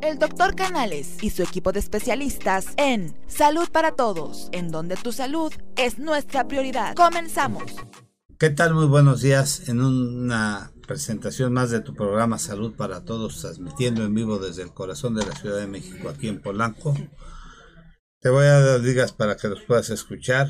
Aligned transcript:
El 0.00 0.18
doctor 0.18 0.54
Canales 0.54 1.16
y 1.22 1.30
su 1.30 1.42
equipo 1.42 1.72
de 1.72 1.80
especialistas 1.80 2.66
en 2.76 3.16
Salud 3.26 3.68
para 3.70 3.96
Todos, 3.96 4.48
en 4.52 4.70
donde 4.70 4.96
tu 4.96 5.10
salud 5.10 5.52
es 5.76 5.98
nuestra 5.98 6.46
prioridad. 6.46 6.94
Comenzamos. 6.94 7.64
¿Qué 8.38 8.50
tal? 8.50 8.74
Muy 8.74 8.86
buenos 8.86 9.22
días 9.22 9.68
en 9.68 9.80
una 9.80 10.72
presentación 10.86 11.52
más 11.52 11.70
de 11.70 11.80
tu 11.80 11.94
programa 11.94 12.38
Salud 12.38 12.76
para 12.76 13.04
Todos, 13.04 13.40
transmitiendo 13.40 14.04
en 14.04 14.14
vivo 14.14 14.38
desde 14.38 14.62
el 14.62 14.72
corazón 14.72 15.16
de 15.16 15.26
la 15.26 15.34
Ciudad 15.34 15.58
de 15.58 15.66
México, 15.66 16.08
aquí 16.08 16.28
en 16.28 16.40
Polanco. 16.40 16.94
Te 18.20 18.28
voy 18.28 18.44
a 18.44 18.60
dar 18.60 18.80
ligas 18.80 19.12
para 19.12 19.36
que 19.36 19.48
los 19.48 19.62
puedas 19.62 19.90
escuchar. 19.90 20.48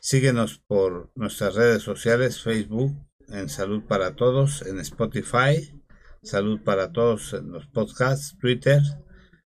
Síguenos 0.00 0.62
por 0.66 1.12
nuestras 1.14 1.56
redes 1.56 1.82
sociales, 1.82 2.42
Facebook, 2.42 2.96
en 3.28 3.50
Salud 3.50 3.82
para 3.86 4.16
Todos, 4.16 4.62
en 4.62 4.80
Spotify, 4.80 5.79
Salud 6.22 6.60
para 6.62 6.92
Todos 6.92 7.32
en 7.32 7.50
los 7.50 7.66
podcasts, 7.66 8.36
Twitter, 8.38 8.82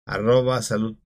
arroba 0.04 0.60
salud 0.60 0.98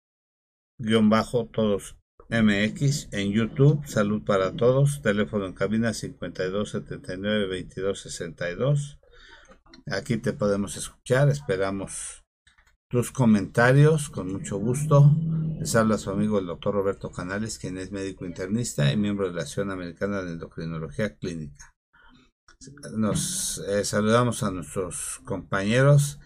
guion 0.78 1.10
bajo 1.10 1.50
todos 1.52 1.98
MX, 2.30 3.08
en 3.12 3.32
YouTube, 3.32 3.84
Salud 3.86 4.24
para 4.24 4.52
Todos, 4.52 5.02
teléfono 5.02 5.44
en 5.44 5.52
cabina 5.52 5.92
52 5.92 6.70
79 6.70 7.46
22 7.46 8.00
62. 8.00 9.00
Aquí 9.86 10.16
te 10.16 10.32
podemos 10.32 10.78
escuchar, 10.78 11.28
esperamos 11.28 12.24
tus 12.88 13.12
comentarios 13.12 14.08
con 14.08 14.32
mucho 14.32 14.56
gusto. 14.56 15.14
Les 15.58 15.76
habla 15.76 15.98
su 15.98 16.10
amigo 16.10 16.38
el 16.38 16.46
doctor 16.46 16.74
Roberto 16.74 17.10
Canales, 17.10 17.58
quien 17.58 17.76
es 17.76 17.92
médico 17.92 18.24
internista 18.24 18.90
y 18.90 18.96
miembro 18.96 19.28
de 19.28 19.34
la 19.34 19.42
Asociación 19.42 19.72
Americana 19.72 20.22
de 20.22 20.32
Endocrinología 20.32 21.16
Clínica. 21.16 21.69
Nos 22.92 23.56
eh, 23.68 23.84
saludamos 23.86 24.42
a 24.42 24.50
nuestros 24.50 25.20
compañeros 25.24 26.18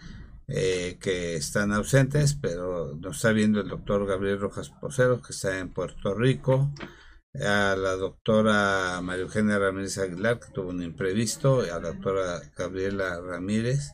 eh, 0.48 0.98
que 1.00 1.36
están 1.36 1.72
ausentes, 1.72 2.34
pero 2.34 2.96
nos 2.96 3.16
está 3.16 3.30
viendo 3.30 3.60
el 3.60 3.68
doctor 3.68 4.04
Gabriel 4.04 4.40
Rojas 4.40 4.70
Posero, 4.70 5.22
que 5.22 5.32
está 5.32 5.60
en 5.60 5.72
Puerto 5.72 6.12
Rico, 6.12 6.72
a 7.34 7.76
la 7.76 7.94
doctora 7.94 9.00
María 9.00 9.22
Eugenia 9.22 9.60
Ramírez 9.60 9.96
Aguilar, 9.98 10.40
que 10.40 10.50
tuvo 10.52 10.70
un 10.70 10.82
imprevisto, 10.82 11.60
a 11.60 11.78
la 11.78 11.92
doctora 11.92 12.40
Gabriela 12.56 13.20
Ramírez, 13.20 13.92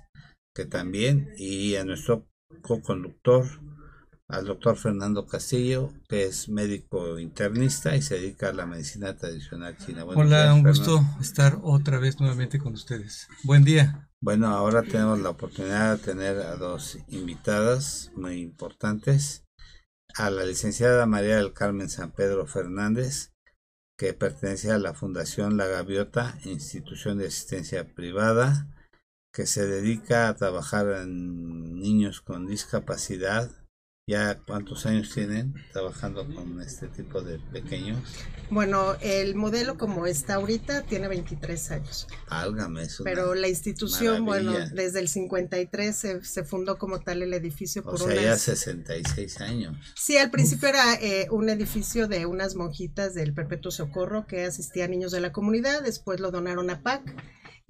que 0.55 0.65
también, 0.65 1.35
y 1.37 1.77
a 1.77 1.85
nuestro 1.85 2.27
co-conductor, 2.63 3.45
al 4.33 4.45
doctor 4.45 4.77
Fernando 4.77 5.27
Castillo, 5.27 5.93
que 6.09 6.25
es 6.25 6.49
médico 6.49 7.19
internista 7.19 7.97
y 7.97 8.03
se 8.03 8.17
dedica 8.17 8.49
a 8.49 8.53
la 8.53 8.67
medicina 8.67 9.17
tradicional 9.17 9.77
china. 9.77 10.05
Hola, 10.05 10.55
un 10.55 10.63
gusto 10.63 11.01
estar 11.21 11.59
otra 11.63 11.99
vez 11.99 12.21
nuevamente 12.21 12.59
con 12.59 12.75
ustedes. 12.75 13.29
Buen 13.45 13.65
día. 13.65 14.09
Bueno, 14.21 14.49
ahora 14.49 14.83
tenemos 14.83 15.19
la 15.21 15.31
oportunidad 15.31 15.97
de 15.97 16.05
tener 16.05 16.39
a 16.39 16.57
dos 16.57 16.99
invitadas 17.09 18.13
muy 18.15 18.41
importantes. 18.41 19.45
A 20.17 20.31
la 20.31 20.45
licenciada 20.45 21.07
María 21.07 21.37
del 21.37 21.53
Carmen 21.53 21.89
San 21.89 22.11
Pedro 22.11 22.47
Fernández, 22.47 23.33
que 23.97 24.13
pertenece 24.13 24.73
a 24.73 24.79
la 24.79 24.93
Fundación 24.93 25.57
La 25.57 25.67
Gaviota, 25.67 26.39
institución 26.45 27.19
de 27.19 27.29
asistencia 27.29 27.95
privada, 27.95 28.69
que 29.33 29.47
se 29.47 29.67
dedica 29.67 30.29
a 30.29 30.35
trabajar 30.35 30.89
en 31.03 31.79
niños 31.79 32.21
con 32.21 32.47
discapacidad 32.47 33.60
¿Ya 34.11 34.41
cuántos 34.45 34.87
años 34.87 35.15
tienen 35.15 35.55
trabajando 35.73 36.27
con 36.35 36.61
este 36.61 36.89
tipo 36.89 37.23
de 37.23 37.39
pequeños? 37.39 38.01
Bueno, 38.51 38.97
el 39.01 39.37
modelo 39.37 39.79
como 39.79 40.05
está 40.05 40.35
ahorita 40.35 40.83
tiene 40.83 41.07
23 41.07 41.71
años. 41.71 42.09
Álgame 42.27 42.83
eso. 42.83 43.05
Pero 43.05 43.37
la 43.37 43.47
institución, 43.47 44.25
bueno, 44.25 44.53
desde 44.73 44.99
el 44.99 45.07
53 45.07 45.95
se, 45.95 46.25
se, 46.25 46.43
fundó 46.43 46.77
como 46.77 46.99
tal 46.99 47.23
el 47.23 47.33
edificio. 47.35 47.85
Por 47.85 47.95
o 47.95 47.99
sea, 47.99 48.21
ya 48.21 48.37
66 48.37 49.41
años. 49.43 49.77
Sí, 49.95 50.17
al 50.17 50.33
principio 50.33 50.71
era 50.71 50.95
eh, 50.95 51.29
un 51.31 51.49
edificio 51.49 52.09
de 52.09 52.27
unas 52.27 52.57
monjitas 52.57 53.15
del 53.15 53.33
Perpetuo 53.33 53.71
Socorro 53.71 54.27
que 54.27 54.43
asistían 54.43 54.89
a 54.89 54.91
niños 54.91 55.13
de 55.13 55.21
la 55.21 55.31
comunidad, 55.31 55.85
después 55.85 56.19
lo 56.19 56.33
donaron 56.33 56.69
a 56.71 56.83
PAC 56.83 57.15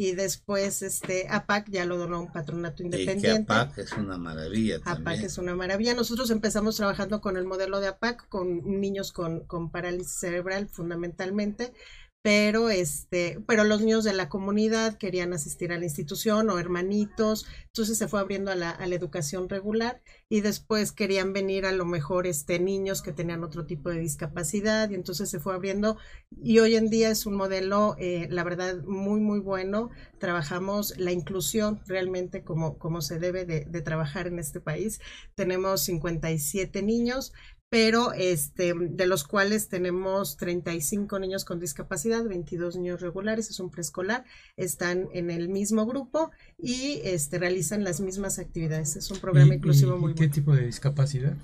y 0.01 0.13
después 0.13 0.81
este 0.81 1.27
APAC 1.29 1.69
ya 1.69 1.85
lo 1.85 1.99
donó 1.99 2.17
a 2.17 2.21
un 2.21 2.33
patronato 2.33 2.83
independiente. 2.83 3.29
Y 3.29 3.45
que 3.45 3.53
APAC 3.53 3.77
es 3.77 3.93
una 3.93 4.17
maravilla 4.17 4.81
también. 4.81 5.09
APAC 5.09 5.25
es 5.27 5.37
una 5.37 5.55
maravilla. 5.55 5.93
Nosotros 5.93 6.31
empezamos 6.31 6.77
trabajando 6.77 7.21
con 7.21 7.37
el 7.37 7.45
modelo 7.45 7.81
de 7.81 7.89
APAC 7.89 8.27
con 8.31 8.81
niños 8.81 9.13
con, 9.13 9.41
con 9.41 9.71
parálisis 9.71 10.15
cerebral 10.19 10.71
fundamentalmente 10.71 11.75
pero 12.23 12.69
este, 12.69 13.43
pero 13.47 13.65
los 13.65 13.81
niños 13.81 14.05
de 14.05 14.13
la 14.13 14.29
comunidad 14.29 14.99
querían 14.99 15.33
asistir 15.33 15.73
a 15.73 15.79
la 15.79 15.85
institución 15.85 16.51
o 16.51 16.59
hermanitos, 16.59 17.47
entonces 17.69 17.97
se 17.97 18.09
fue 18.09 18.21
abriendo 18.21 18.51
a 18.51 18.57
la, 18.57 18.71
a 18.71 18.87
la, 18.87 18.95
educación 18.95 19.49
regular 19.49 20.03
y 20.29 20.43
después 20.43 20.93
querían 20.93 21.33
venir 21.33 21.65
a 21.65 21.73
lo 21.73 21.87
mejor 21.87 22.27
este 22.27 22.59
niños 22.59 23.01
que 23.01 23.13
tenían 23.13 23.43
otro 23.43 23.65
tipo 23.65 23.89
de 23.89 24.01
discapacidad 24.01 24.91
y 24.91 24.97
entonces 24.97 25.31
se 25.31 25.41
fue 25.41 25.55
abriendo 25.55 25.97
y 26.43 26.59
hoy 26.59 26.77
en 26.77 26.91
día 26.91 27.11
es 27.11 27.25
un 27.25 27.37
modelo 27.37 27.97
eh, 27.99 28.27
la 28.31 28.45
verdad 28.45 28.83
muy 28.85 29.21
muy 29.21 29.41
bueno, 29.41 29.89
trabajamos 30.19 30.99
la 30.99 31.13
inclusión 31.13 31.81
realmente 31.87 32.45
como, 32.45 32.77
como 32.77 33.01
se 33.01 33.19
debe 33.19 33.47
de, 33.47 33.65
de 33.65 33.81
trabajar 33.81 34.27
en 34.27 34.39
este 34.39 34.61
país, 34.61 35.01
tenemos 35.35 35.83
57 35.85 36.83
niños, 36.83 37.33
pero 37.71 38.13
este, 38.13 38.75
de 38.77 39.07
los 39.07 39.23
cuales 39.23 39.69
tenemos 39.69 40.37
35 40.37 41.21
niños 41.21 41.45
con 41.45 41.61
discapacidad, 41.61 42.25
22 42.25 42.77
niños 42.77 43.01
regulares, 43.01 43.49
es 43.49 43.61
un 43.61 43.71
preescolar, 43.71 44.25
están 44.57 45.09
en 45.13 45.31
el 45.31 45.49
mismo 45.49 45.87
grupo 45.87 46.33
y 46.59 47.01
este, 47.05 47.39
realizan 47.39 47.85
las 47.85 48.01
mismas 48.01 48.41
actividades. 48.41 48.97
Es 48.97 49.11
un 49.13 49.21
programa 49.21 49.55
inclusivo 49.55 49.97
muy 49.97 50.15
¿Qué 50.15 50.29
tipo 50.29 50.53
de 50.53 50.67
discapacidad? 50.67 51.37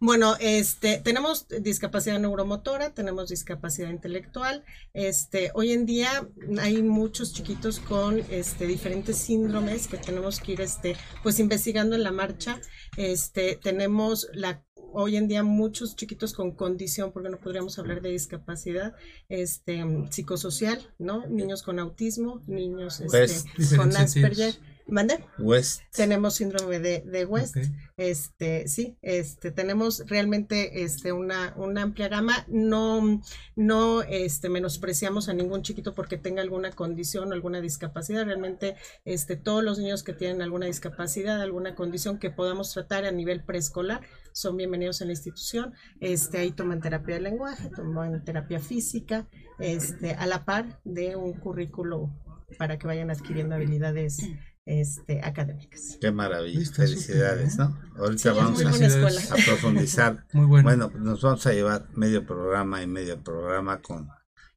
Bueno, 0.00 0.36
este, 0.38 0.98
tenemos 0.98 1.48
discapacidad 1.48 2.20
neuromotora, 2.20 2.94
tenemos 2.94 3.28
discapacidad 3.28 3.90
intelectual. 3.90 4.64
Este, 4.94 5.50
hoy 5.54 5.72
en 5.72 5.86
día 5.86 6.28
hay 6.60 6.82
muchos 6.82 7.32
chiquitos 7.32 7.80
con 7.80 8.20
este, 8.30 8.66
diferentes 8.66 9.18
síndromes 9.18 9.88
que 9.88 9.96
tenemos 9.96 10.38
que 10.40 10.52
ir, 10.52 10.60
este, 10.60 10.96
pues 11.24 11.40
investigando 11.40 11.96
en 11.96 12.04
la 12.04 12.12
marcha. 12.12 12.60
Este, 12.96 13.58
tenemos 13.60 14.28
la 14.32 14.62
hoy 14.92 15.16
en 15.16 15.28
día 15.28 15.42
muchos 15.42 15.96
chiquitos 15.96 16.32
con 16.32 16.52
condición, 16.52 17.12
porque 17.12 17.28
no 17.28 17.38
podríamos 17.38 17.78
hablar 17.78 18.00
de 18.00 18.10
discapacidad 18.10 18.94
este, 19.28 19.84
psicosocial, 20.10 20.94
¿no? 20.98 21.26
Niños 21.26 21.62
con 21.62 21.78
autismo, 21.78 22.42
niños 22.46 23.00
este, 23.00 23.76
con 23.76 23.94
Asperger. 23.96 24.54
¿Mande? 24.88 25.22
West. 25.38 25.82
Tenemos 25.94 26.36
síndrome 26.36 26.80
de, 26.80 27.02
de 27.02 27.26
West. 27.26 27.56
Este, 27.98 28.68
sí, 28.68 28.96
este, 29.02 29.50
tenemos 29.50 30.02
realmente 30.06 30.82
este, 30.82 31.12
una, 31.12 31.52
una 31.56 31.82
amplia 31.82 32.08
gama. 32.08 32.46
No, 32.48 33.20
no 33.54 34.02
este, 34.02 34.48
menospreciamos 34.48 35.28
a 35.28 35.34
ningún 35.34 35.62
chiquito 35.62 35.92
porque 35.92 36.16
tenga 36.16 36.40
alguna 36.40 36.72
condición 36.72 37.30
o 37.30 37.34
alguna 37.34 37.60
discapacidad. 37.60 38.24
Realmente, 38.24 38.76
este, 39.04 39.36
todos 39.36 39.62
los 39.62 39.78
niños 39.78 40.02
que 40.02 40.14
tienen 40.14 40.40
alguna 40.40 40.64
discapacidad, 40.64 41.42
alguna 41.42 41.74
condición 41.74 42.18
que 42.18 42.30
podamos 42.30 42.72
tratar 42.72 43.04
a 43.04 43.12
nivel 43.12 43.44
preescolar, 43.44 44.00
son 44.32 44.56
bienvenidos 44.56 45.02
en 45.02 45.08
la 45.08 45.12
institución. 45.12 45.74
Este, 46.00 46.38
ahí 46.38 46.50
toman 46.50 46.80
terapia 46.80 47.16
de 47.16 47.20
lenguaje, 47.20 47.68
toman 47.68 48.24
terapia 48.24 48.58
física, 48.58 49.28
este, 49.58 50.12
a 50.12 50.26
la 50.26 50.46
par 50.46 50.80
de 50.84 51.14
un 51.14 51.34
currículo 51.34 52.10
para 52.56 52.78
que 52.78 52.86
vayan 52.86 53.10
adquiriendo 53.10 53.54
habilidades 53.54 54.22
este, 54.68 55.20
académicas. 55.24 55.96
Qué 55.98 56.12
maravilla, 56.12 56.70
felicidades, 56.70 57.56
¿no? 57.56 57.80
Ahorita 57.96 58.34
vamos 58.34 58.62
a, 58.64 58.70
profundizar. 59.46 60.26
muy 60.34 60.44
bueno. 60.44 60.68
bueno, 60.68 60.92
nos 60.98 61.22
vamos 61.22 61.46
a 61.46 61.52
llevar 61.52 61.88
medio 61.94 62.26
programa 62.26 62.82
y 62.82 62.86
medio 62.86 63.22
programa 63.22 63.80
con 63.80 64.08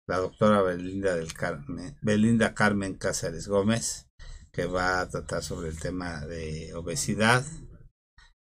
la 0.08 0.18
doctora 0.18 0.62
Belinda 0.62 1.16
del 1.16 1.34
Carmen, 1.34 1.98
Belinda 2.02 2.54
Carmen 2.54 2.96
Cáceres 2.96 3.48
Gómez, 3.48 4.10
que 4.52 4.66
va 4.66 5.00
a 5.00 5.08
tratar 5.08 5.44
sobre 5.44 5.70
el 5.70 5.80
tema 5.80 6.26
de 6.26 6.74
obesidad, 6.76 7.46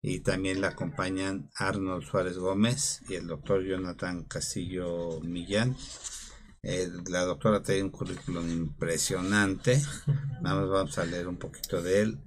y 0.01 0.21
también 0.21 0.61
la 0.61 0.69
acompañan 0.69 1.51
Arnold 1.55 2.03
Suárez 2.03 2.37
Gómez 2.37 3.01
y 3.09 3.15
el 3.15 3.27
doctor 3.27 3.63
Jonathan 3.63 4.23
Castillo 4.23 5.19
Millán 5.21 5.75
la 6.61 7.23
doctora 7.25 7.61
tiene 7.63 7.83
un 7.83 7.89
currículum 7.89 8.49
impresionante. 8.49 9.81
Vamos, 10.41 10.69
vamos 10.69 10.97
a 10.97 11.05
leer 11.05 11.27
un 11.27 11.37
poquito 11.37 11.81
de 11.81 12.01
él. 12.01 12.19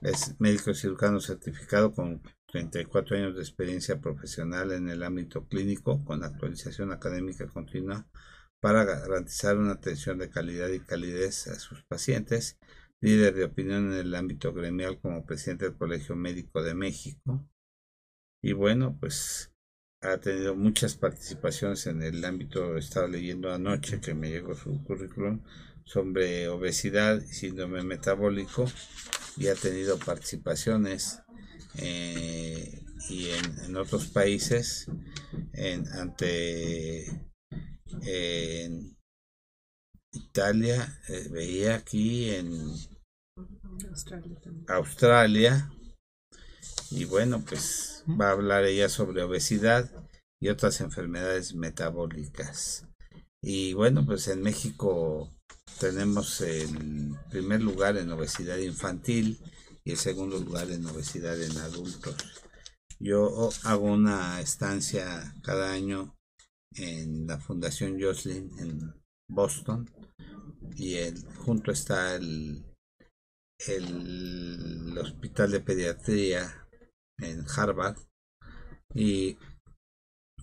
Es 0.00 0.38
médico 0.40 0.74
cirujano 0.74 1.20
certificado 1.20 1.92
con 1.92 2.22
34 2.46 3.16
años 3.16 3.34
de 3.34 3.40
experiencia 3.40 4.00
profesional 4.00 4.72
en 4.72 4.88
el 4.88 5.02
ámbito 5.02 5.46
clínico 5.46 6.04
con 6.04 6.22
actualización 6.22 6.92
académica 6.92 7.46
continua 7.48 8.06
para 8.60 8.84
garantizar 8.84 9.56
una 9.56 9.72
atención 9.72 10.18
de 10.18 10.30
calidad 10.30 10.68
y 10.68 10.80
calidez 10.80 11.48
a 11.48 11.58
sus 11.58 11.82
pacientes. 11.84 12.58
Líder 13.00 13.34
de 13.34 13.44
opinión 13.44 13.92
en 13.92 13.98
el 13.98 14.14
ámbito 14.14 14.52
gremial 14.52 15.00
como 15.00 15.24
presidente 15.26 15.64
del 15.64 15.76
Colegio 15.76 16.14
Médico 16.14 16.62
de 16.62 16.74
México. 16.74 17.44
Y 18.40 18.52
bueno, 18.52 18.96
pues 19.00 19.51
ha 20.02 20.18
tenido 20.18 20.54
muchas 20.56 20.94
participaciones 20.94 21.86
en 21.86 22.02
el 22.02 22.24
ámbito, 22.24 22.76
estaba 22.76 23.06
leyendo 23.06 23.52
anoche 23.52 24.00
que 24.00 24.14
me 24.14 24.30
llegó 24.30 24.54
su 24.54 24.82
currículum 24.82 25.40
sobre 25.84 26.48
obesidad 26.48 27.22
y 27.22 27.32
síndrome 27.32 27.82
metabólico 27.82 28.66
y 29.36 29.48
ha 29.48 29.54
tenido 29.54 29.98
participaciones 29.98 31.20
eh, 31.76 32.84
y 33.08 33.28
en, 33.30 33.76
otros 33.76 34.08
países 34.08 34.86
en, 35.52 35.86
ante 35.88 37.06
en 38.02 38.96
Italia 40.12 41.00
eh, 41.08 41.28
veía 41.30 41.76
aquí 41.76 42.30
en 42.30 42.52
Australia, 44.68 45.70
y 46.90 47.04
bueno 47.04 47.42
pues 47.46 47.91
va 48.08 48.28
a 48.28 48.32
hablar 48.32 48.64
ella 48.64 48.88
sobre 48.88 49.22
obesidad 49.22 49.90
y 50.40 50.48
otras 50.48 50.80
enfermedades 50.80 51.54
metabólicas 51.54 52.86
y 53.42 53.72
bueno 53.72 54.06
pues 54.06 54.28
en 54.28 54.42
México 54.42 55.28
tenemos 55.80 56.40
el 56.40 57.16
primer 57.30 57.60
lugar 57.60 57.96
en 57.96 58.10
obesidad 58.10 58.58
infantil 58.58 59.40
y 59.84 59.92
el 59.92 59.96
segundo 59.96 60.38
lugar 60.38 60.70
en 60.70 60.86
obesidad 60.86 61.40
en 61.42 61.56
adultos. 61.58 62.14
Yo 63.00 63.50
hago 63.64 63.86
una 63.86 64.40
estancia 64.40 65.34
cada 65.42 65.72
año 65.72 66.16
en 66.76 67.26
la 67.26 67.38
Fundación 67.40 68.00
Jocelyn 68.00 68.50
en 68.60 68.94
Boston 69.28 69.90
y 70.76 70.94
el, 70.94 71.20
junto 71.38 71.72
está 71.72 72.14
el, 72.14 72.64
el 73.66 74.96
Hospital 74.98 75.50
de 75.50 75.60
Pediatría 75.60 76.61
en 77.18 77.44
Harvard. 77.56 77.98
Y 78.94 79.38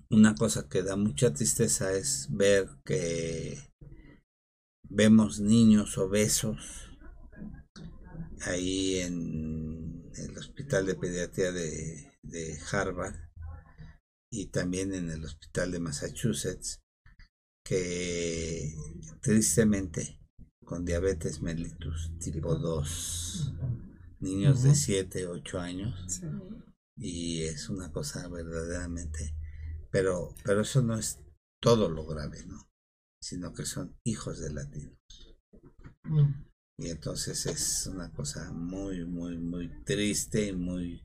una 0.10 0.36
cosa 0.36 0.68
que 0.68 0.84
da 0.84 0.96
mucha 0.96 1.34
tristeza 1.34 1.94
es 1.94 2.28
ver 2.32 2.68
que 2.84 3.58
vemos 4.90 5.40
niños 5.40 5.98
obesos 5.98 6.90
ahí 8.42 9.00
en 9.00 10.12
el 10.16 10.38
Hospital 10.38 10.86
de 10.86 10.96
Pediatría 10.96 11.52
de, 11.52 12.12
de 12.24 12.60
Harvard 12.72 13.16
y 14.32 14.48
también 14.48 14.94
en 14.94 15.10
el 15.10 15.24
Hospital 15.26 15.72
de 15.72 15.80
Massachusetts 15.80 16.82
que 17.64 18.74
tristemente 19.22 20.20
con 20.66 20.86
diabetes 20.86 21.42
mellitus 21.42 22.12
tipo 22.20 22.56
2, 22.56 23.54
niños 24.20 24.64
de 24.64 24.76
7, 24.76 25.28
8 25.28 25.60
años, 25.60 26.22
y 26.98 27.44
es 27.44 27.70
una 27.70 27.92
cosa 27.92 28.28
verdaderamente, 28.28 29.36
pero, 29.92 30.36
pero 30.44 30.62
eso 30.62 30.82
no 30.82 30.98
es 30.98 31.20
todo 31.62 31.90
lo 31.90 32.06
grave, 32.06 32.46
¿no? 32.46 32.70
Sino 33.22 33.54
que 33.54 33.66
son 33.66 33.98
hijos 34.06 34.40
de 34.40 34.54
latinos. 34.54 34.98
Mm. 36.04 36.46
Y 36.80 36.90
entonces 36.90 37.46
es 37.46 37.88
una 37.88 38.12
cosa 38.12 38.52
muy, 38.54 39.06
muy, 39.06 39.38
muy 39.38 39.70
triste 39.84 40.48
y 40.48 40.54
muy 40.54 41.04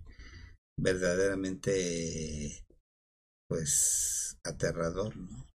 verdaderamente, 0.79 2.65
pues, 3.49 4.39
aterrador, 4.45 5.17
¿no? 5.17 5.47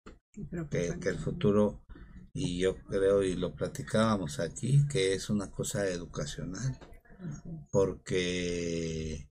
Que, 0.70 0.98
que, 1.00 1.08
el 1.08 1.18
futuro, 1.18 1.82
y 2.34 2.58
yo 2.60 2.76
creo, 2.84 3.22
y 3.22 3.34
lo 3.34 3.54
platicábamos 3.54 4.40
aquí, 4.40 4.86
que 4.88 5.14
es 5.14 5.30
una 5.30 5.50
cosa 5.50 5.88
educacional, 5.88 6.78
porque 7.70 9.28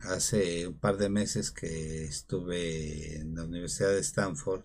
hace 0.00 0.66
un 0.66 0.78
par 0.78 0.96
de 0.96 1.08
meses 1.08 1.50
que 1.50 2.04
estuve 2.04 3.16
en 3.16 3.34
la 3.34 3.44
Universidad 3.44 3.90
de 3.90 4.00
Stanford 4.00 4.64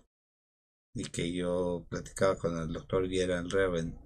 y 0.94 1.04
que 1.04 1.32
yo 1.32 1.86
platicaba 1.88 2.36
con 2.36 2.58
el 2.58 2.72
doctor 2.72 3.08
Gerald 3.08 3.50
Reven, 3.52 3.98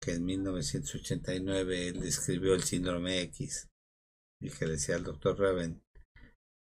que 0.00 0.12
en 0.12 0.24
1989 0.24 1.88
él 1.88 2.00
describió 2.00 2.54
el 2.54 2.62
síndrome 2.62 3.20
X 3.22 3.68
y 4.40 4.50
que 4.50 4.66
decía 4.66 4.96
al 4.96 5.04
doctor 5.04 5.38
Reven 5.38 5.82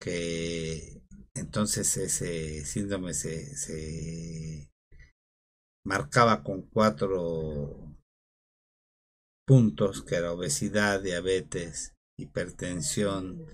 que 0.00 1.02
entonces 1.34 1.96
ese 1.98 2.64
síndrome 2.64 3.12
se, 3.12 3.54
se 3.56 4.70
marcaba 5.84 6.42
con 6.42 6.62
cuatro 6.62 7.89
puntos 9.50 10.04
que 10.04 10.14
era 10.14 10.32
obesidad, 10.32 11.02
diabetes, 11.02 11.96
hipertensión 12.16 13.44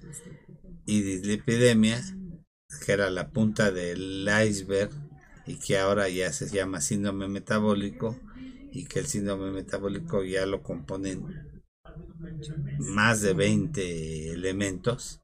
y 0.85 1.01
dislipidemia, 1.01 1.99
que 2.85 2.93
era 2.93 3.09
la 3.09 3.31
punta 3.31 3.71
del 3.71 4.29
iceberg 4.47 4.91
y 5.47 5.59
que 5.59 5.79
ahora 5.79 6.11
ya 6.11 6.35
se 6.35 6.51
llama 6.51 6.83
síndrome 6.83 7.29
metabólico 7.29 8.21
y 8.73 8.85
que 8.85 8.99
el 8.99 9.07
síndrome 9.07 9.51
metabólico 9.53 10.23
ya 10.23 10.45
lo 10.45 10.63
componen 10.63 11.63
más 12.79 13.23
de 13.23 13.33
20 13.33 14.33
elementos 14.33 15.23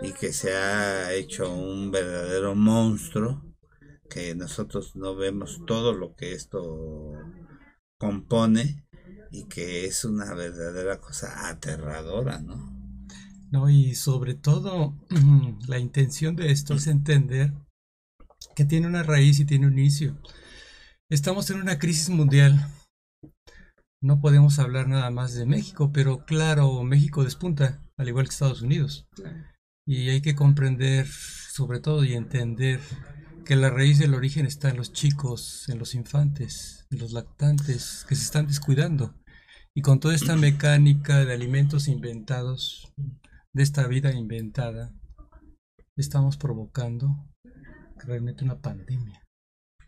y 0.00 0.14
que 0.14 0.32
se 0.32 0.54
ha 0.54 1.12
hecho 1.12 1.54
un 1.54 1.90
verdadero 1.90 2.54
monstruo 2.54 3.44
que 4.08 4.34
nosotros 4.34 4.96
no 4.96 5.16
vemos 5.16 5.60
todo 5.66 5.92
lo 5.92 6.14
que 6.14 6.32
esto 6.32 7.12
compone 7.98 8.87
y 9.30 9.44
que 9.44 9.84
es 9.84 10.04
una 10.04 10.34
verdadera 10.34 11.00
cosa 11.00 11.48
aterradora, 11.48 12.38
¿no? 12.40 12.76
No, 13.50 13.70
y 13.70 13.94
sobre 13.94 14.34
todo 14.34 14.94
la 15.68 15.78
intención 15.78 16.36
de 16.36 16.50
esto 16.50 16.74
es 16.74 16.86
entender 16.86 17.52
que 18.54 18.64
tiene 18.64 18.86
una 18.86 19.02
raíz 19.02 19.40
y 19.40 19.44
tiene 19.44 19.66
un 19.66 19.78
inicio. 19.78 20.18
Estamos 21.10 21.48
en 21.50 21.60
una 21.60 21.78
crisis 21.78 22.10
mundial. 22.10 22.68
No 24.02 24.20
podemos 24.20 24.58
hablar 24.58 24.88
nada 24.88 25.10
más 25.10 25.34
de 25.34 25.46
México, 25.46 25.90
pero 25.92 26.24
claro, 26.24 26.82
México 26.84 27.24
despunta, 27.24 27.82
al 27.96 28.08
igual 28.08 28.26
que 28.26 28.32
Estados 28.32 28.62
Unidos. 28.62 29.08
Y 29.86 30.10
hay 30.10 30.20
que 30.20 30.36
comprender, 30.36 31.06
sobre 31.06 31.80
todo, 31.80 32.04
y 32.04 32.12
entender 32.12 32.80
que 33.44 33.56
la 33.56 33.70
raíz 33.70 33.98
del 33.98 34.14
origen 34.14 34.44
está 34.44 34.68
en 34.68 34.76
los 34.76 34.92
chicos, 34.92 35.68
en 35.70 35.78
los 35.78 35.94
infantes, 35.94 36.86
en 36.90 36.98
los 36.98 37.12
lactantes, 37.12 38.04
que 38.06 38.14
se 38.14 38.24
están 38.24 38.46
descuidando. 38.46 39.14
Y 39.78 39.80
con 39.80 40.00
toda 40.00 40.16
esta 40.16 40.34
mecánica 40.34 41.24
de 41.24 41.32
alimentos 41.32 41.86
inventados, 41.86 42.92
de 43.52 43.62
esta 43.62 43.86
vida 43.86 44.12
inventada, 44.12 44.92
estamos 45.94 46.36
provocando 46.36 47.14
realmente 47.98 48.42
una 48.42 48.60
pandemia. 48.60 49.24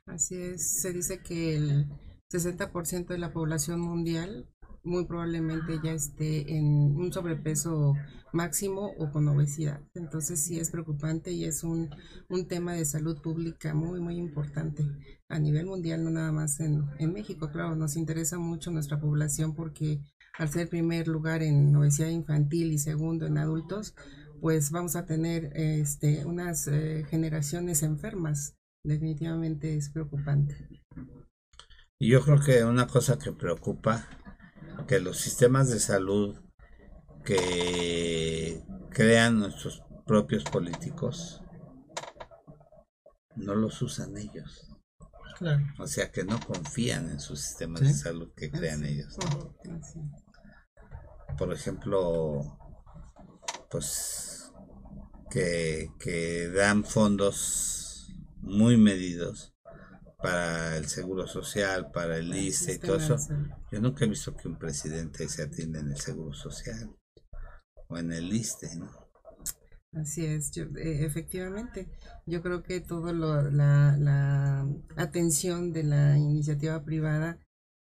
Así 0.06 0.36
es, 0.36 0.80
se 0.80 0.92
dice 0.92 1.18
que 1.24 1.56
el 1.56 1.88
60% 2.32 3.08
de 3.08 3.18
la 3.18 3.32
población 3.32 3.80
mundial 3.80 4.48
muy 4.82 5.04
probablemente 5.06 5.78
ya 5.82 5.92
esté 5.92 6.56
en 6.56 6.64
un 6.96 7.12
sobrepeso 7.12 7.94
máximo 8.32 8.92
o 8.98 9.10
con 9.10 9.28
obesidad. 9.28 9.80
Entonces 9.94 10.40
sí 10.42 10.58
es 10.58 10.70
preocupante 10.70 11.32
y 11.32 11.44
es 11.44 11.64
un, 11.64 11.90
un 12.28 12.46
tema 12.46 12.74
de 12.74 12.84
salud 12.84 13.20
pública 13.20 13.74
muy, 13.74 14.00
muy 14.00 14.16
importante 14.16 14.84
a 15.28 15.38
nivel 15.38 15.66
mundial, 15.66 16.04
no 16.04 16.10
nada 16.10 16.32
más 16.32 16.60
en, 16.60 16.84
en 16.98 17.12
México. 17.12 17.50
Claro, 17.50 17.76
nos 17.76 17.96
interesa 17.96 18.38
mucho 18.38 18.70
nuestra 18.70 19.00
población 19.00 19.54
porque 19.54 20.00
al 20.38 20.48
ser 20.48 20.68
primer 20.68 21.08
lugar 21.08 21.42
en 21.42 21.74
obesidad 21.76 22.08
infantil 22.08 22.72
y 22.72 22.78
segundo 22.78 23.26
en 23.26 23.38
adultos, 23.38 23.94
pues 24.40 24.70
vamos 24.70 24.96
a 24.96 25.04
tener 25.04 25.52
este, 25.54 26.24
unas 26.24 26.66
eh, 26.66 27.04
generaciones 27.08 27.82
enfermas. 27.82 28.54
Definitivamente 28.84 29.76
es 29.76 29.90
preocupante. 29.90 30.56
Yo 32.02 32.22
creo 32.22 32.40
que 32.40 32.64
una 32.64 32.86
cosa 32.86 33.18
que 33.18 33.32
preocupa, 33.32 34.08
que 34.86 35.00
los 35.00 35.18
sistemas 35.18 35.70
de 35.70 35.80
salud 35.80 36.38
que 37.24 38.62
crean 38.90 39.38
nuestros 39.38 39.82
propios 40.06 40.44
políticos, 40.44 41.42
no 43.36 43.54
los 43.54 43.80
usan 43.82 44.16
ellos. 44.16 44.66
O 45.78 45.86
sea 45.86 46.12
que 46.12 46.24
no 46.24 46.38
confían 46.40 47.08
en 47.08 47.20
sus 47.20 47.40
sistemas 47.40 47.80
de 47.80 47.94
salud 47.94 48.30
que 48.36 48.50
crean 48.50 48.84
ellos. 48.84 49.16
Por 51.38 51.52
ejemplo, 51.52 52.58
pues 53.70 54.52
que, 55.30 55.88
que 55.98 56.50
dan 56.50 56.84
fondos 56.84 58.12
muy 58.42 58.76
medidos 58.76 59.54
para 60.22 60.76
el 60.76 60.86
seguro 60.86 61.26
social, 61.26 61.90
para 61.90 62.18
el 62.18 62.34
ISTE 62.34 62.74
y 62.74 62.78
todo 62.78 62.96
eso. 62.96 63.16
Yo 63.70 63.80
nunca 63.80 64.04
he 64.04 64.08
visto 64.08 64.36
que 64.36 64.48
un 64.48 64.58
presidente 64.58 65.28
se 65.28 65.42
atienda 65.42 65.80
en 65.80 65.90
el 65.90 65.96
seguro 65.96 66.32
social 66.32 66.94
o 67.88 67.98
en 67.98 68.12
el 68.12 68.32
ISTE, 68.32 68.76
¿no? 68.76 68.90
Así 69.92 70.24
es, 70.24 70.52
yo, 70.52 70.64
eh, 70.76 71.04
efectivamente. 71.04 71.88
Yo 72.26 72.42
creo 72.42 72.62
que 72.62 72.80
todo 72.80 73.12
lo, 73.12 73.50
la, 73.50 73.96
la 73.98 74.66
atención 74.96 75.72
de 75.72 75.82
la 75.82 76.16
iniciativa 76.16 76.84
privada 76.84 77.38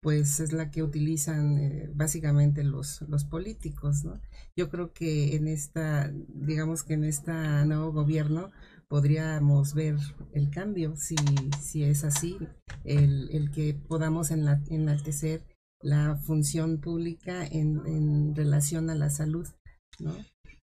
pues 0.03 0.41
es 0.41 0.53
la 0.53 0.71
que 0.73 0.83
utilizan 0.83 1.59
eh, 1.59 1.89
básicamente 1.95 2.65
los, 2.65 3.03
los 3.03 3.25
políticos, 3.25 4.05
¿no? 4.05 4.21
Yo 4.57 4.69
creo 4.69 4.93
que 4.93 5.37
en 5.37 5.47
esta, 5.47 6.11
digamos 6.13 6.83
que 6.83 6.95
en 6.95 7.05
este 7.05 7.33
nuevo 7.67 7.93
gobierno 7.93 8.51
podríamos 8.93 9.73
ver 9.73 9.97
el 10.35 10.51
cambio, 10.51 10.97
si, 10.97 11.17
si 11.63 11.83
es 11.83 12.05
así, 12.05 12.37
el, 12.85 13.31
el 13.33 13.51
que 13.51 13.73
podamos 13.73 14.31
enaltecer 14.31 15.47
la 15.81 16.17
función 16.17 16.79
pública 16.79 17.43
en, 17.47 17.81
en 17.87 18.37
relación 18.37 18.91
a 18.91 18.95
la 18.95 19.09
salud, 19.09 19.49
¿no? 19.99 20.15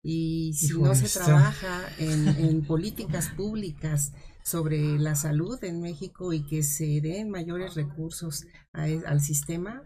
Y 0.04 0.52
si 0.56 0.68
Hijo, 0.68 0.84
no 0.84 0.94
se 0.94 1.08
trabaja 1.08 1.86
en, 2.00 2.28
en 2.28 2.66
políticas 2.66 3.30
públicas 3.30 4.12
sobre 4.44 5.00
la 5.00 5.16
salud 5.16 5.64
en 5.64 5.80
México 5.80 6.34
y 6.34 6.46
que 6.46 6.64
se 6.64 7.00
den 7.00 7.30
mayores 7.30 7.76
recursos 7.76 8.46
a 8.74 8.90
e- 8.90 9.04
al 9.06 9.22
sistema, 9.22 9.84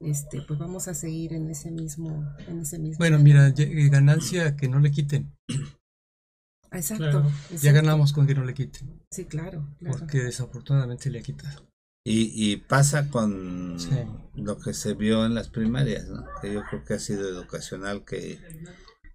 este, 0.00 0.42
pues 0.42 0.58
vamos 0.58 0.88
a 0.88 0.94
seguir 0.94 1.32
en 1.32 1.48
ese 1.48 1.70
mismo, 1.70 2.24
en 2.48 2.58
ese 2.58 2.80
mismo. 2.80 2.98
Bueno, 2.98 3.20
mira, 3.20 3.54
eh, 3.56 3.88
ganancia 3.88 4.56
que 4.56 4.68
no 4.68 4.80
le 4.80 4.90
quiten. 4.90 5.32
Exacto, 6.76 7.04
Claro, 7.04 7.28
exacto. 7.28 7.56
Ya 7.62 7.72
ganamos 7.72 8.12
con 8.12 8.26
que 8.26 8.34
no 8.34 8.44
le 8.44 8.54
quiten, 8.54 9.00
Sí, 9.10 9.24
claro, 9.26 9.74
claro. 9.78 9.98
porque 9.98 10.18
desafortunadamente 10.18 11.10
le 11.10 11.20
ha 11.20 11.22
quitado. 11.22 11.66
Y, 12.06 12.52
y 12.52 12.56
pasa 12.58 13.08
con 13.10 13.78
Sí. 13.80 13.88
lo 14.34 14.58
que 14.58 14.74
se 14.74 14.94
vio 14.94 15.24
en 15.24 15.34
las 15.34 15.48
primarias, 15.48 16.08
¿no? 16.08 16.24
que 16.42 16.52
yo 16.52 16.62
creo 16.68 16.84
que 16.84 16.94
ha 16.94 16.98
sido 16.98 17.28
educacional, 17.28 18.04
que 18.04 18.38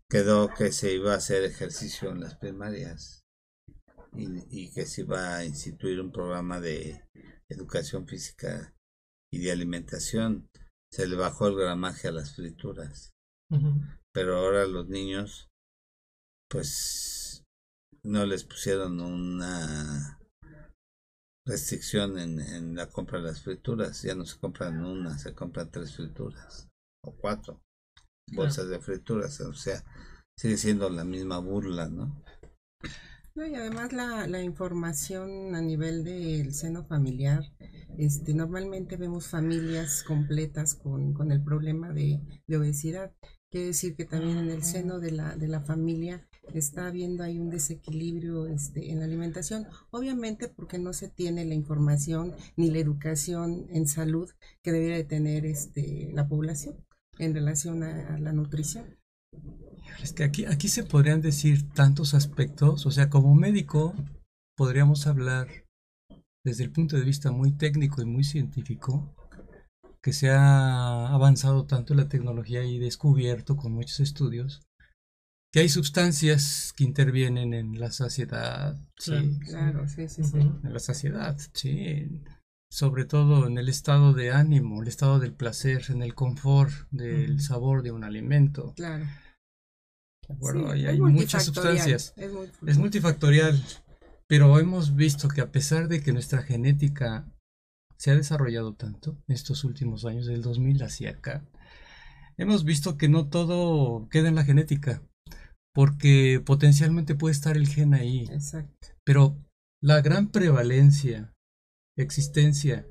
quedó 0.10 0.52
que 0.54 0.72
se 0.72 0.94
iba 0.96 1.14
a 1.14 1.18
hacer 1.18 1.44
ejercicio 1.44 2.10
en 2.12 2.22
las 2.22 2.36
primarias 2.36 3.22
y, 4.14 4.26
y 4.50 4.72
que 4.72 4.88
se 4.88 5.02
iba 5.02 5.36
a 5.36 5.46
instituir 5.46 6.02
un 6.02 6.12
programa 6.12 6.60
de 6.60 7.04
educación 7.48 8.08
física 8.08 8.74
y 9.32 9.38
de 9.40 9.52
alimentación. 9.52 10.50
Se 10.92 11.06
le 11.06 11.16
bajó 11.16 11.48
el 11.48 11.56
gramaje 11.56 12.08
a 12.08 12.12
las 12.12 12.36
frituras, 12.36 13.12
pero 14.12 14.38
ahora 14.38 14.66
los 14.66 14.88
niños, 14.90 15.48
pues, 16.50 17.29
no 18.10 18.26
les 18.26 18.44
pusieron 18.44 19.00
una 19.00 20.20
restricción 21.46 22.18
en, 22.18 22.40
en 22.40 22.76
la 22.76 22.88
compra 22.88 23.20
de 23.20 23.26
las 23.26 23.42
frituras. 23.42 24.02
Ya 24.02 24.16
no 24.16 24.26
se 24.26 24.40
compran 24.40 24.84
una, 24.84 25.18
se 25.20 25.36
compran 25.36 25.70
tres 25.70 25.96
frituras 25.96 26.68
o 27.06 27.16
cuatro 27.16 27.62
bolsas 28.34 28.68
de 28.68 28.80
frituras. 28.80 29.40
O 29.42 29.54
sea, 29.54 29.84
sigue 30.38 30.58
siendo 30.58 30.90
la 30.90 31.06
misma 31.06 31.38
burla, 31.38 31.88
¿no? 31.88 32.24
No, 33.36 33.46
y 33.46 33.54
además 33.54 33.94
la, 33.94 34.28
la 34.28 34.42
información 34.42 35.56
a 35.56 35.62
nivel 35.62 36.04
del 36.04 36.54
seno 36.54 36.84
familiar, 36.86 37.44
este, 37.98 38.34
normalmente 38.34 38.98
vemos 38.98 39.28
familias 39.28 40.04
completas 40.04 40.74
con, 40.74 41.14
con 41.14 41.32
el 41.32 41.44
problema 41.44 41.94
de, 41.94 42.20
de 42.48 42.58
obesidad. 42.58 43.14
Quiere 43.52 43.68
decir 43.68 43.96
que 43.96 44.06
también 44.06 44.40
en 44.40 44.50
el 44.50 44.64
seno 44.64 45.00
de 45.00 45.12
la, 45.12 45.36
de 45.36 45.48
la 45.48 45.62
familia 45.62 46.28
está 46.54 46.88
habiendo 46.88 47.24
ahí 47.24 47.40
un 47.40 47.50
desequilibrio 47.50 48.48
este, 48.48 48.92
en 48.92 49.00
la 49.00 49.06
alimentación, 49.06 49.68
obviamente 49.92 50.48
porque 50.48 50.80
no 50.80 50.94
se 50.94 51.10
tiene 51.10 51.46
la 51.46 51.54
información 51.54 52.34
ni 52.58 52.72
la 52.72 52.80
educación 52.80 53.68
en 53.70 53.88
salud 53.88 54.30
que 54.64 54.72
debería 54.72 54.98
de 54.98 55.04
tener 55.04 55.46
este, 55.46 56.10
la 56.14 56.28
población 56.28 56.76
en 57.20 57.34
relación 57.34 57.84
a- 57.84 58.16
a 58.16 58.20
la 58.20 58.34
nutrición. 58.34 58.98
Es 60.02 60.14
que 60.14 60.24
aquí, 60.24 60.46
aquí 60.46 60.70
se 60.70 60.84
podrían 60.84 61.22
decir 61.22 61.70
tantos 61.72 62.14
aspectos, 62.14 62.86
o 62.86 62.92
sea, 62.92 63.10
como 63.10 63.36
médico 63.36 63.94
podríamos 64.58 65.08
hablar 65.08 65.48
desde 66.46 66.64
el 66.64 66.72
punto 66.72 66.96
de 66.96 67.04
vista 67.04 67.32
muy 67.32 67.52
técnico 67.52 68.02
y 68.02 68.06
muy 68.06 68.24
científico, 68.24 69.14
que 70.02 70.14
se 70.14 70.30
ha 70.30 71.08
avanzado 71.14 71.66
tanto 71.66 71.94
la 71.94 72.08
tecnología 72.08 72.64
y 72.64 72.80
descubierto 72.80 73.58
con 73.58 73.74
muchos 73.74 74.00
estudios, 74.00 74.62
que 75.52 75.62
hay 75.62 75.70
sustancias 75.70 76.74
que 76.76 76.84
intervienen 76.84 77.54
en 77.54 77.80
la 77.80 77.92
saciedad, 77.92 78.80
sí, 78.98 79.40
Claro, 79.46 79.88
sí, 79.88 80.08
sí, 80.08 80.24
sí. 80.24 80.38
en 80.38 80.74
la 80.74 80.80
saciedad, 80.80 81.38
sí, 81.54 82.22
sobre 82.72 83.06
todo 83.06 83.48
en 83.48 83.58
el 83.58 83.68
estado 83.68 84.14
de 84.14 84.32
ánimo, 84.32 84.82
el 84.84 84.88
estado 84.88 85.20
del 85.20 85.34
placer, 85.34 85.86
en 85.90 86.04
el 86.04 86.14
confort 86.14 86.72
del 86.92 87.42
sabor 87.42 87.82
de 87.82 87.92
un 87.92 88.04
alimento. 88.04 88.74
Claro. 88.76 89.06
¿De 90.28 90.36
acuerdo? 90.36 90.74
Sí, 90.74 90.86
hay 90.86 91.00
muchas 91.00 91.48
multifactorial, 91.48 91.78
sustancias. 91.78 92.14
Es, 92.16 92.32
muy- 92.32 92.52
Es 92.68 92.78
multifactorial, 92.78 93.64
pero 94.28 94.60
hemos 94.60 94.96
visto 94.96 95.28
que 95.30 95.42
a 95.42 95.52
pesar 95.52 95.88
de 95.88 96.04
que 96.04 96.14
nuestra 96.14 96.44
genética 96.44 97.26
se 97.98 98.12
ha 98.12 98.16
desarrollado 98.16 98.76
tanto 98.76 99.18
en 99.28 99.34
estos 99.34 99.64
últimos 99.64 100.06
años, 100.06 100.28
del 100.28 100.44
2000 100.44 100.84
hacia 100.84 101.10
acá, 101.10 101.44
hemos 102.38 102.64
visto 102.64 102.96
que 102.98 103.10
no 103.10 103.28
todo 103.30 104.08
queda 104.10 104.28
en 104.30 104.36
la 104.36 104.46
genética, 104.46 105.02
porque 105.74 106.42
potencialmente 106.46 107.16
puede 107.16 107.34
estar 107.34 107.58
el 107.58 107.68
gen 107.68 107.94
ahí, 107.94 108.28
Exacto. 108.32 108.88
pero 109.06 109.38
la 109.82 110.02
gran 110.02 110.30
prevalencia, 110.30 111.34
existencia 111.98 112.86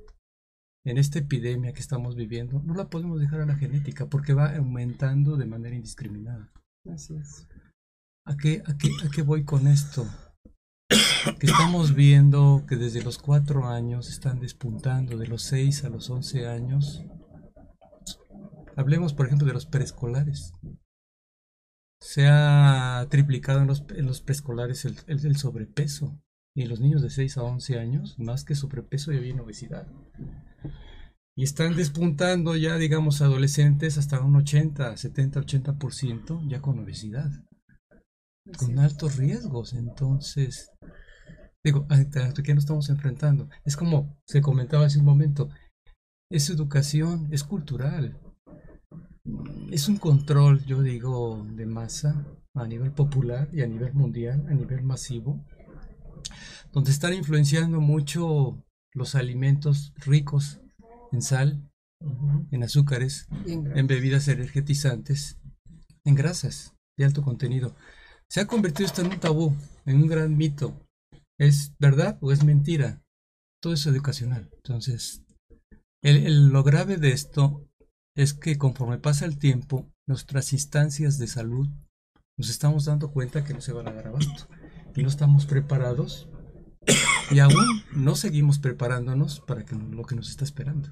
en 0.85 0.97
esta 0.97 1.19
epidemia 1.19 1.73
que 1.73 1.81
estamos 1.81 2.15
viviendo, 2.15 2.63
no 2.63 2.75
la 2.75 2.89
podemos 2.89 3.21
dejar 3.21 3.41
a 3.41 3.47
la 3.47 3.57
genética 3.57 4.07
porque 4.07 4.33
va 4.33 4.57
aumentando 4.57 5.37
de 5.37 5.47
manera 5.47 5.77
indiscriminada. 5.77 6.51
Así 6.91 7.15
es. 7.15 7.47
¿A 8.25 8.37
qué, 8.37 8.63
a 8.67 8.77
qué, 8.77 8.91
a 9.07 9.11
qué 9.11 9.23
voy 9.23 9.45
con 9.45 9.67
esto? 9.67 10.07
Que 11.39 11.47
estamos 11.47 11.95
viendo 11.95 12.65
que 12.67 12.77
desde 12.77 13.03
los 13.03 13.19
cuatro 13.19 13.67
años 13.69 14.09
están 14.09 14.41
despuntando, 14.41 15.19
de 15.19 15.27
los 15.27 15.43
6 15.43 15.85
a 15.85 15.91
los 15.91 16.09
11 16.09 16.47
años. 16.47 17.05
Hablemos, 18.77 19.13
por 19.13 19.27
ejemplo, 19.27 19.47
de 19.47 19.53
los 19.53 19.67
preescolares. 19.67 20.55
Se 22.01 22.27
ha 22.27 23.07
triplicado 23.11 23.61
en 23.61 23.69
los, 23.69 23.85
en 23.95 24.07
los 24.07 24.21
preescolares 24.21 24.85
el, 24.85 24.97
el- 25.07 25.25
el 25.27 25.37
sobrepeso. 25.37 26.19
Y 26.57 26.63
en 26.63 26.71
los 26.71 26.81
niños 26.81 27.03
de 27.03 27.11
6 27.11 27.37
a 27.39 27.45
11 27.45 27.79
años, 27.79 28.19
más 28.19 28.45
que 28.45 28.57
sobrepeso, 28.57 29.13
ya 29.13 29.21
viene 29.21 29.43
obesidad. 29.43 29.87
Y 31.35 31.43
están 31.43 31.75
despuntando 31.75 32.55
ya, 32.55 32.77
digamos, 32.77 33.23
adolescentes 33.23 33.97
hasta 33.97 34.21
un 34.21 34.37
80, 34.37 34.95
70, 34.99 35.41
80% 35.41 36.43
ya 36.47 36.61
con 36.61 36.79
obesidad 36.81 37.31
con 38.59 38.79
altos 38.79 39.17
riesgos. 39.17 39.73
Entonces, 39.73 40.71
digo, 41.65 41.87
¿a 41.91 41.97
a 41.97 42.33
qué 42.43 42.55
nos 42.55 42.65
estamos 42.65 42.89
enfrentando? 42.91 43.49
Es 43.65 43.77
como 43.77 44.19
se 44.27 44.41
comentaba 44.43 44.87
hace 44.87 44.99
un 45.01 45.05
momento, 45.07 45.49
es 46.31 46.51
educación, 46.51 47.29
es 47.33 47.45
cultural, 47.45 48.19
es 49.71 49.89
un 49.89 49.97
control, 49.97 50.65
yo 50.65 50.83
digo, 50.83 51.47
de 51.53 51.67
masa 51.67 52.27
a 52.55 52.67
nivel 52.67 52.93
popular 52.93 53.49
y 53.53 53.63
a 53.63 53.67
nivel 53.67 53.95
mundial, 53.95 54.47
a 54.49 54.55
nivel 54.55 54.83
masivo, 54.83 55.45
donde 56.73 56.91
están 56.91 57.15
influenciando 57.15 57.81
mucho 57.81 58.65
los 58.95 59.15
alimentos 59.15 59.93
ricos 59.97 60.61
en 61.13 61.23
sal, 61.23 61.71
en 62.51 62.63
azúcares, 62.63 63.27
en 63.47 63.87
bebidas 63.87 64.29
energetizantes, 64.29 65.39
en 66.05 66.15
grasas 66.15 66.75
de 66.97 67.05
alto 67.05 67.23
contenido. 67.23 67.77
Se 68.29 68.41
ha 68.41 68.47
convertido 68.47 68.87
esto 68.87 69.03
en 69.03 69.09
un 69.13 69.21
tabú, 69.21 69.55
en 69.87 69.97
un 70.03 70.07
gran 70.09 70.37
mito. 70.37 70.75
¿Es 71.39 71.75
verdad 71.79 72.19
o 72.21 72.33
es 72.33 72.45
mentira? 72.45 73.03
Todo 73.63 73.73
es 73.75 73.87
educacional. 73.87 74.51
Entonces, 74.57 75.23
el- 76.03 76.27
el- 76.27 76.49
lo 76.49 76.63
grave 76.63 76.97
de 76.97 77.13
esto 77.13 77.68
es 78.19 78.35
que 78.35 78.59
conforme 78.59 78.99
pasa 78.99 79.27
el 79.27 79.39
tiempo, 79.39 79.87
nuestras 80.09 80.53
instancias 80.53 81.19
de 81.19 81.29
salud 81.29 81.69
nos 82.37 82.51
estamos 82.51 82.85
dando 82.85 83.13
cuenta 83.13 83.45
que 83.45 83.55
no 83.55 83.61
se 83.61 83.73
van 83.73 83.87
a 83.87 83.93
dar 83.93 84.09
abasto 84.09 84.49
y 84.97 85.03
no 85.05 85.09
estamos 85.09 85.47
preparados 85.47 86.29
y 87.31 87.39
aún 87.39 87.55
no 87.95 88.17
seguimos 88.17 88.59
preparándonos 88.59 89.39
para 89.39 89.65
que 89.65 89.77
lo 89.77 90.03
que 90.03 90.17
nos 90.17 90.31
está 90.31 90.43
esperando. 90.43 90.89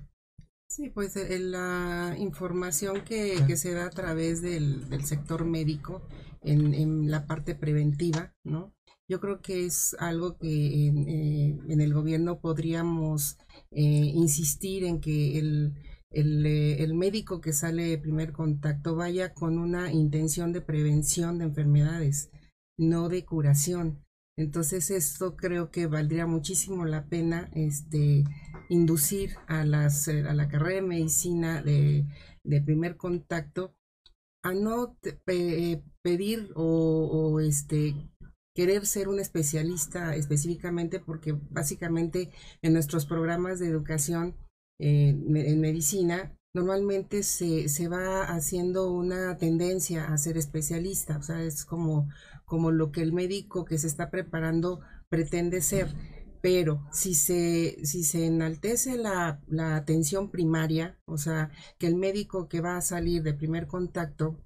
Sí, 0.68 0.88
pues 0.88 1.16
eh, 1.16 1.38
la 1.40 2.14
información 2.16 3.02
que, 3.02 3.42
que 3.44 3.56
se 3.56 3.72
da 3.72 3.86
a 3.86 3.90
través 3.90 4.40
del, 4.40 4.88
del 4.88 5.04
sector 5.04 5.44
médico 5.44 6.06
en, 6.42 6.74
en 6.74 7.10
la 7.10 7.26
parte 7.26 7.56
preventiva, 7.56 8.36
¿no? 8.44 8.72
Yo 9.08 9.18
creo 9.18 9.40
que 9.40 9.66
es 9.66 9.96
algo 9.98 10.36
que 10.36 10.86
en, 10.86 11.08
eh, 11.08 11.58
en 11.68 11.80
el 11.80 11.92
gobierno 11.92 12.38
podríamos 12.40 13.36
eh, 13.72 13.82
insistir 13.82 14.84
en 14.84 15.00
que 15.00 15.38
el, 15.38 15.74
el, 16.10 16.46
eh, 16.46 16.82
el 16.82 16.94
médico 16.94 17.40
que 17.40 17.52
sale 17.52 17.84
de 17.84 17.98
primer 17.98 18.32
contacto 18.32 18.94
vaya 18.96 19.34
con 19.34 19.58
una 19.58 19.92
intención 19.92 20.52
de 20.52 20.60
prevención 20.60 21.38
de 21.38 21.44
enfermedades, 21.46 22.30
no 22.78 23.08
de 23.08 23.24
curación. 23.24 24.02
Entonces 24.38 24.90
esto 24.90 25.36
creo 25.36 25.70
que 25.70 25.86
valdría 25.86 26.26
muchísimo 26.26 26.84
la 26.84 27.06
pena 27.06 27.50
este, 27.54 28.24
inducir 28.68 29.36
a, 29.46 29.64
las, 29.64 30.08
eh, 30.08 30.24
a 30.28 30.34
la 30.34 30.48
carrera 30.48 30.76
de 30.82 30.82
medicina 30.88 31.62
de, 31.62 32.04
de 32.44 32.60
primer 32.60 32.96
contacto 32.96 33.74
a 34.44 34.54
no 34.54 34.96
pe- 35.24 35.82
pedir 36.02 36.52
o, 36.54 36.62
o, 37.34 37.40
este 37.40 37.94
querer 38.54 38.86
ser 38.86 39.08
un 39.08 39.20
especialista 39.20 40.14
específicamente 40.16 41.00
porque 41.00 41.32
básicamente 41.50 42.30
en 42.62 42.72
nuestros 42.72 43.04
programas 43.04 43.58
de 43.58 43.68
educación 43.68 44.34
en 44.78 45.60
medicina 45.60 46.32
normalmente 46.54 47.22
se, 47.22 47.68
se 47.68 47.88
va 47.88 48.24
haciendo 48.24 48.90
una 48.90 49.36
tendencia 49.38 50.06
a 50.06 50.18
ser 50.18 50.36
especialista, 50.38 51.18
o 51.18 51.22
sea, 51.22 51.42
es 51.42 51.64
como, 51.64 52.08
como 52.46 52.70
lo 52.70 52.92
que 52.92 53.02
el 53.02 53.12
médico 53.12 53.64
que 53.64 53.78
se 53.78 53.86
está 53.86 54.10
preparando 54.10 54.80
pretende 55.10 55.60
ser. 55.60 55.94
Pero 56.40 56.86
si 56.92 57.14
se, 57.14 57.76
si 57.84 58.04
se 58.04 58.26
enaltece 58.26 58.96
la, 58.96 59.40
la 59.48 59.76
atención 59.76 60.30
primaria, 60.30 60.98
o 61.06 61.18
sea, 61.18 61.50
que 61.78 61.86
el 61.88 61.96
médico 61.96 62.48
que 62.48 62.60
va 62.60 62.76
a 62.76 62.80
salir 62.82 63.22
de 63.22 63.34
primer 63.34 63.66
contacto 63.66 64.38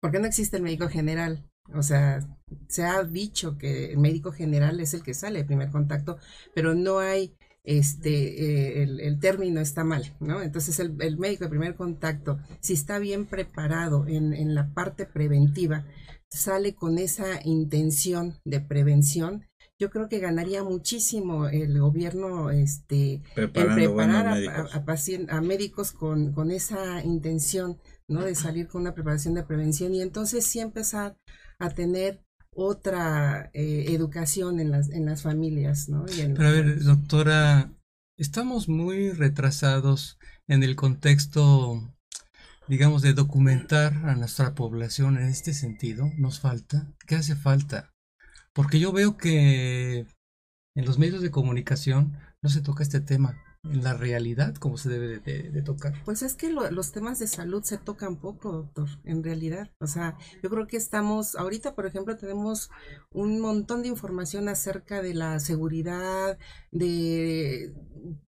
porque 0.00 0.18
no 0.18 0.26
existe 0.26 0.56
el 0.56 0.62
médico 0.62 0.88
general. 0.88 1.44
O 1.74 1.82
sea, 1.82 2.20
se 2.68 2.84
ha 2.84 3.02
dicho 3.04 3.58
que 3.58 3.92
el 3.92 3.98
médico 3.98 4.32
general 4.32 4.80
es 4.80 4.94
el 4.94 5.02
que 5.02 5.12
sale 5.14 5.40
de 5.40 5.44
primer 5.44 5.70
contacto, 5.70 6.16
pero 6.54 6.74
no 6.74 6.98
hay 6.98 7.36
este, 7.68 8.80
eh, 8.80 8.82
el, 8.82 9.20
término 9.20 9.60
está 9.60 9.84
mal, 9.84 10.16
¿no? 10.20 10.40
Entonces 10.40 10.80
el, 10.80 11.18
médico 11.18 11.44
de 11.44 11.50
primer 11.50 11.74
contacto, 11.74 12.38
si 12.60 12.72
está 12.72 12.98
bien 12.98 13.26
preparado 13.26 14.06
en, 14.08 14.32
en, 14.32 14.54
la 14.54 14.72
parte 14.72 15.04
preventiva, 15.04 15.84
sale 16.30 16.74
con 16.74 16.96
esa 16.96 17.42
intención 17.44 18.38
de 18.46 18.60
prevención, 18.60 19.44
yo 19.78 19.90
creo 19.90 20.08
que 20.08 20.18
ganaría 20.18 20.64
muchísimo 20.64 21.46
el 21.46 21.78
gobierno 21.78 22.48
este, 22.50 23.22
en 23.36 23.52
preparar 23.52 24.26
a, 24.28 24.84
a, 25.28 25.40
médicos 25.42 25.92
con, 25.92 26.32
con 26.32 26.50
esa 26.50 27.04
intención, 27.04 27.78
¿no? 28.08 28.22
De 28.22 28.34
salir 28.34 28.66
con 28.68 28.80
una 28.80 28.94
preparación 28.94 29.34
de 29.34 29.42
prevención 29.42 29.94
y 29.94 30.00
entonces 30.00 30.46
sí 30.46 30.60
empezar 30.60 31.18
a 31.58 31.68
tener 31.68 32.24
otra 32.58 33.50
eh, 33.52 33.86
educación 33.88 34.58
en 34.58 34.72
las, 34.72 34.90
en 34.90 35.06
las 35.06 35.22
familias, 35.22 35.88
¿no? 35.88 36.04
Pero 36.06 36.48
a 36.48 36.50
ver, 36.50 36.82
doctora, 36.82 37.72
estamos 38.16 38.68
muy 38.68 39.12
retrasados 39.12 40.18
en 40.48 40.64
el 40.64 40.74
contexto, 40.74 41.94
digamos, 42.66 43.02
de 43.02 43.12
documentar 43.12 43.92
a 44.04 44.16
nuestra 44.16 44.56
población 44.56 45.18
en 45.18 45.28
este 45.28 45.54
sentido. 45.54 46.10
¿Nos 46.18 46.40
falta? 46.40 46.92
¿Qué 47.06 47.14
hace 47.14 47.36
falta? 47.36 47.92
Porque 48.52 48.80
yo 48.80 48.92
veo 48.92 49.16
que 49.16 50.06
en 50.74 50.84
los 50.84 50.98
medios 50.98 51.22
de 51.22 51.30
comunicación 51.30 52.18
no 52.42 52.50
se 52.50 52.60
toca 52.60 52.82
este 52.82 53.00
tema 53.00 53.40
en 53.64 53.82
la 53.82 53.94
realidad 53.94 54.54
como 54.56 54.76
se 54.76 54.88
debe 54.88 55.18
de, 55.18 55.62
tocar. 55.62 55.94
Pues 56.04 56.22
es 56.22 56.34
que 56.34 56.50
los 56.50 56.92
temas 56.92 57.18
de 57.18 57.26
salud 57.26 57.62
se 57.62 57.78
tocan 57.78 58.16
poco, 58.16 58.52
doctor, 58.52 58.88
en 59.04 59.22
realidad. 59.22 59.70
O 59.80 59.86
sea, 59.86 60.16
yo 60.42 60.50
creo 60.50 60.66
que 60.66 60.76
estamos, 60.76 61.34
ahorita, 61.34 61.74
por 61.74 61.86
ejemplo, 61.86 62.16
tenemos 62.16 62.70
un 63.10 63.40
montón 63.40 63.82
de 63.82 63.88
información 63.88 64.48
acerca 64.48 65.02
de 65.02 65.14
la 65.14 65.40
seguridad, 65.40 66.38
de 66.70 67.74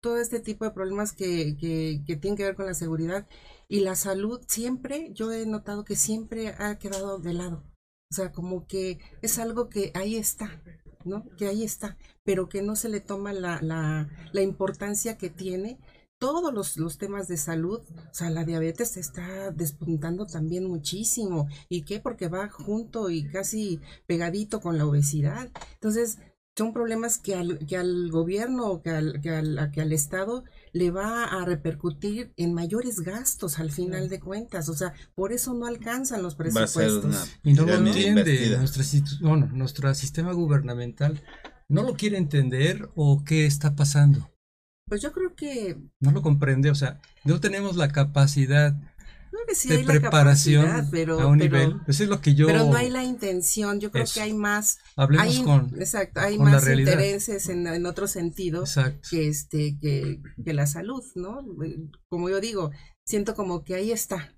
todo 0.01 0.19
este 0.19 0.39
tipo 0.39 0.65
de 0.65 0.71
problemas 0.71 1.13
que, 1.13 1.57
que, 1.57 2.03
que 2.05 2.15
tienen 2.15 2.37
que 2.37 2.43
ver 2.43 2.55
con 2.55 2.65
la 2.65 2.73
seguridad. 2.73 3.27
Y 3.67 3.81
la 3.81 3.95
salud 3.95 4.41
siempre, 4.47 5.11
yo 5.13 5.31
he 5.31 5.45
notado 5.45 5.83
que 5.83 5.95
siempre 5.95 6.49
ha 6.57 6.79
quedado 6.79 7.19
de 7.19 7.33
lado. 7.33 7.63
O 8.09 8.15
sea, 8.15 8.31
como 8.31 8.65
que 8.67 8.99
es 9.21 9.37
algo 9.37 9.67
que 9.67 9.91
ahí 9.93 10.15
está, 10.15 10.61
¿no? 11.07 11.25
Que 11.37 11.47
ahí 11.47 11.63
está, 11.63 11.97
pero 12.23 12.49
que 12.49 12.61
no 12.61 12.75
se 12.75 12.89
le 12.89 12.99
toma 12.99 13.33
la, 13.33 13.59
la, 13.61 14.09
la 14.31 14.41
importancia 14.41 15.17
que 15.17 15.29
tiene 15.29 15.79
todos 16.19 16.53
los, 16.53 16.77
los, 16.77 16.97
temas 16.97 17.27
de 17.27 17.37
salud, 17.37 17.81
o 17.81 18.13
sea, 18.13 18.29
la 18.29 18.43
diabetes 18.43 18.91
se 18.91 18.99
está 18.99 19.51
despuntando 19.51 20.25
también 20.25 20.65
muchísimo. 20.65 21.47
¿Y 21.69 21.83
qué? 21.83 21.99
Porque 21.99 22.27
va 22.27 22.49
junto 22.49 23.09
y 23.09 23.29
casi 23.29 23.79
pegadito 24.07 24.59
con 24.59 24.77
la 24.77 24.87
obesidad. 24.87 25.49
Entonces, 25.73 26.17
son 26.57 26.73
problemas 26.73 27.19
que 27.19 27.35
al, 27.35 27.59
que 27.67 27.77
al 27.77 28.09
gobierno 28.09 28.65
o 28.65 28.81
que 28.81 28.89
al, 28.89 29.21
que 29.21 29.29
al, 29.29 29.71
que 29.71 29.81
al 29.81 29.93
Estado 29.93 30.43
le 30.73 30.89
va 30.89 31.25
a 31.25 31.45
repercutir 31.45 32.33
en 32.35 32.53
mayores 32.53 33.01
gastos 33.01 33.59
al 33.59 33.71
final 33.71 34.09
de 34.09 34.19
cuentas. 34.19 34.67
O 34.67 34.73
sea, 34.73 34.93
por 35.13 35.31
eso 35.31 35.53
no 35.53 35.67
alcanzan 35.67 36.23
los 36.23 36.35
presupuestos. 36.35 37.31
y 37.43 37.53
no 37.53 37.65
lo 37.65 37.75
entiende 37.75 38.57
nuestro, 38.57 38.83
bueno, 39.21 39.47
nuestro 39.53 39.93
sistema 39.93 40.33
gubernamental. 40.33 41.21
¿No 41.69 41.83
lo 41.83 41.95
quiere 41.95 42.17
entender 42.17 42.89
o 42.95 43.23
qué 43.23 43.45
está 43.45 43.75
pasando? 43.75 44.31
Pues 44.87 45.01
yo 45.01 45.11
creo 45.11 45.35
que... 45.35 45.77
No 45.99 46.11
lo 46.11 46.21
comprende, 46.21 46.71
o 46.71 46.75
sea, 46.75 47.01
no 47.25 47.39
tenemos 47.41 47.75
la 47.75 47.89
capacidad 47.89 48.73
de 49.45 49.83
preparación 49.83 50.87
pero, 50.91 51.19
a 51.19 51.27
un 51.27 51.37
nivel. 51.37 51.79
Eso 51.87 52.03
es 52.03 52.09
lo 52.09 52.21
que 52.21 52.35
yo. 52.35 52.47
Pero 52.47 52.65
no 52.65 52.75
hay 52.75 52.89
la 52.89 53.03
intención. 53.03 53.79
Yo 53.79 53.91
creo 53.91 54.05
que 54.11 54.21
hay 54.21 54.33
más. 54.33 54.79
Hablemos 54.95 55.27
hay, 55.27 55.43
con. 55.43 55.73
Exacto, 55.79 56.19
hay 56.19 56.37
más 56.37 56.67
intereses 56.67 57.49
en, 57.49 57.67
en 57.67 57.85
otro 57.85 58.07
sentido 58.07 58.63
que 59.09 59.27
este 59.27 59.77
que, 59.79 60.21
que 60.43 60.53
la 60.53 60.67
salud, 60.67 61.03
¿no? 61.15 61.45
Como 62.09 62.29
yo 62.29 62.39
digo, 62.39 62.71
siento 63.05 63.35
como 63.35 63.63
que 63.63 63.75
ahí 63.75 63.91
está 63.91 64.33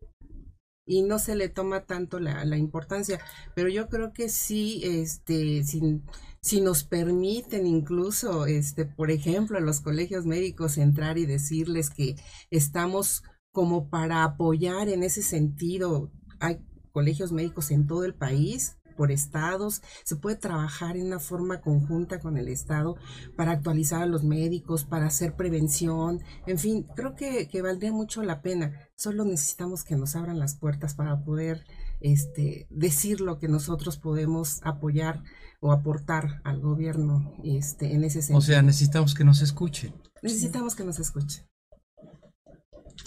y 0.90 1.04
no 1.04 1.20
se 1.20 1.36
le 1.36 1.50
toma 1.50 1.86
tanto 1.86 2.20
la, 2.20 2.44
la 2.46 2.58
importancia. 2.58 3.20
Pero 3.56 3.70
yo 3.70 3.88
creo 3.90 4.12
que 4.12 4.28
sí, 4.28 4.82
este, 4.84 5.64
si, 5.64 6.02
si 6.42 6.62
nos 6.62 6.84
permiten 6.84 7.68
incluso, 7.68 8.48
este, 8.48 8.86
por 8.86 9.12
ejemplo, 9.12 9.60
a 9.60 9.62
los 9.62 9.82
colegios 9.82 10.26
médicos 10.26 10.80
entrar 10.80 11.20
y 11.20 11.28
decirles 11.28 11.92
que 11.92 12.16
estamos 12.50 13.24
como 13.52 13.90
para 13.90 14.24
apoyar 14.24 14.90
en 14.90 15.04
ese 15.04 15.22
sentido. 15.22 16.12
Hay 16.40 16.60
colegios 16.92 17.32
médicos 17.32 17.72
en 17.72 17.88
todo 17.88 18.04
el 18.04 18.16
país 18.16 18.80
por 19.00 19.14
estados, 19.14 19.82
se 20.04 20.18
puede 20.18 20.36
trabajar 20.36 20.98
en 20.98 21.06
una 21.06 21.20
forma 21.20 21.62
conjunta 21.62 22.20
con 22.20 22.36
el 22.36 22.50
Estado 22.50 22.98
para 23.38 23.54
actualizar 23.54 24.02
a 24.02 24.06
los 24.06 24.26
médicos, 24.26 24.84
para 24.84 25.06
hacer 25.06 25.38
prevención, 25.38 26.22
en 26.46 26.58
fin, 26.58 26.86
creo 26.98 27.16
que, 27.16 27.48
que 27.48 27.62
valdría 27.62 27.94
mucho 27.94 28.24
la 28.24 28.42
pena. 28.42 28.74
Solo 28.98 29.24
necesitamos 29.24 29.86
que 29.86 29.96
nos 29.96 30.18
abran 30.18 30.38
las 30.38 30.58
puertas 30.58 30.96
para 30.96 31.24
poder 31.24 31.64
este, 32.02 32.68
decir 32.70 33.22
lo 33.22 33.40
que 33.40 33.48
nosotros 33.48 33.96
podemos 33.96 34.60
apoyar 34.64 35.24
o 35.62 35.72
aportar 35.72 36.42
al 36.44 36.60
gobierno 36.60 37.34
este, 37.46 37.94
en 37.94 38.04
ese 38.04 38.22
sentido. 38.22 38.40
O 38.40 38.42
sea, 38.42 38.62
necesitamos 38.62 39.16
que 39.16 39.24
nos 39.24 39.42
escuchen. 39.42 39.94
Necesitamos 40.22 40.76
que 40.76 40.84
nos 40.84 41.00
escuchen. 41.00 41.49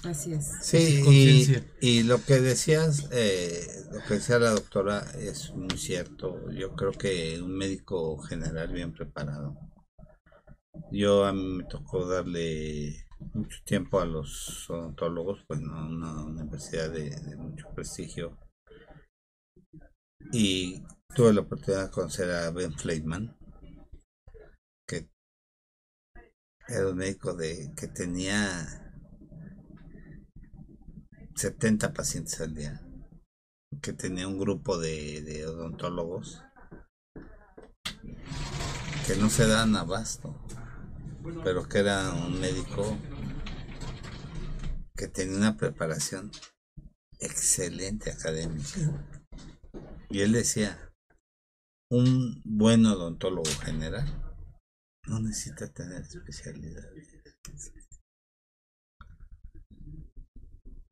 Así 0.05 0.33
es. 0.33 0.51
Sí, 0.63 1.55
y, 1.81 2.03
lo 2.03 2.25
que 2.25 2.41
decías, 2.41 3.09
eh, 3.13 3.65
lo 3.93 4.01
que 4.01 4.15
decía 4.15 4.41
la 4.41 4.51
doctora 4.51 5.07
es 5.17 5.53
muy 5.55 5.79
cierto. 5.79 6.51
Yo 6.51 6.75
creo 6.75 6.91
que 6.91 7.41
un 7.41 7.57
médico 7.57 8.19
general 8.19 8.73
bien 8.73 8.93
preparado. 8.93 9.57
Yo 10.91 11.25
a 11.25 11.33
mí 11.33 11.59
me 11.59 11.65
tocó 11.65 12.07
darle 12.07 13.07
mucho 13.35 13.59
tiempo 13.65 14.01
a 14.01 14.05
los 14.07 14.69
odontólogos, 14.69 15.45
pues 15.47 15.61
no 15.61 15.87
una 15.87 16.25
universidad 16.25 16.91
de, 16.91 17.37
mucho 17.37 17.69
prestigio. 17.75 18.39
Y 20.33 20.83
tuve 21.15 21.33
la 21.33 21.43
oportunidad 21.43 21.85
de 21.85 21.91
conocer 21.91 22.31
a 22.31 22.51
Ben 22.51 22.73
Fleitman, 22.73 23.37
que 24.87 25.09
era 26.67 26.89
un 26.89 26.97
médico 26.97 27.35
de 27.35 27.73
que 27.77 27.87
tenía 27.87 28.82
70 31.35 31.93
pacientes 31.93 32.41
al 32.41 32.55
día, 32.55 32.81
que 33.81 33.93
tenía 33.93 34.29
un 34.29 34.39
grupo 34.39 34.79
de, 34.79 35.45
odontólogos 35.47 36.43
que 39.07 39.17
no 39.19 39.29
se 39.31 39.47
dan 39.47 39.75
abasto, 39.77 40.39
pero 41.43 41.69
que 41.69 41.79
era 41.79 42.13
un 42.13 42.41
médico 42.41 42.97
que 44.95 45.09
tenía 45.09 45.37
una 45.37 45.57
preparación 45.57 46.31
excelente 47.19 48.11
académica. 48.11 49.07
Y 50.11 50.21
él 50.21 50.33
decía, 50.33 50.93
un 51.91 52.41
buen 52.45 52.87
odontólogo 52.87 53.51
general 53.65 54.07
no 55.07 55.21
necesita 55.21 55.73
tener 55.73 56.03
especialidades. 56.03 57.09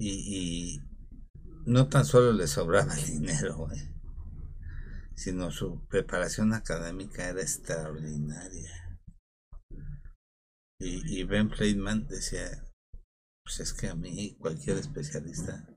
Y, 0.03 0.81
no 1.67 1.89
tan 1.89 2.07
solo 2.07 2.33
le 2.33 2.47
sobraba 2.47 2.95
el 2.99 3.07
dinero, 3.07 3.69
sino 5.15 5.51
su 5.51 5.87
preparación 5.89 6.55
académica 6.55 7.29
era 7.29 7.43
extraordinaria. 7.43 8.99
Y, 10.79 11.25
Ben 11.25 11.51
Friedman 11.51 12.07
decía, 12.09 12.65
pues 13.45 13.61
es 13.61 13.75
que 13.75 13.89
a 13.89 13.95
mí 13.95 14.37
cualquier 14.39 14.79
especialista 14.79 15.69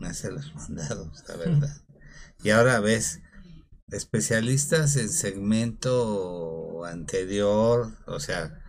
me 0.00 0.08
hace 0.08 0.32
los 0.32 0.54
mandados, 0.54 1.22
la 1.28 1.36
verdad. 1.36 1.84
Y 2.42 2.50
ahora 2.50 2.80
ves, 2.80 3.20
especialistas 3.88 4.96
en 4.96 5.10
segmento 5.10 6.86
anterior, 6.86 7.98
o 8.06 8.18
sea, 8.18 8.64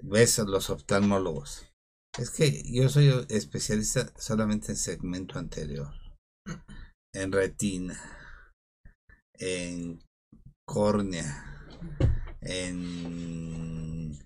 ves 0.00 0.38
los 0.38 0.70
oftalmólogos 0.70 1.71
es 2.18 2.30
que 2.30 2.62
yo 2.70 2.88
soy 2.88 3.26
especialista 3.28 4.12
solamente 4.18 4.72
en 4.72 4.76
segmento 4.76 5.38
anterior, 5.38 5.92
en 7.14 7.32
retina, 7.32 7.98
en 9.34 9.98
córnea, 10.66 11.68
en 12.42 14.18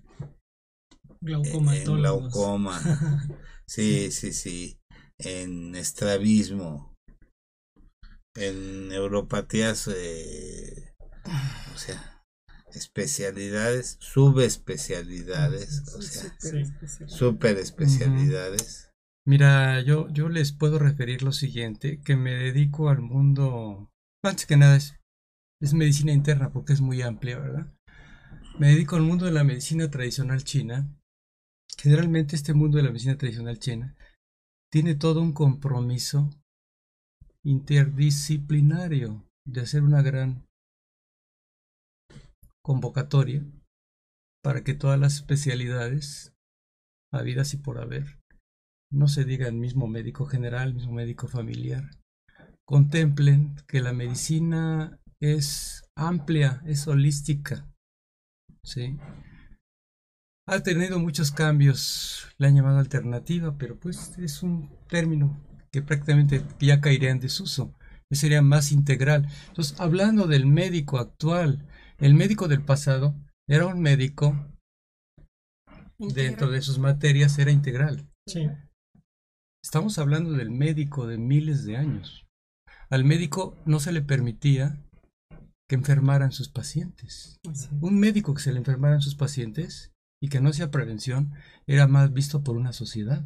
glaucoma, 1.21 1.77
en 1.77 1.85
glaucoma. 1.85 2.81
sí, 3.67 4.11
sí, 4.11 4.33
sí, 4.33 4.79
en 5.17 5.75
estrabismo, 5.75 6.93
en 8.35 8.89
neuropatías, 8.89 9.87
eh, 9.87 10.93
o 11.73 11.77
sea, 11.77 12.16
especialidades, 12.77 13.97
subespecialidades, 13.99 15.83
o 15.95 16.01
sea, 16.01 16.35
super 17.07 17.57
especialidades. 17.57 18.91
Mira, 19.25 19.81
yo, 19.81 20.07
yo 20.09 20.29
les 20.29 20.53
puedo 20.53 20.79
referir 20.79 21.21
lo 21.21 21.33
siguiente, 21.33 21.99
que 21.99 22.15
me 22.15 22.33
dedico 22.33 22.89
al 22.89 23.01
mundo, 23.01 23.91
antes 24.23 24.45
que 24.45 24.55
nada 24.55 24.77
es, 24.77 24.95
es 25.61 25.73
medicina 25.73 26.13
interna 26.13 26.51
porque 26.51 26.73
es 26.73 26.81
muy 26.81 27.01
amplia, 27.01 27.37
¿verdad? 27.37 27.73
Me 28.57 28.69
dedico 28.69 28.95
al 28.95 29.03
mundo 29.03 29.25
de 29.25 29.33
la 29.33 29.43
medicina 29.43 29.91
tradicional 29.91 30.43
china. 30.43 30.89
Generalmente 31.77 32.35
este 32.35 32.53
mundo 32.53 32.77
de 32.77 32.83
la 32.83 32.89
medicina 32.89 33.17
tradicional 33.17 33.59
china 33.59 33.95
tiene 34.71 34.95
todo 34.95 35.21
un 35.21 35.33
compromiso 35.33 36.29
interdisciplinario 37.43 39.29
de 39.45 39.61
hacer 39.61 39.83
una 39.83 40.01
gran 40.01 40.46
convocatoria 42.67 43.45
para 44.43 44.61
que 44.61 44.73
todas 44.73 44.99
las 44.99 45.15
especialidades 45.15 46.35
habidas 47.13 47.53
y 47.53 47.57
por 47.57 47.79
haber, 47.79 48.19
no 48.91 49.07
se 49.07 49.23
diga 49.23 49.47
el 49.47 49.55
mismo 49.55 49.87
médico 49.87 50.25
general, 50.25 50.73
mismo 50.73 50.91
médico 50.91 51.29
familiar, 51.29 51.89
contemplen 52.65 53.55
que 53.69 53.79
la 53.79 53.93
medicina 53.93 54.99
es 55.21 55.85
amplia, 55.95 56.61
es 56.65 56.89
holística, 56.89 57.73
¿sí? 58.65 58.97
Ha 60.45 60.59
tenido 60.59 60.99
muchos 60.99 61.31
cambios, 61.31 62.27
le 62.37 62.47
han 62.47 62.55
llamado 62.55 62.79
alternativa, 62.79 63.57
pero 63.57 63.79
pues 63.79 64.17
es 64.17 64.43
un 64.43 64.77
término 64.89 65.41
que 65.71 65.81
prácticamente 65.81 66.43
ya 66.59 66.81
caería 66.81 67.11
en 67.11 67.21
desuso. 67.21 67.73
Sería 68.11 68.41
más 68.41 68.71
integral. 68.73 69.27
Entonces, 69.47 69.79
hablando 69.79 70.27
del 70.27 70.45
médico 70.45 70.97
actual, 70.97 71.65
el 71.99 72.13
médico 72.13 72.47
del 72.47 72.63
pasado 72.63 73.15
era 73.47 73.65
un 73.65 73.81
médico 73.81 74.35
dentro 75.97 76.51
de 76.51 76.61
sus 76.61 76.79
materias 76.79 77.37
era 77.39 77.51
integral. 77.51 78.07
Sí. 78.27 78.49
Estamos 79.63 79.97
hablando 79.97 80.33
del 80.33 80.51
médico 80.51 81.07
de 81.07 81.17
miles 81.17 81.65
de 81.65 81.77
años. 81.77 82.27
Al 82.89 83.03
médico 83.03 83.57
no 83.65 83.79
se 83.79 83.91
le 83.91 84.01
permitía 84.01 84.79
que 85.67 85.75
enfermaran 85.75 86.31
sus 86.31 86.49
pacientes. 86.49 87.37
Un 87.81 87.99
médico 87.99 88.33
que 88.33 88.41
se 88.41 88.53
le 88.53 88.59
enfermaran 88.59 89.01
sus 89.01 89.15
pacientes 89.15 89.91
y 90.21 90.29
que 90.29 90.39
no 90.39 90.49
hacía 90.49 90.71
prevención 90.71 91.33
era 91.65 91.87
más 91.87 92.13
visto 92.13 92.43
por 92.43 92.55
una 92.55 92.73
sociedad. 92.73 93.25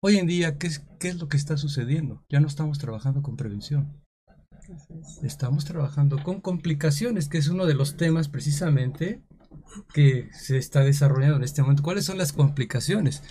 Hoy 0.00 0.18
en 0.18 0.26
día, 0.26 0.58
¿qué 0.58 0.66
es, 0.68 0.80
¿qué 0.98 1.08
es 1.08 1.18
lo 1.18 1.28
que 1.28 1.36
está 1.36 1.56
sucediendo? 1.56 2.24
Ya 2.28 2.40
no 2.40 2.46
estamos 2.46 2.78
trabajando 2.78 3.22
con 3.22 3.36
prevención. 3.36 4.03
Estamos 5.22 5.64
trabajando 5.64 6.22
con 6.22 6.40
complicaciones, 6.40 7.28
que 7.28 7.38
es 7.38 7.48
uno 7.48 7.66
de 7.66 7.74
los 7.74 7.96
temas 7.96 8.28
precisamente 8.28 9.22
que 9.92 10.30
se 10.32 10.56
está 10.56 10.80
desarrollando 10.80 11.36
en 11.36 11.44
este 11.44 11.62
momento. 11.62 11.82
¿Cuáles 11.82 12.04
son 12.04 12.18
las 12.18 12.32
complicaciones? 12.32 13.22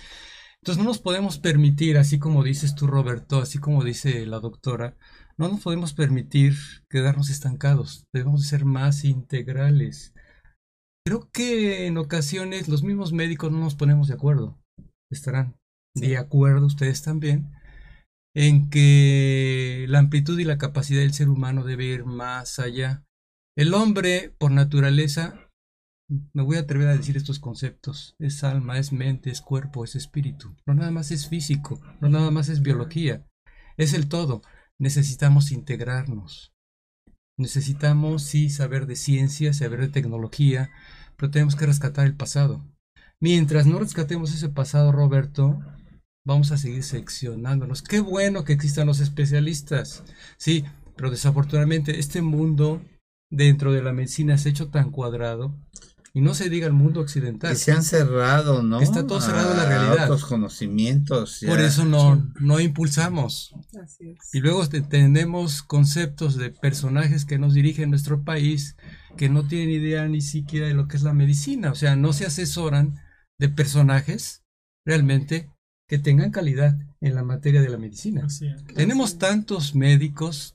Entonces 0.60 0.82
no 0.82 0.88
nos 0.88 0.98
podemos 0.98 1.38
permitir, 1.38 1.98
así 1.98 2.18
como 2.18 2.42
dices 2.42 2.74
tú, 2.74 2.86
Roberto, 2.86 3.38
así 3.38 3.58
como 3.58 3.84
dice 3.84 4.24
la 4.26 4.40
doctora, 4.40 4.96
no 5.36 5.48
nos 5.48 5.60
podemos 5.60 5.92
permitir 5.92 6.54
quedarnos 6.88 7.30
estancados. 7.30 8.06
Debemos 8.12 8.46
ser 8.46 8.64
más 8.64 9.04
integrales. 9.04 10.14
Creo 11.06 11.28
que 11.30 11.86
en 11.86 11.98
ocasiones 11.98 12.68
los 12.68 12.82
mismos 12.82 13.12
médicos 13.12 13.52
no 13.52 13.58
nos 13.58 13.74
ponemos 13.74 14.08
de 14.08 14.14
acuerdo. 14.14 14.58
Estarán 15.10 15.56
de 15.94 16.16
acuerdo 16.16 16.66
ustedes 16.66 17.02
también 17.02 17.52
en 18.34 18.68
que 18.68 19.86
la 19.88 20.00
amplitud 20.00 20.38
y 20.38 20.44
la 20.44 20.58
capacidad 20.58 21.00
del 21.00 21.14
ser 21.14 21.28
humano 21.28 21.64
debe 21.64 21.84
ir 21.84 22.04
más 22.04 22.58
allá. 22.58 23.04
El 23.56 23.74
hombre, 23.74 24.34
por 24.38 24.50
naturaleza, 24.50 25.50
me 26.32 26.42
voy 26.42 26.56
a 26.56 26.60
atrever 26.60 26.88
a 26.88 26.96
decir 26.96 27.16
estos 27.16 27.38
conceptos. 27.38 28.16
Es 28.18 28.42
alma, 28.44 28.78
es 28.78 28.92
mente, 28.92 29.30
es 29.30 29.40
cuerpo, 29.40 29.84
es 29.84 29.94
espíritu. 29.94 30.56
No 30.66 30.74
nada 30.74 30.90
más 30.90 31.12
es 31.12 31.28
físico, 31.28 31.80
no 32.00 32.08
nada 32.08 32.30
más 32.30 32.48
es 32.48 32.60
biología. 32.60 33.26
Es 33.76 33.94
el 33.94 34.08
todo. 34.08 34.42
Necesitamos 34.78 35.52
integrarnos. 35.52 36.52
Necesitamos, 37.36 38.22
sí, 38.24 38.50
saber 38.50 38.86
de 38.86 38.96
ciencia, 38.96 39.52
saber 39.52 39.80
de 39.80 39.88
tecnología, 39.88 40.70
pero 41.16 41.30
tenemos 41.30 41.56
que 41.56 41.66
rescatar 41.66 42.06
el 42.06 42.16
pasado. 42.16 42.64
Mientras 43.20 43.66
no 43.66 43.78
rescatemos 43.78 44.34
ese 44.34 44.48
pasado, 44.48 44.92
Roberto, 44.92 45.60
vamos 46.24 46.50
a 46.52 46.58
seguir 46.58 46.82
seccionándonos. 46.82 47.82
Qué 47.82 48.00
bueno 48.00 48.44
que 48.44 48.52
existan 48.52 48.86
los 48.86 49.00
especialistas, 49.00 50.02
sí, 50.36 50.64
pero 50.96 51.10
desafortunadamente 51.10 51.98
este 51.98 52.22
mundo 52.22 52.82
dentro 53.30 53.72
de 53.72 53.82
la 53.82 53.92
medicina 53.92 54.38
se 54.38 54.48
ha 54.48 54.52
hecho 54.52 54.68
tan 54.68 54.90
cuadrado 54.90 55.54
y 56.16 56.20
no 56.20 56.34
se 56.34 56.48
diga 56.48 56.68
el 56.68 56.72
mundo 56.72 57.00
occidental. 57.00 57.52
Y 57.52 57.56
se 57.56 57.72
han 57.72 57.82
cerrado, 57.82 58.62
¿no? 58.62 58.80
Está 58.80 59.04
todo 59.04 59.20
cerrado 59.20 59.50
en 59.50 59.56
la 59.56 59.66
realidad. 59.66 60.04
Otros 60.04 60.24
conocimientos. 60.24 61.40
Por 61.44 61.60
eso 61.60 61.84
no, 61.84 62.30
no 62.38 62.60
impulsamos. 62.60 63.52
Así 63.82 64.10
es. 64.10 64.32
Y 64.32 64.38
luego 64.38 64.64
tenemos 64.68 65.62
conceptos 65.62 66.36
de 66.36 66.50
personajes 66.50 67.24
que 67.24 67.38
nos 67.38 67.52
dirigen 67.52 67.90
nuestro 67.90 68.22
país 68.22 68.76
que 69.16 69.28
no 69.28 69.46
tienen 69.48 69.70
idea 69.70 70.06
ni 70.06 70.20
siquiera 70.20 70.68
de 70.68 70.74
lo 70.74 70.86
que 70.86 70.96
es 70.96 71.02
la 71.02 71.14
medicina. 71.14 71.72
O 71.72 71.74
sea, 71.74 71.96
no 71.96 72.12
se 72.12 72.26
asesoran 72.26 72.94
de 73.40 73.48
personajes 73.48 74.44
realmente 74.86 75.50
que 75.88 75.98
tengan 75.98 76.30
calidad 76.30 76.76
en 77.00 77.14
la 77.14 77.22
materia 77.22 77.60
de 77.62 77.68
la 77.68 77.78
medicina. 77.78 78.26
Así 78.26 78.46
es. 78.46 78.64
Tenemos 78.74 79.18
tantos 79.18 79.74
médicos, 79.74 80.54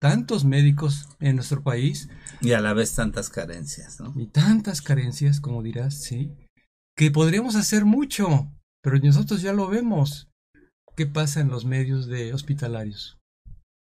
tantos 0.00 0.44
médicos 0.44 1.08
en 1.20 1.36
nuestro 1.36 1.62
país 1.62 2.08
Y 2.40 2.52
a 2.52 2.60
la 2.60 2.74
vez 2.74 2.94
tantas 2.94 3.30
carencias, 3.30 4.00
¿no? 4.00 4.12
y 4.16 4.26
tantas 4.26 4.82
carencias, 4.82 5.40
como 5.40 5.62
dirás, 5.62 5.94
sí, 5.94 6.32
que 6.96 7.10
podríamos 7.10 7.56
hacer 7.56 7.84
mucho, 7.84 8.50
pero 8.82 8.98
nosotros 8.98 9.42
ya 9.42 9.52
lo 9.52 9.68
vemos. 9.68 10.28
¿Qué 10.96 11.06
pasa 11.06 11.40
en 11.40 11.48
los 11.48 11.64
medios 11.64 12.06
de 12.06 12.34
hospitalarios? 12.34 13.19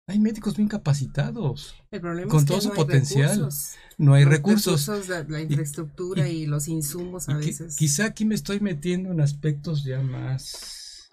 Hay 0.09 0.19
médicos 0.19 0.55
bien 0.55 0.69
capacitados, 0.69 1.75
El 1.91 1.99
problema 1.99 2.29
Con 2.31 2.39
es 2.39 2.45
que 2.45 2.47
todo 2.47 2.61
su 2.61 2.67
no 2.69 2.73
hay 2.73 2.77
potencial. 2.77 3.29
recursos. 3.37 3.71
no 3.97 4.13
hay 4.13 4.23
Los 4.23 4.33
recursos. 4.33 4.87
la, 5.09 5.23
la 5.23 5.41
infraestructura 5.41 6.29
y, 6.29 6.45
los 6.45 6.69
insumos 6.69 7.27
a 7.27 7.33
qui- 7.33 7.45
veces. 7.47 7.75
quizá 7.75 8.05
aquí 8.05 8.23
me 8.23 8.35
estoy 8.35 8.61
metiendo 8.61 9.11
en 9.11 9.19
aspectos 9.21 9.83
ya 9.83 10.01
más 10.01 11.09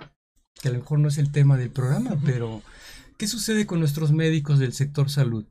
que 0.60 0.68
a 0.68 0.72
lo 0.72 0.78
mejor 0.78 0.98
no 1.00 1.08
es 1.08 1.18
el 1.18 1.30
tema 1.32 1.58
del 1.58 1.70
programa, 1.70 2.18
pero 2.24 2.62
¿qué 3.18 3.26
sucede 3.26 3.66
con 3.66 3.80
nuestros 3.80 4.12
médicos 4.12 4.58
del 4.58 4.72
sector 4.72 5.10
salud? 5.10 5.44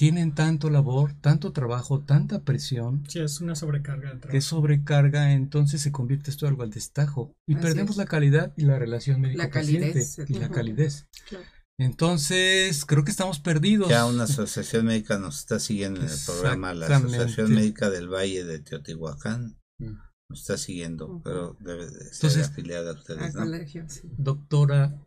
Tienen 0.00 0.34
tanto 0.34 0.68
labor, 0.68 1.12
tanto 1.20 1.52
trabajo, 1.52 2.00
tanta 2.00 2.40
presión, 2.42 3.04
Sí, 3.08 3.20
es 3.20 3.40
una 3.40 3.54
sobrecarga 3.54 4.14
de 4.14 4.28
que 4.28 4.40
sobrecarga, 4.40 5.32
entonces 5.32 5.80
se 5.80 5.92
convierte 5.92 6.30
esto 6.30 6.46
en 6.46 6.52
algo 6.52 6.62
al 6.64 6.70
destajo 6.70 7.34
y 7.46 7.54
Así 7.54 7.62
perdemos 7.62 7.92
es. 7.92 7.96
la 7.98 8.06
calidad 8.06 8.52
y 8.56 8.62
la 8.62 8.78
relación 8.80 9.20
médico-paciente 9.20 9.90
calidez, 9.92 10.18
y 10.28 10.34
la 10.34 10.48
calidez. 10.48 11.06
Claro. 11.28 11.44
Entonces, 11.78 12.84
creo 12.84 13.04
que 13.04 13.10
estamos 13.10 13.40
perdidos. 13.40 13.88
Ya 13.88 14.06
una 14.06 14.24
asociación 14.24 14.86
médica 14.86 15.18
nos 15.18 15.38
está 15.40 15.58
siguiendo 15.58 16.00
en 16.00 16.08
el 16.08 16.18
programa, 16.26 16.74
la. 16.74 16.86
Asociación 16.96 17.54
Médica 17.54 17.90
del 17.90 18.08
Valle 18.08 18.44
de 18.44 18.60
Teotihuacán 18.60 19.58
Mm. 19.80 19.94
nos 20.30 20.40
está 20.40 20.58
siguiendo, 20.58 21.20
pero 21.24 21.56
debe 21.60 21.86
de 21.86 21.92
ser 21.92 22.12
Entonces- 22.14 22.48
afiliada 22.48 22.90
a 22.90 22.94
ustedes, 22.94 23.34
¿no? 23.34 23.40
colegio, 23.42 23.84
sí. 23.88 24.02
Doctora, 24.16 25.02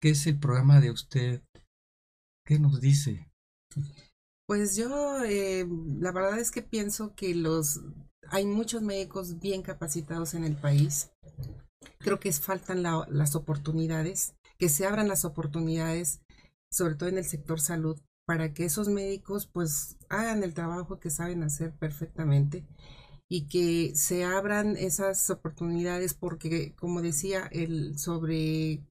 ¿qué 0.00 0.10
es 0.10 0.26
el 0.26 0.38
programa 0.38 0.80
de 0.80 0.90
usted? 0.90 1.42
¿Qué 2.46 2.58
nos 2.58 2.80
dice? 2.80 3.28
Pues 4.46 4.76
yo, 4.76 5.24
eh, 5.24 5.66
la 5.98 6.12
verdad 6.12 6.38
es 6.38 6.50
que 6.50 6.62
pienso 6.62 7.14
que 7.16 7.34
los 7.34 7.80
hay 8.28 8.46
muchos 8.46 8.80
médicos 8.82 9.40
bien 9.40 9.62
capacitados 9.62 10.34
en 10.34 10.44
el 10.44 10.56
país. 10.56 11.10
Creo 11.98 12.20
que 12.20 12.28
es- 12.28 12.40
faltan 12.40 12.82
la- 12.82 13.06
las 13.10 13.34
oportunidades, 13.34 14.34
que 14.58 14.68
se 14.68 14.86
abran 14.86 15.08
las 15.08 15.24
oportunidades, 15.24 16.20
sobre 16.70 16.94
todo 16.96 17.08
en 17.08 17.18
el 17.18 17.24
sector 17.24 17.60
salud, 17.60 18.00
para 18.26 18.54
que 18.54 18.64
esos 18.64 18.88
médicos 18.88 19.46
pues 19.46 19.96
hagan 20.08 20.42
el 20.42 20.54
trabajo 20.54 20.98
que 20.98 21.10
saben 21.10 21.42
hacer 21.42 21.72
perfectamente 21.76 22.66
y 23.28 23.48
que 23.48 23.94
se 23.94 24.24
abran 24.24 24.76
esas 24.76 25.28
oportunidades 25.30 26.14
porque, 26.14 26.74
como 26.76 27.02
decía, 27.02 27.48
el 27.52 27.98
sobre 27.98 28.82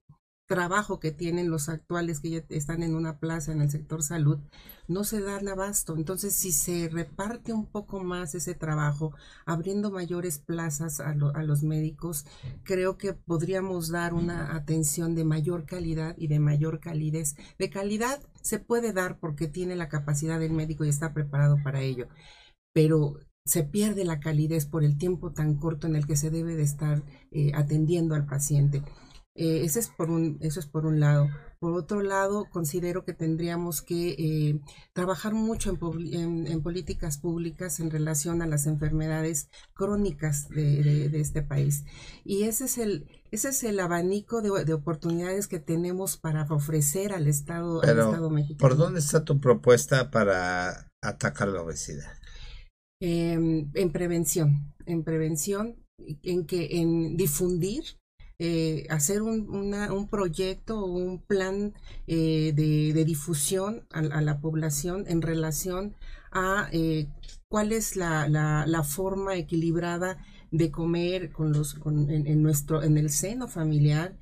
trabajo 0.53 0.99
que 0.99 1.11
tienen 1.11 1.49
los 1.49 1.67
actuales 1.69 2.19
que 2.19 2.29
ya 2.29 2.43
están 2.49 2.83
en 2.83 2.95
una 2.95 3.17
plaza 3.19 3.51
en 3.51 3.61
el 3.61 3.71
sector 3.71 4.03
salud, 4.03 4.39
no 4.87 5.03
se 5.03 5.21
dan 5.21 5.47
abasto. 5.47 5.95
Entonces, 5.95 6.33
si 6.35 6.51
se 6.51 6.89
reparte 6.89 7.53
un 7.53 7.65
poco 7.65 8.03
más 8.03 8.35
ese 8.35 8.53
trabajo, 8.53 9.13
abriendo 9.45 9.91
mayores 9.91 10.39
plazas 10.39 10.99
a, 10.99 11.13
lo- 11.15 11.35
a 11.35 11.43
los 11.43 11.63
médicos, 11.63 12.25
creo 12.63 12.97
que 12.97 13.13
podríamos 13.13 13.89
dar 13.89 14.13
una 14.13 14.55
atención 14.55 15.15
de 15.15 15.23
mayor 15.25 15.65
calidad 15.65 16.15
y 16.17 16.27
de 16.27 16.39
mayor 16.39 16.79
calidez. 16.79 17.35
De 17.57 17.69
calidad 17.69 18.21
se 18.41 18.59
puede 18.59 18.93
dar 18.93 19.19
porque 19.19 19.47
tiene 19.47 19.75
la 19.75 19.89
capacidad 19.89 20.39
del 20.39 20.51
médico 20.53 20.85
y 20.85 20.89
está 20.89 21.13
preparado 21.13 21.57
para 21.63 21.81
ello, 21.81 22.07
pero 22.73 23.19
se 23.45 23.63
pierde 23.63 24.05
la 24.05 24.19
calidez 24.19 24.65
por 24.65 24.83
el 24.83 24.97
tiempo 24.97 25.31
tan 25.33 25.55
corto 25.55 25.87
en 25.87 25.95
el 25.95 26.07
que 26.07 26.17
se 26.17 26.29
debe 26.31 26.55
de 26.55 26.63
estar 26.63 27.03
eh, 27.31 27.51
atendiendo 27.55 28.15
al 28.15 28.25
paciente. 28.25 28.83
Eh, 29.36 29.63
ese 29.63 29.80
es 29.80 29.88
por 29.88 30.12
un, 30.12 30.38
eso 30.41 30.60
es 30.60 30.67
por 30.67 30.86
un 30.86 31.00
lado. 31.00 31.28
Por 31.60 31.74
otro 31.74 32.02
lado, 32.02 32.46
considero 32.52 33.04
que 33.06 33.13
tendríamos 33.13 33.82
que 33.82 34.10
eh, 34.10 34.60
trabajar 34.91 35.34
mucho 35.34 35.72
en, 35.72 36.62
políticas 36.62 37.17
públicas 37.17 37.80
en 37.80 37.89
relación 37.89 38.41
a 38.41 38.48
las 38.48 38.67
enfermedades 38.67 39.50
crónicas 39.74 40.50
de, 40.50 41.06
este 41.19 41.41
país. 41.41 41.86
Y 42.26 42.43
ese 42.43 42.65
es 42.65 42.78
el, 42.78 43.08
ese 43.32 43.50
es 43.50 43.63
el 43.63 43.80
abanico 43.80 44.41
de, 44.41 44.74
oportunidades 44.74 45.48
que 45.48 45.60
tenemos 45.60 46.17
para 46.17 46.43
ofrecer 46.43 47.13
al 47.13 47.28
Estado, 47.28 47.82
al 47.82 47.89
Estado 47.89 48.30
mexicano. 48.30 48.60
¿Por 48.60 48.78
dónde 48.78 49.00
está 49.00 49.24
tu 49.24 49.39
propuesta 49.39 50.12
para 50.12 50.91
atacar 51.02 51.48
la 51.48 51.62
obesidad? 51.62 52.12
Em, 53.00 53.72
en 53.74 53.91
prevención, 53.91 54.74
en 54.86 55.04
prevención, 55.04 55.78
en 55.98 56.46
que 56.46 56.82
en 56.82 57.15
difundir 57.15 57.84
eh, 58.39 58.88
hacer 58.89 59.22
un, 59.22 59.48
un, 59.50 60.08
proyecto 60.10 60.80
o 60.80 60.86
un 60.88 61.22
plan 61.22 61.74
eh, 62.08 62.52
de, 62.54 63.06
difusión 63.06 63.88
a, 63.91 64.22
la 64.22 64.41
población 64.41 65.06
en 65.08 65.22
relación 65.22 65.96
a 66.32 66.67
eh, 66.72 67.08
cuál 67.48 67.72
es 67.72 67.96
la, 67.96 68.28
la, 68.28 68.84
forma 68.84 69.36
equilibrada 69.36 70.17
de 70.52 70.72
comer 70.72 71.32
con 71.32 71.54
los, 71.54 71.78
en, 71.86 72.41
nuestro, 72.41 72.82
en 72.84 72.98
el 72.98 73.12
seno 73.12 73.48
familiar. 73.48 74.17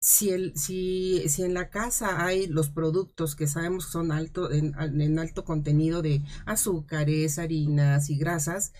Si, 0.00 0.30
el, 0.30 0.56
si, 0.56 1.28
si 1.28 1.42
en 1.44 1.54
la 1.54 1.70
casa 1.70 2.24
hay 2.24 2.46
los 2.48 2.70
productos 2.70 3.36
que 3.36 3.46
sabemos 3.46 3.84
son 3.84 4.10
alto, 4.12 4.50
en, 4.50 4.74
en 4.78 5.18
alto 5.18 5.44
contenido 5.44 6.02
de 6.02 6.22
azúcares, 6.46 7.38
harinas 7.38 8.10
y 8.10 8.16
grasas, 8.16 8.72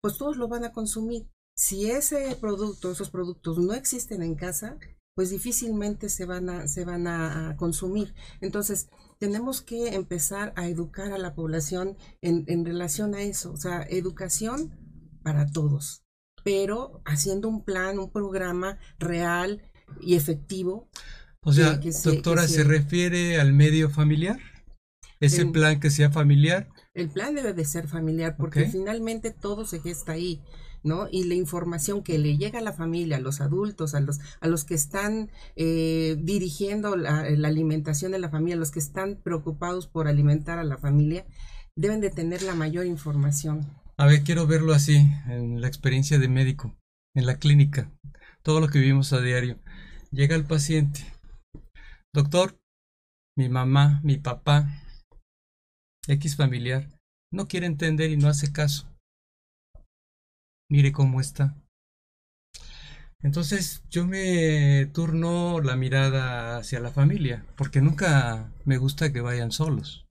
pues 0.00 0.16
todos 0.16 0.36
lo 0.36 0.48
van 0.48 0.64
a 0.64 0.72
consumir 0.72 1.28
si 1.56 1.90
ese 1.90 2.36
producto, 2.40 2.92
esos 2.92 3.10
productos 3.10 3.58
no 3.58 3.74
existen 3.74 4.22
en 4.22 4.34
casa, 4.34 4.78
pues 5.14 5.30
difícilmente 5.30 6.08
se 6.08 6.24
van 6.24 6.48
a, 6.48 6.68
se 6.68 6.84
van 6.84 7.06
a, 7.06 7.56
consumir. 7.58 8.14
Entonces, 8.40 8.88
tenemos 9.18 9.60
que 9.60 9.94
empezar 9.94 10.52
a 10.56 10.68
educar 10.68 11.12
a 11.12 11.18
la 11.18 11.34
población 11.34 11.96
en, 12.22 12.44
en 12.46 12.64
relación 12.64 13.14
a 13.14 13.22
eso, 13.22 13.52
o 13.52 13.56
sea, 13.56 13.82
educación 13.82 14.72
para 15.22 15.50
todos, 15.50 16.04
pero 16.42 17.02
haciendo 17.04 17.48
un 17.48 17.64
plan, 17.64 17.98
un 17.98 18.10
programa 18.10 18.78
real 18.98 19.62
y 20.00 20.16
efectivo. 20.16 20.88
O 21.42 21.52
sea, 21.52 21.80
doctora, 22.04 22.46
se, 22.46 22.64
refiere 22.64 23.40
al 23.40 23.52
medio 23.52 23.90
familiar? 23.90 24.38
¿Ese 25.20 25.44
plan 25.46 25.80
que 25.80 25.90
sea 25.90 26.10
familiar? 26.10 26.68
El 26.94 27.10
plan 27.10 27.34
debe 27.34 27.52
de 27.52 27.64
ser 27.64 27.88
familiar 27.88 28.36
porque 28.38 28.66
finalmente 28.66 29.30
todo 29.32 29.66
se 29.66 29.80
gesta 29.80 30.12
ahí. 30.12 30.42
¿No? 30.82 31.08
Y 31.10 31.24
la 31.24 31.34
información 31.34 32.02
que 32.02 32.18
le 32.18 32.36
llega 32.36 32.58
a 32.58 32.62
la 32.62 32.72
familia, 32.72 33.16
a 33.16 33.20
los 33.20 33.40
adultos, 33.40 33.94
a 33.94 34.00
los, 34.00 34.18
a 34.40 34.48
los 34.48 34.64
que 34.64 34.74
están 34.74 35.30
eh, 35.56 36.16
dirigiendo 36.20 36.96
la, 36.96 37.20
alimentación 37.20 38.12
de 38.12 38.18
la 38.18 38.30
familia, 38.30 38.56
los 38.56 38.70
que 38.70 38.78
están 38.78 39.16
preocupados 39.22 39.86
por 39.86 40.08
alimentar 40.08 40.58
a 40.58 40.64
la 40.64 40.78
familia, 40.78 41.26
deben 41.76 42.00
de 42.00 42.10
tener 42.10 42.42
la 42.42 42.54
mayor 42.54 42.86
información. 42.86 43.66
A 43.96 44.06
ver, 44.06 44.22
quiero 44.22 44.46
verlo 44.46 44.72
así, 44.72 45.06
en 45.26 45.60
la 45.60 45.68
experiencia 45.68 46.18
de 46.18 46.28
médico, 46.28 46.74
en 47.14 47.26
la 47.26 47.36
clínica, 47.36 47.90
todo 48.42 48.60
lo 48.60 48.68
que 48.68 48.78
vivimos 48.78 49.12
a 49.12 49.20
diario. 49.20 49.58
Llega 50.10 50.34
el 50.34 50.44
paciente, 50.44 51.00
doctor, 52.14 52.58
mi 53.36 53.48
mamá, 53.48 54.00
mi 54.02 54.16
papá, 54.16 54.68
X 56.08 56.36
familiar, 56.36 56.88
no 57.32 57.46
quiere 57.46 57.66
entender 57.66 58.10
y 58.10 58.16
no 58.16 58.28
hace 58.28 58.52
caso 58.52 58.89
mire 60.70 60.92
cómo 60.92 61.20
está. 61.20 61.56
Entonces 63.22 63.82
yo 63.90 64.06
me 64.06 64.86
turno 64.94 65.60
la 65.60 65.76
mirada 65.76 66.56
hacia 66.56 66.80
la 66.80 66.90
familia, 66.90 67.44
porque 67.56 67.82
nunca 67.82 68.50
me 68.64 68.78
gusta 68.78 69.12
que 69.12 69.20
vayan 69.20 69.52
solos, 69.52 70.06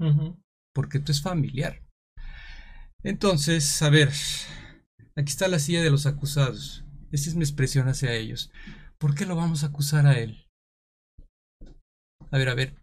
porque 0.76 1.00
esto 1.00 1.12
es 1.12 1.24
familiar. 1.24 1.82
Entonces, 3.02 3.82
a 3.82 3.90
ver, 3.90 4.12
aquí 5.16 5.30
está 5.30 5.48
la 5.48 5.58
silla 5.58 5.82
de 5.82 5.90
los 5.90 6.06
acusados. 6.06 6.84
Esa 7.12 7.30
es 7.30 7.36
mi 7.36 7.44
expresión 7.44 7.88
hacia 7.88 8.14
ellos. 8.14 8.52
¿Por 9.00 9.16
qué 9.16 9.26
lo 9.26 9.36
vamos 9.36 9.64
a 9.64 9.68
acusar 9.68 10.06
a 10.06 10.20
él? 10.20 10.46
A 12.30 12.38
ver, 12.38 12.50
a 12.50 12.54
ver, 12.54 12.76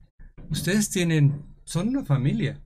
ustedes 0.51 0.91
tienen, 0.91 1.45
son 1.65 1.89
una 1.89 2.05
familia 2.05 2.66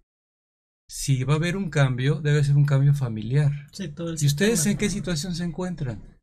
si 0.90 1.22
va 1.22 1.34
a 1.34 1.36
haber 1.36 1.56
un 1.56 1.70
cambio, 1.70 2.20
debe 2.20 2.42
ser 2.42 2.56
un 2.56 2.64
cambio 2.64 2.92
familiar. 2.92 3.52
¿Y 4.18 4.26
ustedes 4.26 4.66
en 4.66 4.76
qué 4.76 4.90
situación 4.90 5.36
se 5.36 5.44
encuentran? 5.44 6.18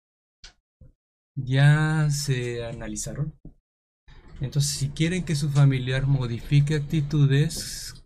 ¿Ya 1.37 2.09
se 2.11 2.65
analizaron? 2.65 3.33
Entonces, 4.41 4.71
si 4.71 4.89
quieren 4.89 5.23
que 5.23 5.37
su 5.37 5.49
familiar 5.49 6.05
modifique 6.05 6.75
actitudes, 6.75 8.03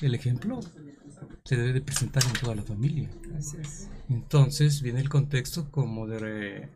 el 0.00 0.16
ejemplo 0.16 0.58
se 1.44 1.56
debe 1.56 1.72
de 1.74 1.82
presentar 1.82 2.24
en 2.24 2.32
toda 2.32 2.56
la 2.56 2.62
familia. 2.64 3.08
Entonces, 4.08 4.82
viene 4.82 4.98
el 4.98 5.08
contexto 5.08 5.70
como 5.70 6.08
de... 6.08 6.68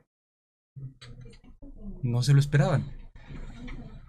No 2.05 2.23
se 2.23 2.33
lo 2.33 2.39
esperaban. 2.39 2.93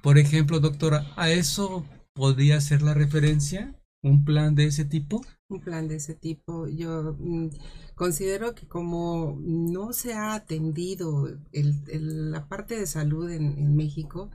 Por 0.04 0.20
ejemplo, 0.20 0.60
doctora, 0.60 1.12
¿a 1.16 1.32
eso 1.32 1.88
podría 2.14 2.62
ser 2.62 2.84
la 2.84 2.94
referencia? 2.94 3.74
Un 4.06 4.24
plan 4.24 4.54
de 4.54 4.66
ese 4.66 4.86
tipo? 4.86 5.26
Un 5.50 5.62
plan 5.62 5.88
de 5.88 5.96
ese 5.96 6.14
tipo. 6.14 6.68
Yo 6.68 7.16
mm, 7.20 7.50
considero 7.96 8.54
que 8.54 8.68
como 8.68 9.38
no 9.42 9.94
se 9.94 10.14
ha 10.14 10.36
atendido 10.36 11.28
el, 11.52 12.32
la 12.32 12.48
parte 12.48 12.80
de 12.80 12.86
salud 12.86 13.30
en, 13.32 13.76
México, 13.76 14.30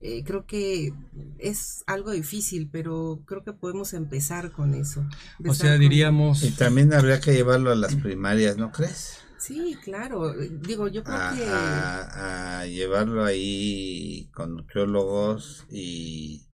eh, 0.00 0.22
creo 0.24 0.44
que 0.46 0.92
es 1.38 1.84
algo 1.86 2.10
difícil, 2.10 2.68
pero 2.70 3.22
creo 3.24 3.42
que 3.42 3.54
podemos 3.54 3.94
empezar 3.94 4.52
con 4.52 4.74
eso. 4.74 5.06
O 5.48 5.54
sea, 5.54 5.78
diríamos... 5.78 6.42
Y 6.42 6.50
también 6.50 6.92
habría 6.92 7.20
que 7.20 7.32
llevarlo 7.32 7.72
a 7.72 7.76
las 7.76 7.94
primarias, 7.96 8.58
¿no 8.58 8.70
crees? 8.72 9.20
Sí, 9.38 9.76
claro. 9.82 10.34
Digo, 10.34 10.88
yo 10.88 11.02
creo 11.02 11.18
que... 11.34 11.46
a 11.48 12.66
llevarlo 12.66 13.24
ahí 13.24 14.28
con 14.34 14.54
nutriólogos 14.54 15.66
y 15.70 16.46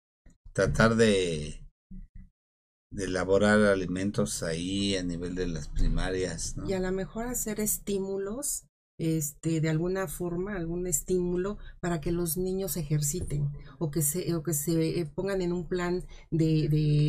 tratar 0.54 0.96
de 0.96 1.59
de 2.92 3.06
elaborar 3.06 3.62
alimentos 3.64 4.44
ahí 4.44 4.96
a 4.96 5.04
nivel 5.04 5.36
de 5.36 5.48
las 5.48 5.68
primarias. 5.68 6.56
Y 6.68 6.74
a 6.74 6.80
lo 6.80 6.92
mejor 6.92 7.28
hacer 7.28 7.60
estímulos, 7.60 8.66
este, 8.98 9.62
de 9.62 9.70
alguna 9.70 10.08
forma, 10.08 10.56
algún 10.56 10.86
estímulo 10.86 11.58
para 11.80 12.02
que 12.02 12.12
los 12.12 12.36
niños 12.36 12.76
ejerciten 12.76 13.50
o 13.78 13.92
que 13.92 14.02
se, 14.02 14.34
o 14.36 14.44
que 14.44 14.54
se 14.54 15.00
eh, 15.00 15.06
pongan 15.06 15.42
en 15.42 15.54
un 15.54 15.68
plan 15.68 16.04
de, 16.32 16.68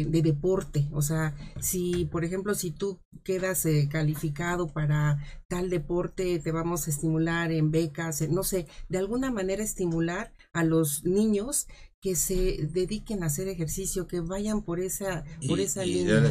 de, 0.08 0.22
deporte. 0.22 0.88
O 0.92 1.02
sea, 1.02 1.34
si, 1.60 2.04
por 2.04 2.24
ejemplo, 2.24 2.54
si 2.54 2.70
tú 2.70 3.00
quedas 3.24 3.66
eh, 3.66 3.88
calificado 3.90 4.68
para 4.68 5.18
tal 5.48 5.68
deporte, 5.68 6.38
te 6.38 6.52
vamos 6.52 6.86
a 6.86 6.90
estimular 6.90 7.50
en 7.50 7.72
becas, 7.72 8.20
no 8.28 8.44
sé, 8.44 8.66
de 8.88 8.98
alguna 8.98 9.32
manera 9.32 9.64
estimular 9.64 10.32
a 10.52 10.62
los 10.62 11.04
niños 11.04 11.66
que 12.00 12.16
se 12.16 12.68
dediquen 12.72 13.22
a 13.22 13.26
hacer 13.26 13.48
ejercicio, 13.48 14.06
que 14.06 14.20
vayan 14.20 14.62
por 14.62 14.80
esa, 14.80 15.22
por 15.46 15.60
esa 15.60 15.84
y 15.84 15.94
línea. 15.94 16.22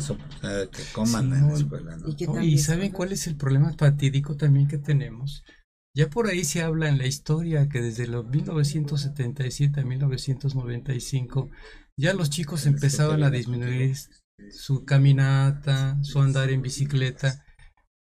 que 0.72 0.84
coman 0.94 1.32
en 1.34 1.48
la 1.48 1.54
escuela. 1.54 1.98
Y, 2.42 2.58
¿saben 2.58 2.92
cuál 2.92 3.12
es 3.12 3.28
el 3.28 3.36
problema 3.36 3.74
fatídico 3.74 4.36
también 4.36 4.68
que 4.68 4.80
tenemos? 4.80 5.44
Ya 5.96 6.10
por 6.10 6.28
ahí 6.28 6.44
se 6.44 6.62
habla 6.62 6.90
en 6.90 6.98
la 6.98 7.08
historia 7.08 7.70
que 7.70 7.82
desde 7.82 8.08
los 8.08 8.26
1977 8.26 9.80
a 9.80 9.86
1995 9.86 11.50
ya 11.98 12.14
los 12.14 12.30
chicos 12.30 12.66
empezaban 12.66 13.24
a 13.24 13.30
disminuir 13.30 13.96
su 14.52 14.86
caminata, 14.86 15.98
su 16.02 16.22
andar 16.22 16.50
en 16.50 16.62
bicicleta 16.62 17.44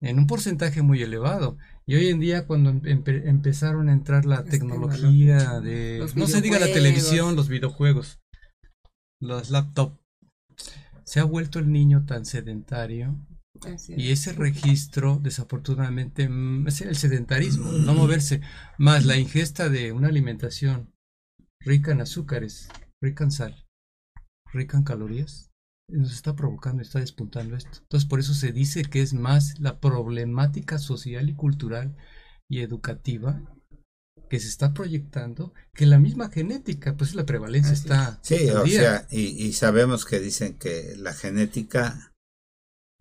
en 0.01 0.19
un 0.19 0.27
porcentaje 0.27 0.83
muy 0.83 1.03
elevado. 1.03 1.57
Y 1.89 1.95
hoy 1.95 2.09
en 2.09 2.19
día 2.19 2.47
cuando 2.47 2.71
empezaron 2.71 3.89
a 3.89 3.93
entrar 3.93 4.27
la 4.27 4.45
tecnología 4.45 5.61
de, 5.61 6.05
no 6.17 6.27
se 6.27 6.41
diga 6.41 6.59
la 6.59 6.67
televisión, 6.67 7.37
los 7.37 7.49
videojuegos, 7.49 8.21
los 9.21 9.51
laptops, 9.51 9.97
se 11.05 11.21
ha 11.21 11.25
vuelto 11.25 11.61
el 11.61 11.71
niño 11.71 12.05
tan 12.05 12.27
sedentario 12.27 13.17
y 13.89 14.11
ese 14.11 14.33
registro, 14.33 15.21
desafortunadamente, 15.23 16.29
mm, 16.29 16.67
es 16.67 16.81
el 16.81 16.97
sedentarismo, 16.97 17.71
no 17.71 17.95
moverse, 17.95 18.41
más 18.79 19.05
la 19.05 19.17
ingesta 19.17 19.69
de 19.69 19.93
una 19.93 20.09
alimentación 20.09 20.93
rica 21.61 21.93
en 21.93 22.01
azúcares, 22.01 22.69
rica 23.01 23.25
en 23.25 23.31
sal, 23.31 23.67
rica 24.53 24.77
en 24.77 24.85
calorías, 24.85 25.46
nos 25.89 26.13
está 26.13 26.35
provocando, 26.35 26.83
está 26.83 27.01
despuntando 27.01 27.57
esto. 27.57 27.79
Entonces, 27.83 28.09
por 28.09 28.21
eso 28.21 28.35
se 28.35 28.53
dice 28.53 28.83
que 28.83 29.03
es 29.03 29.15
más 29.15 29.59
la 29.61 29.81
problemática 29.81 30.79
social 30.79 31.29
y 31.29 31.35
cultural 31.35 31.97
y 32.49 32.61
educativa 32.61 33.43
que 34.29 34.41
se 34.41 34.49
está 34.49 34.75
proyectando 34.75 35.53
que 35.73 35.87
la 35.87 35.99
misma 35.99 36.31
genética, 36.31 36.97
pues 36.97 37.15
la 37.15 37.27
prevalencia 37.27 37.73
está. 37.73 38.19
Sí, 38.23 38.51
o 38.51 38.67
sea, 38.67 39.07
y, 39.11 39.53
sabemos 39.53 40.05
que 40.05 40.19
dicen 40.19 40.59
que 40.59 40.95
la 40.97 41.15
genética 41.15 42.13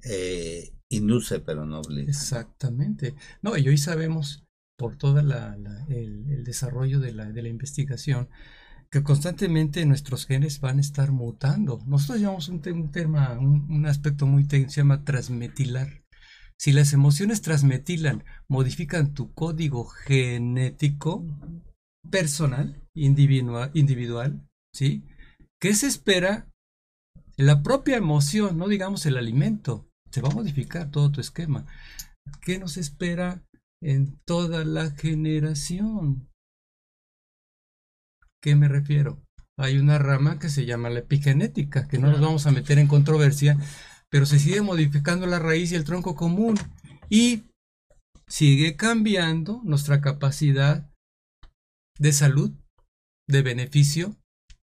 eh, 0.03 0.73
induce, 0.89 1.39
pero 1.39 1.65
no 1.65 1.79
obliga. 1.79 2.09
Exactamente. 2.09 3.15
No, 3.41 3.57
y 3.57 3.67
hoy 3.67 3.77
sabemos 3.77 4.45
por 4.77 4.97
todo 4.97 5.19
el, 5.19 5.31
el, 5.89 6.43
desarrollo 6.43 6.99
de 6.99 7.13
la, 7.13 7.31
de 7.31 7.41
la 7.41 7.49
investigación, 7.49 8.29
que 8.89 9.03
constantemente 9.03 9.85
nuestros 9.85 10.25
genes 10.25 10.59
van 10.59 10.77
a 10.77 10.81
estar 10.81 11.11
mutando. 11.11 11.81
Nosotros 11.85 12.21
llamamos 12.21 12.49
un, 12.49 12.61
un 12.65 12.91
tema, 12.91 13.37
un, 13.39 13.69
un, 13.69 13.85
aspecto 13.85 14.25
muy 14.25 14.45
técnico, 14.45 14.71
se 14.71 14.81
llama 14.81 15.03
transmetilar. 15.03 16.03
Si 16.57 16.71
las 16.71 16.93
emociones 16.93 17.41
transmetilan, 17.41 18.23
modifican 18.47 19.13
tu 19.13 19.33
código 19.33 19.85
genético 19.85 21.25
personal, 22.09 22.81
individual, 22.93 23.71
individual 23.73 24.47
¿sí? 24.75 25.07
¿Qué 25.59 25.73
se 25.73 25.87
espera? 25.87 26.51
La 27.37 27.63
propia 27.63 27.97
emoción, 27.97 28.57
no 28.57 28.67
digamos 28.67 29.05
el 29.05 29.17
alimento, 29.17 29.89
se 30.11 30.21
va 30.21 30.29
a 30.29 30.35
modificar 30.35 30.91
todo 30.91 31.11
tu 31.11 31.21
esquema. 31.21 31.65
¿Qué 32.41 32.59
nos 32.59 32.77
espera 32.77 33.43
en 33.81 34.19
toda 34.25 34.65
la 34.65 34.91
generación? 34.91 36.29
¿Qué 38.45 38.55
me 38.55 38.67
refiero? 38.67 39.23
Hay 39.57 39.79
una 39.79 39.97
rama 39.97 40.37
que 40.37 40.49
se 40.49 40.67
llama 40.67 40.91
la 40.91 40.99
epigenética, 40.99 41.87
que 41.87 41.97
no 41.97 42.11
nos 42.11 42.21
vamos 42.21 42.45
a 42.45 42.51
meter 42.51 42.77
en 42.77 42.87
controversia, 42.87 43.57
pero 44.11 44.27
se 44.27 44.37
sigue 44.37 44.61
modificando 44.61 45.25
la 45.25 45.39
raíz 45.39 45.71
y 45.71 45.75
el 45.75 45.83
tronco 45.83 46.13
común 46.13 46.53
y 47.09 47.45
sigue 48.27 48.75
cambiando 48.75 49.61
nuestra 49.63 49.99
capacidad 49.99 50.87
de 51.97 52.13
salud, 52.13 52.51
de 53.27 53.41
beneficio 53.41 54.15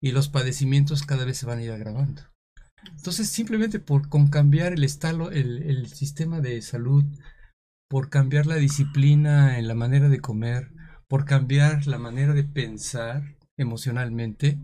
y 0.01 0.13
los 0.13 0.29
padecimientos 0.29 1.03
cada 1.03 1.25
vez 1.25 1.37
se 1.37 1.45
van 1.45 1.59
a 1.59 1.63
ir 1.63 1.71
agravando. 1.71 2.21
Entonces, 2.95 3.27
simplemente 3.27 3.79
por 3.81 4.07
con 4.07 4.29
cambiar 4.29 4.71
el 4.71 4.85
estado, 4.85 5.29
el, 5.29 5.61
el 5.63 5.87
sistema 5.87 6.39
de 6.39 6.61
salud, 6.61 7.03
por 7.89 8.09
cambiar 8.09 8.45
la 8.45 8.55
disciplina 8.55 9.59
en 9.59 9.67
la 9.67 9.75
manera 9.75 10.07
de 10.07 10.21
comer, 10.21 10.71
por 11.09 11.25
cambiar 11.25 11.85
la 11.85 11.97
manera 11.97 12.33
de 12.33 12.45
pensar 12.45 13.36
emocionalmente, 13.57 14.59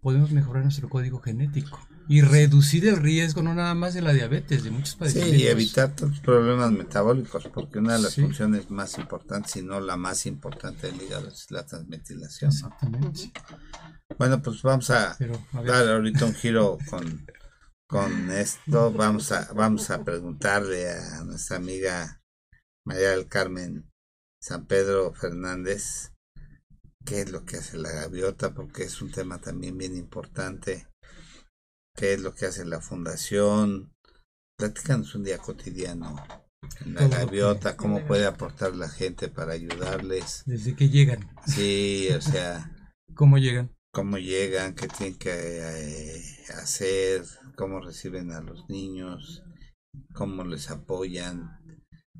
podemos 0.00 0.30
mejorar 0.30 0.62
nuestro 0.62 0.88
código 0.88 1.20
genético 1.20 1.78
y 2.08 2.20
reducir 2.20 2.86
el 2.86 2.96
riesgo 2.96 3.42
no 3.42 3.54
nada 3.54 3.74
más 3.74 3.94
de 3.94 4.02
la 4.02 4.12
diabetes, 4.12 4.62
de 4.62 4.70
muchos 4.70 4.94
padecimientos. 4.94 5.40
Sí, 5.40 5.44
y 5.44 5.48
evitar 5.48 5.92
los 6.00 6.20
problemas 6.20 6.70
metabólicos, 6.70 7.48
porque 7.52 7.80
una 7.80 7.94
de 7.94 8.02
las 8.02 8.14
funciones 8.14 8.70
más 8.70 8.96
importantes, 8.98 9.52
si 9.52 9.62
no 9.62 9.80
la 9.80 9.96
más 9.96 10.26
importante 10.26 10.86
del 10.86 11.02
hígado, 11.02 11.28
es 11.28 11.50
la 11.50 11.66
transmetilación. 11.66 12.52
Exactamente. 12.52 13.32
Bueno, 14.18 14.40
pues 14.40 14.62
vamos 14.62 14.88
a, 14.90 15.16
dar 15.64 15.88
ahorita 15.88 16.26
un 16.26 16.34
giro 16.34 16.78
con, 16.88 17.26
con 17.88 18.30
esto. 18.30 18.92
Vamos 18.92 19.32
a, 19.32 19.52
vamos 19.52 19.90
a 19.90 20.04
preguntarle 20.04 20.88
a 20.88 21.24
nuestra 21.24 21.56
amiga 21.56 22.22
María 22.84 23.10
del 23.10 23.26
Carmen 23.26 23.90
San 24.40 24.66
Pedro 24.66 25.12
Fernández 25.12 26.12
qué 27.06 27.22
es 27.22 27.30
lo 27.30 27.44
que 27.44 27.56
hace 27.56 27.78
la 27.78 27.90
gaviota, 27.90 28.52
porque 28.52 28.82
es 28.82 29.00
un 29.00 29.10
tema 29.10 29.40
también 29.40 29.78
bien 29.78 29.96
importante 29.96 30.86
qué 31.96 32.12
es 32.12 32.20
lo 32.20 32.34
que 32.34 32.46
hace 32.46 32.64
la 32.64 32.80
fundación. 32.80 33.92
Platícanos 34.58 35.14
un 35.14 35.24
día 35.24 35.38
cotidiano 35.38 36.16
en 36.84 36.94
la 36.94 37.08
gaviota, 37.08 37.76
cómo 37.76 38.06
puede 38.06 38.26
aportar 38.26 38.74
la 38.74 38.88
gente 38.88 39.28
para 39.28 39.52
ayudarles. 39.52 40.42
Desde 40.46 40.74
que 40.74 40.88
llegan. 40.88 41.30
Sí, 41.46 42.08
o 42.16 42.20
sea. 42.20 42.70
¿Cómo 43.14 43.38
llegan? 43.38 43.74
Cómo 43.92 44.18
llegan, 44.18 44.74
qué 44.74 44.88
tienen 44.88 45.18
que 45.18 45.30
eh, 45.32 46.22
hacer, 46.54 47.24
cómo 47.56 47.80
reciben 47.80 48.30
a 48.32 48.42
los 48.42 48.68
niños, 48.68 49.42
cómo 50.12 50.44
les 50.44 50.70
apoyan, 50.70 51.58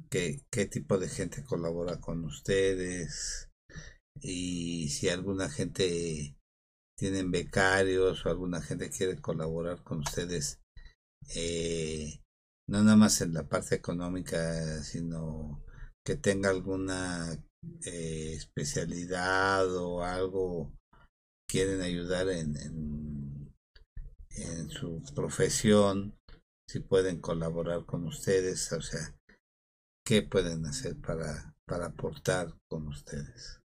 qué, 0.09 0.41
qué 0.51 0.65
tipo 0.65 0.97
de 0.97 1.09
gente 1.09 1.45
colabora 1.45 2.01
con 2.01 2.25
ustedes 2.25 3.46
y 4.21 4.89
si 4.89 5.09
alguna 5.09 5.49
gente 5.49 6.37
tienen 6.99 7.31
becarios 7.31 8.25
o 8.25 8.31
alguna 8.31 8.63
gente 8.63 8.91
quiere 8.91 9.21
colaborar 9.21 9.83
con 9.83 10.01
ustedes, 10.01 10.61
eh, 11.35 12.21
no 12.69 12.83
nada 12.83 12.97
más 12.97 13.21
en 13.21 13.35
la 13.35 13.49
parte 13.49 13.75
económica, 13.75 14.83
sino 14.83 15.63
que 16.05 16.17
tenga 16.17 16.51
alguna 16.51 17.33
eh, 17.85 18.33
especialidad 18.35 19.75
o 19.77 20.03
algo, 20.03 20.73
quieren 21.49 21.81
ayudar 21.81 22.29
en, 22.29 22.57
en, 22.57 23.55
en 24.31 24.71
su 24.71 25.03
profesión, 25.15 26.17
si 26.69 26.81
pueden 26.81 27.21
colaborar 27.21 27.85
con 27.87 28.05
ustedes, 28.07 28.73
o 28.73 28.81
sea, 28.81 29.17
¿qué 30.05 30.23
pueden 30.23 30.67
hacer 30.67 30.97
para, 31.01 31.55
para 31.67 31.87
aportar 31.87 32.57
con 32.69 32.89
ustedes? 32.89 33.61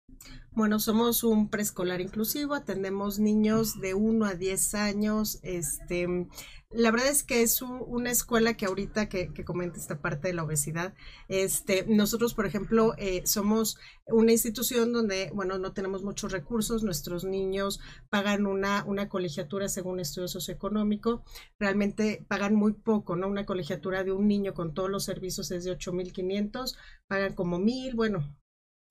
Bueno, 0.54 0.80
somos 0.80 1.24
un 1.24 1.48
preescolar 1.48 2.02
inclusivo, 2.02 2.52
atendemos 2.52 3.18
niños 3.18 3.80
de 3.80 3.94
1 3.94 4.26
a 4.26 4.34
10 4.34 4.74
años. 4.74 5.38
Este, 5.42 6.28
la 6.68 6.90
verdad 6.90 7.08
es 7.08 7.22
que 7.22 7.40
es 7.40 7.62
una 7.62 8.10
escuela 8.10 8.52
que 8.52 8.66
ahorita 8.66 9.08
que, 9.08 9.32
que, 9.32 9.46
comenta 9.46 9.78
esta 9.78 10.02
parte 10.02 10.28
de 10.28 10.34
la 10.34 10.44
obesidad, 10.44 10.92
este, 11.28 11.86
nosotros, 11.88 12.34
por 12.34 12.44
ejemplo, 12.44 12.94
eh, 12.98 13.22
somos 13.24 13.78
una 14.06 14.32
institución 14.32 14.92
donde, 14.92 15.30
bueno, 15.34 15.58
no 15.58 15.72
tenemos 15.72 16.02
muchos 16.02 16.32
recursos, 16.32 16.82
nuestros 16.82 17.24
niños 17.24 17.80
pagan 18.10 18.46
una, 18.46 18.84
una 18.86 19.08
colegiatura 19.08 19.70
según 19.70 20.00
estudio 20.00 20.28
socioeconómico, 20.28 21.24
realmente 21.58 22.26
pagan 22.28 22.54
muy 22.54 22.74
poco, 22.74 23.16
¿no? 23.16 23.26
Una 23.26 23.46
colegiatura 23.46 24.04
de 24.04 24.12
un 24.12 24.28
niño 24.28 24.52
con 24.52 24.74
todos 24.74 24.90
los 24.90 25.04
servicios 25.04 25.50
es 25.50 25.64
de 25.64 25.72
8.500, 25.72 26.76
pagan 27.06 27.34
como 27.34 27.58
mil, 27.58 27.94
bueno, 27.94 28.36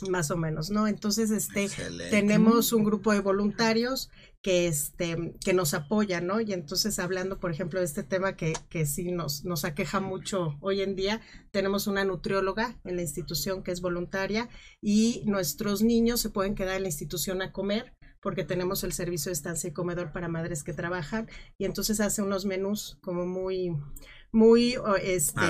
más 0.10 0.32
o 0.32 0.38
menos, 0.38 0.70
¿no? 0.70 0.88
Entonces, 0.88 1.32
este, 1.32 1.70
tenemos 2.10 2.74
un 2.74 2.84
grupo 2.84 3.12
de 3.14 3.20
voluntarios 3.20 4.10
que, 4.42 4.68
este, 4.68 5.36
que 5.44 5.54
nos 5.54 5.74
apoyan, 5.74 6.28
¿no? 6.28 6.42
Y 6.42 6.54
entonces, 6.54 7.00
hablando, 7.00 7.40
por 7.40 7.52
ejemplo, 7.52 7.80
de 7.80 7.86
este 7.86 8.04
tema 8.04 8.36
que, 8.36 8.54
que 8.70 8.86
sí 8.86 9.12
nos, 9.12 9.46
nos 9.46 9.66
aqueja 9.66 10.00
mucho 10.00 10.58
hoy 10.62 10.82
en 10.82 10.96
día, 10.96 11.22
tenemos 11.52 11.88
una 11.88 12.04
nutrióloga 12.06 12.80
en 12.84 12.96
la 12.96 13.02
institución 13.04 13.64
que 13.64 13.72
es 13.72 13.82
voluntaria 13.82 14.50
y 14.82 15.24
nuestros 15.26 15.82
niños 15.82 16.22
se 16.22 16.30
pueden 16.30 16.56
quedar 16.56 16.78
en 16.78 16.84
la 16.84 16.90
institución 16.90 17.42
a 17.42 17.52
comer 17.52 17.94
porque 18.22 18.44
tenemos 18.44 18.84
el 18.84 18.94
servicio 18.94 19.30
de 19.30 19.34
estancia 19.34 19.70
y 19.70 19.74
comedor 19.74 20.12
para 20.12 20.28
madres 20.28 20.64
que 20.64 20.74
trabajan 20.74 21.28
y 21.58 21.66
entonces 21.66 22.00
hace 22.00 22.22
unos 22.22 22.46
menús 22.46 22.98
como 23.02 23.26
muy 23.26 23.76
muy 24.32 24.78
este 25.02 25.42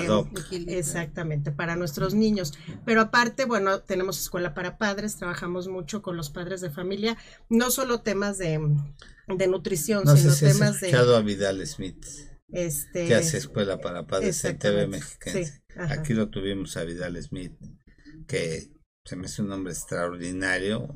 exactamente 0.66 1.52
para 1.52 1.76
nuestros 1.76 2.14
niños. 2.14 2.52
Pero 2.84 3.02
aparte 3.02 3.44
bueno 3.44 3.80
tenemos 3.80 4.20
escuela 4.20 4.54
para 4.54 4.78
padres 4.78 5.16
trabajamos 5.16 5.68
mucho 5.68 6.02
con 6.02 6.16
los 6.16 6.30
padres 6.30 6.60
de 6.60 6.70
familia 6.70 7.16
no 7.48 7.70
solo 7.70 8.00
temas 8.00 8.38
de, 8.38 8.60
de 9.28 9.46
nutrición 9.46 10.04
sino 10.16 10.34
temas 10.34 10.80
de 10.80 10.92
a 10.92 11.20
Vidal 11.20 11.64
Smith 11.66 12.04
este 12.48 13.06
que 13.06 13.14
hace 13.14 13.38
escuela 13.38 13.80
para 13.80 14.06
padres 14.06 14.44
en 14.44 14.58
TV 14.58 14.86
Mexiquense 14.86 15.62
aquí 15.76 16.12
lo 16.14 16.28
tuvimos 16.28 16.76
a 16.76 16.84
Vidal 16.84 17.22
Smith 17.22 17.54
que 18.26 18.70
se 19.04 19.16
me 19.16 19.26
hace 19.26 19.42
un 19.42 19.48
nombre 19.48 19.72
extraordinario 19.72 20.88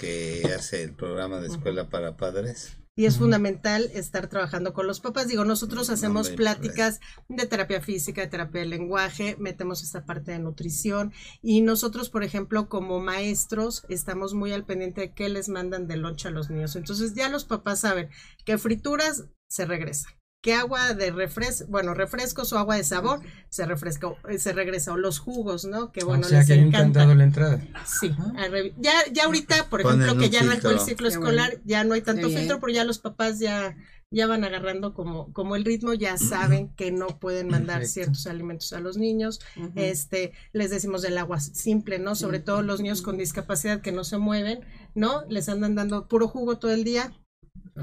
que 0.00 0.42
hace 0.56 0.82
el 0.82 0.94
programa 0.94 1.40
de 1.40 1.48
escuela 1.48 1.88
para 1.88 2.16
padres 2.16 2.79
y 3.00 3.06
es 3.06 3.16
fundamental 3.16 3.90
estar 3.94 4.26
trabajando 4.26 4.74
con 4.74 4.86
los 4.86 5.00
papás. 5.00 5.26
Digo, 5.26 5.46
nosotros 5.46 5.88
hacemos 5.88 6.28
pláticas 6.28 7.00
de 7.30 7.46
terapia 7.46 7.80
física, 7.80 8.20
de 8.20 8.26
terapia 8.26 8.60
de 8.60 8.66
lenguaje, 8.66 9.36
metemos 9.38 9.82
esta 9.82 10.04
parte 10.04 10.32
de 10.32 10.38
nutrición 10.38 11.10
y 11.40 11.62
nosotros, 11.62 12.10
por 12.10 12.24
ejemplo, 12.24 12.68
como 12.68 13.00
maestros, 13.00 13.86
estamos 13.88 14.34
muy 14.34 14.52
al 14.52 14.66
pendiente 14.66 15.00
de 15.00 15.14
qué 15.14 15.30
les 15.30 15.48
mandan 15.48 15.88
de 15.88 15.96
loncha 15.96 16.28
a 16.28 16.32
los 16.32 16.50
niños. 16.50 16.76
Entonces 16.76 17.14
ya 17.14 17.30
los 17.30 17.46
papás 17.46 17.80
saben 17.80 18.10
que 18.44 18.58
frituras 18.58 19.24
se 19.48 19.64
regresan 19.64 20.19
que 20.40 20.54
agua 20.54 20.94
de 20.94 21.10
refresco, 21.10 21.66
bueno, 21.68 21.92
refrescos 21.92 22.52
o 22.52 22.58
agua 22.58 22.76
de 22.76 22.84
sabor 22.84 23.20
se 23.50 23.66
refresca, 23.66 24.08
eh, 24.28 24.38
se 24.38 24.52
regresa, 24.52 24.92
o 24.92 24.96
los 24.96 25.18
jugos, 25.18 25.66
¿no? 25.66 25.92
Que 25.92 26.02
bueno, 26.02 26.26
o 26.26 26.28
sea, 26.28 26.38
les 26.38 26.48
que 26.48 26.54
encanta. 26.54 27.04
la 27.04 27.24
entrada. 27.24 27.60
Sí, 27.84 28.14
ah. 28.18 28.48
ya, 28.78 28.92
ya 29.12 29.24
ahorita, 29.24 29.68
por 29.68 29.82
ejemplo, 29.82 30.16
que 30.16 30.30
ya 30.30 30.40
arrancó 30.40 30.70
el 30.70 30.80
ciclo 30.80 31.08
escolar, 31.08 31.60
ya 31.64 31.84
no 31.84 31.94
hay 31.94 32.00
tanto 32.00 32.28
filtro, 32.28 32.58
pero 32.58 32.72
ya 32.72 32.84
los 32.84 32.98
papás 32.98 33.38
ya, 33.38 33.76
ya 34.10 34.26
van 34.26 34.44
agarrando 34.44 34.94
como, 34.94 35.30
como 35.34 35.56
el 35.56 35.64
ritmo, 35.64 35.92
ya 35.92 36.16
saben 36.16 36.70
que 36.74 36.90
no 36.90 37.18
pueden 37.18 37.48
mandar 37.48 37.84
ciertos 37.84 38.26
alimentos 38.26 38.72
a 38.72 38.80
los 38.80 38.96
niños. 38.96 39.40
Este, 39.74 40.32
les 40.54 40.70
decimos 40.70 41.02
del 41.02 41.18
agua 41.18 41.38
simple, 41.40 41.98
¿no? 41.98 42.14
Sobre 42.14 42.38
todo 42.38 42.62
los 42.62 42.80
niños 42.80 43.02
con 43.02 43.18
discapacidad 43.18 43.82
que 43.82 43.92
no 43.92 44.04
se 44.04 44.16
mueven, 44.16 44.64
¿no? 44.94 45.22
Les 45.28 45.50
andan 45.50 45.74
dando 45.74 46.08
puro 46.08 46.28
jugo 46.28 46.56
todo 46.58 46.70
el 46.70 46.82
día, 46.82 47.12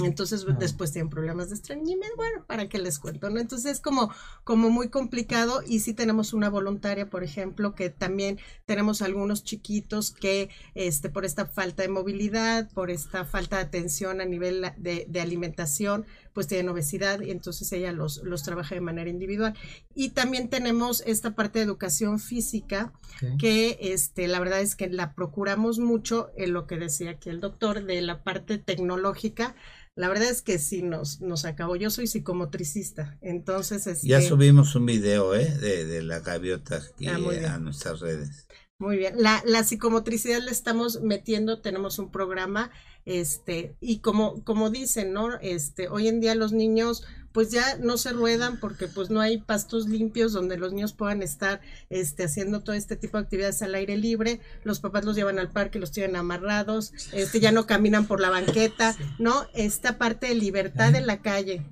entonces 0.05 0.45
después 0.59 0.91
tienen 0.91 1.09
problemas 1.09 1.49
de 1.49 1.55
estreñimiento, 1.55 2.15
bueno, 2.15 2.45
¿para 2.45 2.69
qué 2.69 2.77
les 2.77 2.99
cuento? 2.99 3.29
¿no? 3.29 3.39
Entonces 3.39 3.71
es 3.71 3.79
como, 3.79 4.11
como 4.43 4.69
muy 4.69 4.89
complicado 4.89 5.61
y 5.65 5.79
sí 5.79 5.93
tenemos 5.93 6.33
una 6.33 6.49
voluntaria, 6.49 7.09
por 7.09 7.23
ejemplo, 7.23 7.73
que 7.73 7.89
también 7.89 8.39
tenemos 8.65 9.01
algunos 9.01 9.43
chiquitos 9.43 10.11
que 10.11 10.49
este, 10.75 11.09
por 11.09 11.25
esta 11.25 11.45
falta 11.45 11.83
de 11.83 11.89
movilidad, 11.89 12.69
por 12.71 12.91
esta 12.91 13.25
falta 13.25 13.57
de 13.57 13.63
atención 13.63 14.21
a 14.21 14.25
nivel 14.25 14.73
de, 14.77 15.05
de 15.07 15.21
alimentación, 15.21 16.05
pues 16.37 16.45
tienen 16.45 16.69
obesidad 16.69 17.21
y 17.21 17.31
entonces 17.31 17.71
ella 17.71 17.91
los, 17.91 18.21
los 18.23 18.43
trabaja 18.43 18.75
de 18.75 18.81
manera 18.81 19.09
individual. 19.09 19.55
Y 19.95 20.09
también 20.09 20.51
tenemos 20.51 21.01
esta 21.07 21.33
parte 21.33 21.57
de 21.57 21.65
educación 21.65 22.19
física 22.19 22.93
que 23.39 23.79
este, 23.81 24.27
la 24.27 24.37
verdad 24.37 24.61
es 24.61 24.75
que 24.75 24.87
la 24.87 25.15
procuramos 25.15 25.79
mucho 25.79 26.29
en 26.37 26.53
lo 26.53 26.67
que 26.67 26.77
decía 26.77 27.09
aquí 27.09 27.31
el 27.31 27.39
doctor 27.39 27.85
de 27.85 28.03
la 28.03 28.23
parte 28.23 28.59
tecnológica. 28.59 29.55
La 29.95 30.09
verdad 30.09 30.29
es 30.29 30.43
que 30.43 30.59
sí 30.59 30.83
nos, 30.83 31.21
nos 31.21 31.43
acabó. 31.43 31.75
Yo 31.75 31.89
soy 31.89 32.05
psicomotricista, 32.05 33.17
entonces 33.21 33.87
este, 33.87 34.07
Ya 34.07 34.21
subimos 34.21 34.75
un 34.75 34.85
video 34.85 35.33
¿eh? 35.33 35.49
de, 35.59 35.85
de 35.85 36.03
la 36.03 36.19
gaviota 36.19 36.75
aquí 36.75 37.07
Ah, 37.07 37.17
a 37.55 37.57
nuestras 37.57 38.01
redes. 38.01 38.45
Muy 38.77 38.97
bien. 38.97 39.15
La, 39.17 39.41
la 39.43 39.63
psicomotricidad 39.63 40.39
le 40.39 40.51
estamos 40.51 41.01
metiendo, 41.01 41.61
tenemos 41.61 41.97
un 41.97 42.11
programa, 42.11 42.69
este, 43.07 43.77
y 43.79 43.99
como, 43.99 44.43
como 44.43 44.69
dicen, 44.69 45.13
¿no? 45.13 45.39
Este, 45.39 45.87
hoy 45.87 46.09
en 46.09 46.19
día 46.19 46.35
los 46.35 46.51
niños, 46.51 47.05
pues 47.31 47.51
ya 47.51 47.77
no 47.77 47.95
se 47.95 48.11
ruedan 48.11 48.59
porque 48.59 48.89
pues 48.89 49.09
no 49.09 49.21
hay 49.21 49.37
pastos 49.37 49.87
limpios 49.87 50.33
donde 50.33 50.57
los 50.57 50.73
niños 50.73 50.91
puedan 50.91 51.21
estar, 51.23 51.61
este, 51.89 52.25
haciendo 52.25 52.63
todo 52.63 52.75
este 52.75 52.97
tipo 52.97 53.17
de 53.17 53.23
actividades 53.23 53.61
al 53.61 53.75
aire 53.75 53.95
libre. 53.95 54.41
Los 54.65 54.81
papás 54.81 55.05
los 55.05 55.15
llevan 55.15 55.39
al 55.39 55.49
parque, 55.49 55.79
los 55.79 55.93
tienen 55.93 56.17
amarrados, 56.17 56.91
este, 57.13 57.39
ya 57.39 57.53
no 57.53 57.65
caminan 57.65 58.07
por 58.07 58.19
la 58.19 58.29
banqueta, 58.29 58.93
¿no? 59.19 59.47
Esta 59.53 59.97
parte 59.97 60.27
de 60.27 60.35
libertad 60.35 60.93
en 60.93 61.07
la 61.07 61.21
calle, 61.21 61.65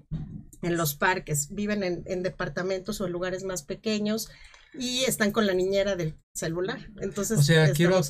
en 0.62 0.78
los 0.78 0.96
parques, 0.96 1.50
viven 1.54 1.84
en, 1.84 2.04
en 2.06 2.24
departamentos 2.24 3.02
o 3.02 3.08
en 3.08 3.12
lugares 3.12 3.44
más 3.44 3.62
pequeños 3.62 4.30
y 4.74 5.04
están 5.04 5.32
con 5.32 5.48
la 5.48 5.54
niñera 5.54 5.98
del 5.98 6.16
celular. 6.36 6.80
Entonces, 7.02 7.40
O 7.40 7.44
sea, 7.44 7.72
quiero, 7.72 8.02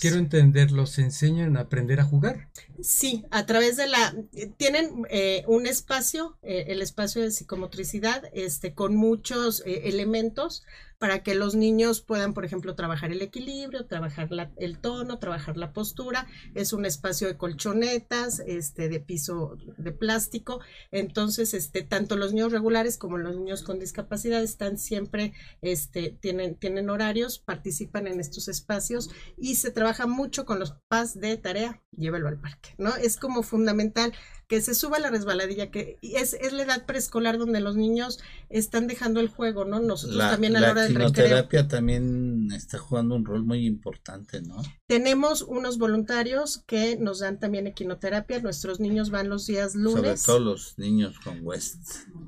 quiero 0.00 0.16
entender, 0.16 0.72
los 0.72 0.98
enseñan 0.98 1.56
a 1.56 1.60
aprender 1.60 2.00
a 2.00 2.04
jugar. 2.04 2.48
Sí, 2.82 3.24
a 3.30 3.44
través 3.46 3.76
de 3.76 3.86
la 3.86 4.14
tienen 4.56 5.02
eh, 5.10 5.44
un 5.46 5.66
espacio, 5.66 6.38
eh, 6.42 6.64
el 6.68 6.80
espacio 6.80 7.22
de 7.22 7.30
psicomotricidad, 7.30 8.22
este, 8.32 8.74
con 8.74 8.96
muchos 8.96 9.62
eh, 9.66 9.82
elementos 9.84 10.64
para 10.98 11.22
que 11.22 11.34
los 11.34 11.54
niños 11.54 12.00
puedan, 12.00 12.32
por 12.32 12.46
ejemplo, 12.46 12.74
trabajar 12.76 13.12
el 13.12 13.20
equilibrio, 13.20 13.84
trabajar 13.86 14.30
la- 14.30 14.50
el 14.56 14.78
tono, 14.78 15.18
trabajar 15.18 15.56
la 15.58 15.72
postura. 15.74 16.26
Es 16.54 16.72
un 16.72 16.86
espacio 16.86 17.26
de 17.28 17.36
colchonetas, 17.36 18.40
este, 18.46 18.88
de 18.88 19.00
piso 19.00 19.58
de 19.76 19.92
plástico. 19.92 20.60
Entonces, 20.92 21.52
este, 21.52 21.82
tanto 21.82 22.16
los 22.16 22.32
niños 22.32 22.52
regulares 22.52 22.96
como 22.96 23.18
los 23.18 23.36
niños 23.36 23.62
con 23.64 23.78
discapacidad 23.80 24.42
están 24.42 24.78
siempre, 24.78 25.34
este, 25.60 26.16
tienen, 26.20 26.54
tienen 26.54 26.88
horarios, 26.88 27.38
participan 27.38 27.73
en 27.80 28.20
estos 28.20 28.48
espacios 28.48 29.10
y 29.36 29.56
se 29.56 29.70
trabaja 29.70 30.06
mucho 30.06 30.44
con 30.44 30.58
los 30.58 30.72
papás 30.72 31.18
de 31.18 31.36
tarea, 31.36 31.82
llévelo 31.92 32.28
al 32.28 32.40
parque, 32.40 32.74
¿no? 32.78 32.94
Es 32.96 33.16
como 33.16 33.42
fundamental 33.42 34.12
que 34.48 34.60
se 34.60 34.74
suba 34.74 34.98
la 34.98 35.10
resbaladilla, 35.10 35.70
que 35.70 35.98
es, 36.02 36.34
es 36.34 36.52
la 36.52 36.62
edad 36.64 36.86
preescolar 36.86 37.38
donde 37.38 37.60
los 37.60 37.76
niños 37.76 38.20
están 38.50 38.86
dejando 38.86 39.20
el 39.20 39.28
juego, 39.28 39.64
¿no? 39.64 39.80
Nosotros 39.80 40.16
La, 40.16 40.30
también 40.30 40.56
a 40.56 40.60
la, 40.60 40.66
la 40.68 40.72
hora 40.72 40.82
del 40.82 40.94
recreo. 40.94 41.12
quimioterapia 41.12 41.68
también 41.68 42.48
está 42.52 42.78
jugando 42.78 43.14
un 43.16 43.24
rol 43.24 43.44
muy 43.44 43.64
importante, 43.66 44.42
¿no? 44.42 44.62
Tenemos 44.86 45.42
unos 45.42 45.78
voluntarios 45.78 46.62
que 46.66 46.96
nos 46.96 47.20
dan 47.20 47.38
también 47.40 47.66
equinoterapia, 47.66 48.40
nuestros 48.40 48.80
niños 48.80 49.10
van 49.10 49.28
los 49.28 49.46
días 49.46 49.72
Sobre 49.72 49.84
lunes. 49.84 50.22
todo 50.24 50.40
los 50.40 50.78
niños 50.78 51.18
con 51.20 51.38
West. 51.42 51.76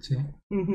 Sí. 0.00 0.16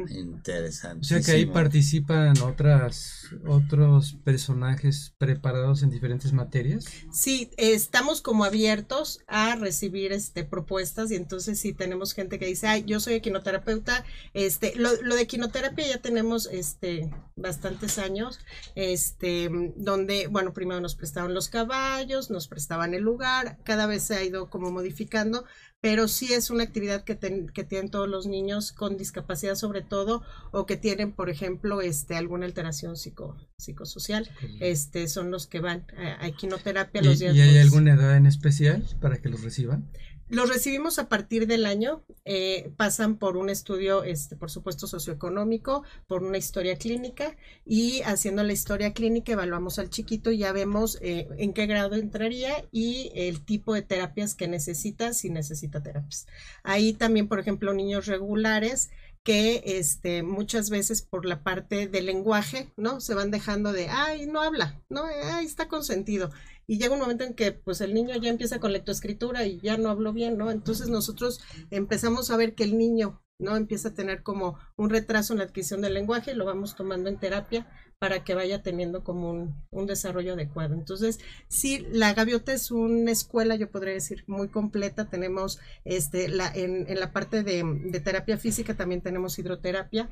Interesante. 0.10 1.00
O 1.02 1.04
sea 1.04 1.22
que 1.22 1.32
ahí 1.32 1.46
participan 1.46 2.38
otras, 2.42 3.26
otros 3.48 4.18
personajes 4.24 5.14
preparados 5.18 5.82
en 5.84 5.89
diferentes 5.89 6.34
materias. 6.34 6.86
Sí, 7.12 7.50
eh, 7.58 7.74
estamos 7.74 8.22
como 8.22 8.44
abiertos 8.44 9.20
a 9.28 9.56
recibir 9.56 10.12
este 10.12 10.44
propuestas 10.44 11.12
y 11.12 11.16
entonces 11.16 11.31
sí 11.40 11.74
tenemos 11.74 12.14
gente 12.14 12.38
que 12.40 12.46
dice, 12.46 12.68
ay, 12.68 12.84
yo 12.86 13.00
soy 13.00 13.14
equinoterapeuta, 13.16 14.04
este, 14.34 14.74
lo, 14.76 14.90
lo 15.02 15.16
de 15.16 15.22
equinoterapia 15.22 15.88
ya 15.88 16.02
tenemos 16.02 16.48
este 16.52 17.10
bastantes 17.36 17.98
años, 17.98 18.40
este, 18.76 19.50
donde, 19.76 20.28
bueno, 20.28 20.54
primero 20.54 20.80
nos 20.80 20.96
prestaban 20.96 21.34
los 21.34 21.48
caballos, 21.50 22.30
nos 22.30 22.48
prestaban 22.48 22.94
el 22.94 23.02
lugar, 23.04 23.58
cada 23.64 23.88
vez 23.88 24.04
se 24.04 24.16
ha 24.16 24.24
ido 24.24 24.50
como 24.50 24.72
modificando, 24.72 25.46
pero 25.80 26.08
sí 26.08 26.32
es 26.34 26.52
una 26.52 26.64
actividad 26.64 27.04
que, 27.04 27.16
ten- 27.16 27.48
que 27.50 27.64
tienen 27.64 27.90
todos 27.90 28.08
los 28.08 28.28
niños 28.28 28.72
con 28.72 28.98
discapacidad 28.98 29.56
sobre 29.56 29.82
todo, 29.82 30.22
o 30.52 30.68
que 30.68 30.78
tienen, 30.78 31.14
por 31.14 31.32
ejemplo, 31.32 31.82
este, 31.82 32.16
alguna 32.16 32.46
alteración 32.46 32.96
psico, 32.96 33.38
psicosocial, 33.58 34.30
este, 34.60 35.08
son 35.08 35.32
los 35.32 35.48
que 35.48 35.60
van 35.60 35.88
a, 35.98 36.24
a 36.24 36.28
equinoterapia 36.28 37.02
¿Y, 37.02 37.06
los 37.06 37.18
días 37.20 37.36
y 37.36 37.42
hay 37.42 37.58
alguna 37.58 37.96
edad 37.96 38.16
en 38.16 38.28
especial 38.28 38.86
para 39.02 39.18
que 39.22 39.30
los 39.30 39.42
reciban? 39.42 39.90
Los 40.32 40.48
recibimos 40.48 40.98
a 40.98 41.10
partir 41.10 41.46
del 41.46 41.66
año, 41.66 42.06
eh, 42.24 42.72
pasan 42.78 43.18
por 43.18 43.36
un 43.36 43.50
estudio, 43.50 44.06
este, 44.06 44.38
por 44.38 44.50
supuesto, 44.50 44.88
socioeconómico, 44.88 45.84
por 46.08 46.24
una 46.24 46.38
historia 46.38 46.78
clínica 46.78 47.36
y 47.66 48.02
haciendo 48.04 48.42
la 48.42 48.54
historia 48.54 48.94
clínica 48.94 49.34
evaluamos 49.34 49.78
al 49.78 49.90
chiquito 49.90 50.32
y 50.32 50.38
ya 50.38 50.54
vemos 50.54 50.98
eh, 51.02 51.28
en 51.38 51.52
qué 51.52 51.66
grado 51.66 51.98
entraría 51.98 52.64
y 52.72 53.12
el 53.14 53.44
tipo 53.44 53.74
de 53.74 53.82
terapias 53.82 54.34
que 54.34 54.48
necesita, 54.48 55.14
si 55.14 55.30
necesita 55.30 55.84
terapias. 55.84 56.28
Ahí 56.64 56.94
también, 56.94 57.28
por 57.28 57.42
ejemplo, 57.42 57.74
niños 57.74 58.06
regulares 58.06 58.90
que 59.24 59.62
este, 59.66 60.24
muchas 60.24 60.70
veces 60.70 61.02
por 61.02 61.26
la 61.26 61.44
parte 61.44 61.88
del 61.88 62.06
lenguaje, 62.06 62.72
¿no? 62.78 63.02
Se 63.02 63.16
van 63.16 63.32
dejando 63.32 63.74
de, 63.74 63.90
ay, 63.90 64.28
no 64.28 64.42
habla, 64.42 64.82
¿no? 64.88 65.04
Ay, 65.04 65.46
está 65.46 65.68
consentido 65.68 66.32
y 66.68 66.78
llega 66.78 66.93
un 66.93 66.99
momento 66.99 67.24
en 67.24 67.34
que 67.34 67.51
pues 67.51 67.82
el 67.82 67.93
niño 67.93 68.16
ya 68.18 68.30
empieza 68.30 68.59
con 68.59 68.74
lectoescritura 68.74 69.45
y 69.45 69.59
ya 69.62 69.78
no 69.78 69.89
habló 69.89 70.14
bien, 70.14 70.38
¿no? 70.38 70.51
Entonces 70.51 70.89
nosotros 70.89 71.41
empezamos 71.70 72.32
a 72.32 72.38
ver 72.38 72.55
que 72.55 72.64
el 72.64 72.78
niño, 72.78 73.22
¿no? 73.39 73.55
Empieza 73.55 73.89
a 73.89 73.93
tener 73.93 74.24
como 74.24 74.57
un 74.78 74.89
retraso 74.89 75.34
en 75.34 75.39
la 75.39 75.45
adquisición 75.45 75.82
del 75.82 75.93
lenguaje 75.93 76.32
y 76.32 76.36
lo 76.36 76.45
vamos 76.45 76.76
tomando 76.76 77.09
en 77.09 77.20
terapia 77.20 77.68
para 77.99 78.24
que 78.24 78.34
vaya 78.34 78.64
teniendo 78.64 79.03
como 79.03 79.30
un, 79.30 79.64
un 79.70 79.86
desarrollo 79.86 80.34
adecuado. 80.34 80.74
Entonces, 80.74 81.20
sí, 81.47 81.86
la 81.91 82.14
gaviota 82.16 82.51
es 82.51 82.72
una 82.72 83.12
escuela, 83.12 83.55
yo 83.55 83.70
podría 83.70 83.93
decir, 83.93 84.24
muy 84.26 84.47
completa. 84.47 85.07
Tenemos 85.09 85.59
este, 85.86 86.28
la, 86.28 86.51
en, 86.51 86.89
en 86.89 86.99
la 86.99 87.14
parte 87.14 87.43
de, 87.43 87.64
de 87.64 87.99
terapia 87.99 88.38
física 88.38 88.76
también 88.76 89.01
tenemos 89.01 89.38
hidroterapia, 89.38 90.09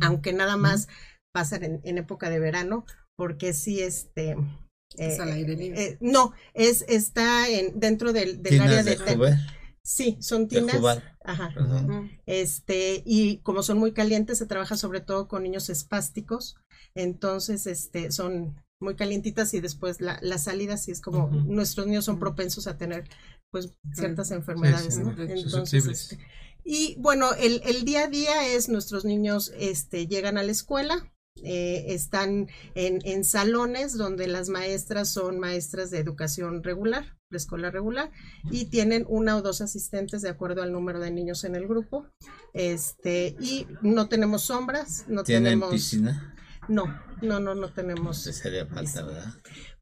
aunque 0.00 0.32
nada 0.32 0.56
más 0.56 0.88
pasan 1.32 1.62
en, 1.62 1.80
en 1.84 1.98
época 1.98 2.28
de 2.28 2.40
verano, 2.40 2.84
porque 3.16 3.52
sí, 3.52 3.80
este, 3.80 4.36
Es 4.96 5.20
al 5.20 5.32
aire 5.32 5.56
libre. 5.56 5.84
eh, 5.84 5.98
no, 6.00 6.32
es 6.54 6.84
está 6.88 7.48
en 7.48 7.78
dentro 7.78 8.12
del, 8.12 8.40
área 8.60 8.82
de 8.82 8.96
de, 8.96 9.38
sí, 9.82 10.16
son 10.20 10.48
de 10.48 10.60
tinas. 10.60 11.02
Ajá. 11.24 11.54
Este, 12.26 13.02
y 13.06 13.38
como 13.38 13.62
son 13.62 13.78
muy 13.78 13.92
calientes, 13.92 14.38
se 14.38 14.46
trabaja 14.46 14.76
sobre 14.76 15.00
todo 15.00 15.28
con 15.28 15.42
niños 15.42 15.70
espásticos. 15.70 16.56
Entonces, 16.94 17.66
este, 17.66 18.10
son 18.10 18.56
muy 18.80 18.96
calientitas 18.96 19.52
y 19.54 19.60
después 19.60 20.00
la, 20.00 20.18
la 20.22 20.38
salida 20.38 20.76
sí 20.76 20.90
es 20.90 21.00
como 21.00 21.28
nuestros 21.28 21.86
niños 21.86 22.06
son 22.06 22.18
propensos 22.18 22.66
a 22.66 22.78
tener 22.78 23.04
pues 23.50 23.74
ciertas 23.92 24.30
enfermedades, 24.30 24.94
sí, 24.94 25.02
¿no? 25.02 25.10
Entonces, 25.22 25.86
este, 25.86 26.18
y 26.64 26.96
bueno, 26.98 27.34
el, 27.34 27.62
el 27.64 27.84
día 27.84 28.04
a 28.04 28.08
día 28.08 28.46
es 28.48 28.68
nuestros 28.68 29.04
niños 29.04 29.52
este, 29.58 30.06
llegan 30.06 30.38
a 30.38 30.42
la 30.42 30.52
escuela, 30.52 31.12
eh, 31.44 31.86
están 31.88 32.48
en, 32.74 33.00
en 33.04 33.24
salones 33.24 33.96
donde 33.96 34.26
las 34.26 34.48
maestras 34.48 35.10
son 35.12 35.38
maestras 35.38 35.90
de 35.90 35.98
educación 35.98 36.62
regular, 36.62 37.16
preescolar 37.28 37.72
regular, 37.72 38.10
y 38.50 38.66
tienen 38.66 39.04
una 39.08 39.36
o 39.36 39.42
dos 39.42 39.60
asistentes 39.60 40.22
de 40.22 40.28
acuerdo 40.30 40.62
al 40.62 40.72
número 40.72 41.00
de 41.00 41.10
niños 41.10 41.44
en 41.44 41.54
el 41.54 41.66
grupo. 41.66 42.06
Este, 42.52 43.36
y 43.40 43.66
no 43.82 44.08
tenemos 44.08 44.42
sombras, 44.42 45.04
no 45.08 45.22
¿Tienen 45.22 45.44
tenemos. 45.44 45.70
piscina? 45.70 46.34
No, 46.68 46.84
no, 47.22 47.40
no, 47.40 47.54
no 47.54 47.72
tenemos. 47.72 48.22
Pues 48.24 48.44
haría 48.46 48.66
falta, 48.66 49.02
¿verdad? 49.02 49.34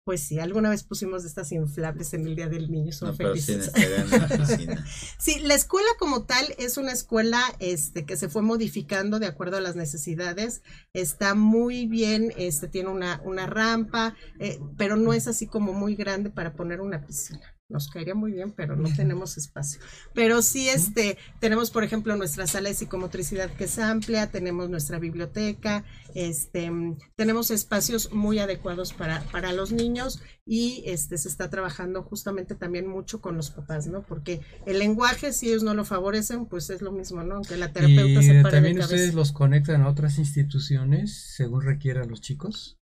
Pues 0.08 0.22
sí, 0.22 0.38
alguna 0.38 0.70
vez 0.70 0.84
pusimos 0.84 1.20
de 1.20 1.28
estas 1.28 1.52
inflables 1.52 2.14
en 2.14 2.26
el 2.26 2.34
Día 2.34 2.48
del 2.48 2.70
Niño, 2.70 2.92
son 2.92 3.10
No, 3.10 3.14
pero 3.14 3.36
sí 3.36 3.42
felices. 3.42 3.74
Sí, 5.18 5.38
la 5.40 5.52
escuela 5.52 5.86
como 5.98 6.24
tal 6.24 6.46
es 6.56 6.78
una 6.78 6.92
escuela 6.92 7.42
este, 7.58 8.06
que 8.06 8.16
se 8.16 8.30
fue 8.30 8.40
modificando 8.40 9.18
de 9.18 9.26
acuerdo 9.26 9.58
a 9.58 9.60
las 9.60 9.76
necesidades. 9.76 10.62
Está 10.94 11.34
muy 11.34 11.84
bien, 11.84 12.32
este, 12.38 12.68
tiene 12.68 12.88
una, 12.88 13.20
una 13.22 13.46
rampa, 13.46 14.16
eh, 14.40 14.58
pero 14.78 14.96
no 14.96 15.12
es 15.12 15.28
así 15.28 15.46
como 15.46 15.74
muy 15.74 15.94
grande 15.94 16.30
para 16.30 16.54
poner 16.54 16.80
una 16.80 17.04
piscina. 17.04 17.57
Nos 17.70 17.88
caería 17.88 18.14
muy 18.14 18.32
bien, 18.32 18.52
pero 18.52 18.76
no 18.76 18.88
tenemos 18.96 19.36
espacio. 19.36 19.78
Pero 20.14 20.40
sí, 20.40 20.70
este, 20.70 21.18
tenemos, 21.38 21.70
por 21.70 21.84
ejemplo, 21.84 22.16
nuestra 22.16 22.46
sala 22.46 22.70
de 22.70 22.74
psicomotricidad 22.74 23.50
que 23.50 23.64
es 23.64 23.78
amplia, 23.78 24.30
tenemos 24.30 24.70
nuestra 24.70 24.98
biblioteca, 24.98 25.84
este, 26.14 26.72
tenemos 27.14 27.50
espacios 27.50 28.10
muy 28.10 28.38
adecuados 28.38 28.94
para, 28.94 29.22
para 29.24 29.52
los 29.52 29.70
niños 29.70 30.22
y 30.46 30.82
este 30.86 31.18
se 31.18 31.28
está 31.28 31.50
trabajando 31.50 32.02
justamente 32.02 32.54
también 32.54 32.86
mucho 32.86 33.20
con 33.20 33.36
los 33.36 33.50
papás, 33.50 33.86
¿no? 33.86 34.00
Porque 34.00 34.40
el 34.64 34.78
lenguaje, 34.78 35.34
si 35.34 35.48
ellos 35.48 35.62
no 35.62 35.74
lo 35.74 35.84
favorecen, 35.84 36.46
pues 36.46 36.70
es 36.70 36.80
lo 36.80 36.90
mismo, 36.90 37.22
¿no? 37.22 37.34
Aunque 37.34 37.58
la 37.58 37.70
terapeuta 37.70 38.22
se 38.22 38.38
Y 38.38 38.42
pare 38.42 38.56
de 38.56 38.62
también 38.62 38.78
ustedes 38.78 39.12
los 39.12 39.32
conectan 39.32 39.82
a 39.82 39.88
otras 39.88 40.16
instituciones 40.16 41.34
según 41.36 41.60
requieran 41.60 42.08
los 42.08 42.22
chicos. 42.22 42.78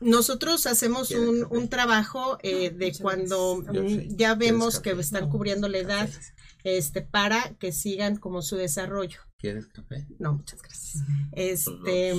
Nosotros 0.00 0.66
hacemos 0.66 1.08
¿Quieren 1.08 1.28
un, 1.28 1.46
un 1.50 1.68
trabajo 1.68 2.38
eh, 2.42 2.70
de 2.70 2.92
cuando 3.00 3.56
mm, 3.56 4.16
ya 4.16 4.36
¿Quieres 4.36 4.38
vemos 4.38 4.80
que 4.80 4.90
están 4.90 5.30
cubriendo 5.30 5.68
la 5.68 5.78
edad 5.78 6.08
este, 6.64 7.00
para 7.00 7.54
que 7.54 7.72
sigan 7.72 8.16
como 8.16 8.42
su 8.42 8.56
desarrollo. 8.56 9.20
¿Quieres 9.38 9.66
café? 9.68 10.06
No, 10.18 10.34
muchas 10.34 10.60
gracias. 10.60 11.02
Este 11.32 12.14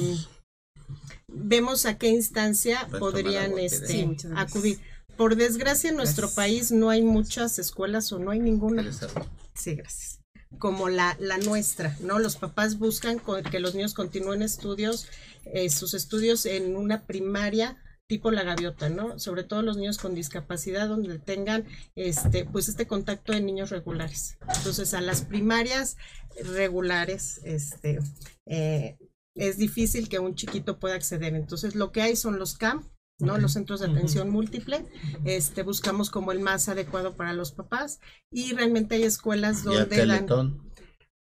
vemos 1.28 1.86
a 1.86 1.97
qué 1.97 2.07
instancia 2.09 2.88
Pues, 2.89 2.99
podrían 2.99 3.57
este, 3.59 4.16
acudir. 4.36 4.80
Por 5.18 5.36
desgracia 5.36 5.89
en 5.89 5.97
nuestro 5.97 6.28
Gracias. 6.28 6.36
país 6.36 6.72
no 6.72 6.89
hay 6.89 7.03
muchas 7.03 7.59
escuelas 7.59 8.12
o 8.12 8.18
no 8.20 8.32
hay 8.32 8.39
ninguna. 8.39 8.84
Sí, 9.53 9.76
gracias. 9.76 10.11
Como 10.60 10.89
la, 10.89 11.18
la 11.20 11.38
nuestra, 11.38 11.97
¿no? 12.02 12.20
Los 12.20 12.36
papás 12.36 12.78
buscan 12.78 13.22
que 13.49 13.60
los 13.60 13.74
niños 13.74 13.93
continúen 13.93 14.41
estudios, 14.41 15.08
eh, 15.45 15.70
sus 15.70 15.93
estudios 15.93 16.45
en 16.45 16.76
una 16.76 17.06
primaria 17.06 17.78
tipo 18.12 18.30
la 18.30 18.43
gaviota, 18.43 18.89
¿no? 18.89 19.18
Sobre 19.20 19.45
todo 19.45 19.62
los 19.62 19.78
niños 19.78 19.97
con 19.97 20.14
discapacidad 20.14 20.89
donde 20.89 21.18
tengan 21.18 21.64
este 21.95 22.43
pues 22.43 22.68
este 22.68 22.86
contacto 22.86 23.32
de 23.32 23.39
niños 23.39 23.70
regulares. 23.70 24.38
Entonces, 24.54 24.93
a 24.93 24.99
las 24.99 25.22
primarias 25.22 25.95
regulares 26.43 27.39
este 27.45 27.99
eh, 28.45 28.97
es 29.34 29.58
difícil 29.58 30.10
que 30.10 30.20
un 30.20 30.36
chiquito 30.36 30.78
pueda 30.78 30.95
acceder. 30.95 31.36
Entonces, 31.36 31.74
lo 31.76 31.93
que 31.93 32.02
hay 32.02 32.18
son 32.18 32.38
los 32.38 32.58
CAM, 32.58 32.84
¿no? 33.22 33.38
Los 33.38 33.54
centros 33.54 33.80
de 33.80 33.88
atención 33.88 34.30
múltiple. 34.30 34.86
Este, 35.26 35.64
buscamos 35.64 36.10
como 36.10 36.32
el 36.32 36.40
más 36.40 36.70
adecuado 36.70 37.14
para 37.16 37.34
los 37.34 37.52
papás 37.52 38.00
y 38.32 38.54
realmente 38.54 38.96
hay 38.96 39.04
escuelas 39.04 39.64
¿Y 39.66 39.70
al 39.76 39.90
donde 39.90 40.06
dan? 40.06 40.71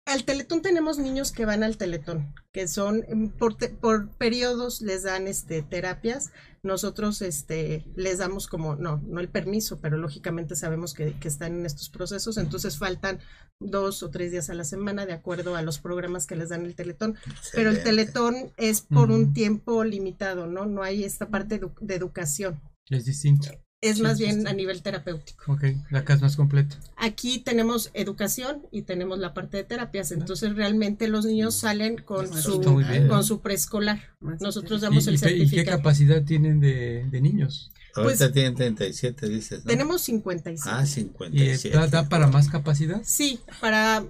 Al 0.07 0.25
Teletón 0.25 0.61
tenemos 0.63 0.99
niños 0.99 1.33
que 1.33 1.47
van 1.47 1.63
al 1.63 1.77
Teletón, 1.79 2.35
que 2.53 2.69
son 2.69 3.05
mm, 3.11 3.29
por, 3.39 3.57
te- 3.57 3.69
por 3.71 4.11
periodos 4.17 4.81
les 4.83 5.03
dan 5.03 5.27
este 5.27 5.63
terapias. 5.63 6.31
Nosotros 6.63 7.21
este 7.23 7.85
les 7.95 8.19
damos 8.19 8.47
como 8.47 8.75
no, 8.77 8.99
no 9.07 9.21
el 9.21 9.29
permiso, 9.29 9.81
pero 9.81 9.97
lógicamente 9.99 10.57
sabemos 10.57 10.95
que, 10.95 11.13
que 11.19 11.29
están 11.29 11.55
en 11.55 11.67
estos 11.67 11.91
procesos, 11.91 12.37
entonces 12.39 12.79
faltan 12.79 13.19
dos 13.61 14.03
o 14.03 14.11
tres 14.11 14.31
días 14.33 14.49
a 14.51 14.55
la 14.55 14.65
semana 14.65 15.05
de 15.07 15.13
acuerdo 15.13 15.57
a 15.57 15.63
los 15.63 15.79
programas 15.79 16.27
que 16.27 16.37
les 16.37 16.49
dan 16.51 16.65
el 16.65 16.75
Teletón. 16.75 17.17
Pero 17.53 17.71
el. 17.71 17.83
Teletón 17.83 18.35
es 18.57 18.83
por 18.83 19.11
un 19.11 19.33
tiempo 19.35 19.85
limitado, 19.85 20.47
¿no? 20.47 20.65
No 20.67 20.83
hay 20.83 21.05
esta 21.05 21.29
parte 21.29 21.61
edu- 21.61 21.79
de 21.81 21.95
educación. 21.95 22.61
Es 22.91 23.05
distinto. 23.07 23.49
Es 23.85 23.97
Sí, 23.97 24.03
más 24.03 24.19
bien 24.19 24.43
sí. 24.43 24.47
a 24.47 24.53
nivel 24.55 24.83
terapéutico. 24.83 25.53
Ok, 25.53 25.65
la 25.91 26.05
casa 26.05 26.15
es 26.17 26.23
más 26.23 26.37
completa. 26.37 26.77
Aquí 26.97 27.39
tenemos 27.39 27.91
educación 27.93 28.63
y 28.73 28.83
tenemos 28.83 29.19
la 29.19 29.35
parte 29.35 29.59
de 29.59 29.65
terapias, 29.65 30.11
entonces 30.13 30.55
realmente 30.57 31.07
los 31.09 31.25
niños 31.27 31.55
salen 31.55 31.97
con 31.99 32.25
Eso 32.25 32.63
su 32.63 32.77
bien. 32.77 33.09
con 33.09 33.23
su 33.25 33.41
preescolar. 33.41 34.01
Nosotros 34.41 34.81
damos 34.81 35.07
¿Y, 35.07 35.11
el 35.11 35.15
y 35.17 35.19
qué, 35.19 35.27
y 35.31 35.33
qué 35.33 35.39
certificado. 35.49 35.77
capacidad 35.79 36.23
tienen 36.25 36.61
de, 36.61 37.07
de 37.11 37.21
niños? 37.21 37.71
Ahorita 37.97 38.25
pues- 38.25 38.33
tienen 38.33 38.55
37, 38.57 39.29
dices, 39.29 39.65
¿no? 39.65 39.71
Tenemos 39.71 40.01
55. 40.03 40.69
Ah, 40.69 40.81
¿Y 40.81 41.43
eh, 41.43 41.57
57. 41.59 41.77
da, 41.77 41.87
da 41.87 42.09
para 42.09 42.27
más 42.27 42.49
capacidad? 42.49 43.01
Sí, 43.05 43.39
para 43.61 44.05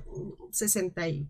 60 0.53 1.09
y 1.09 1.29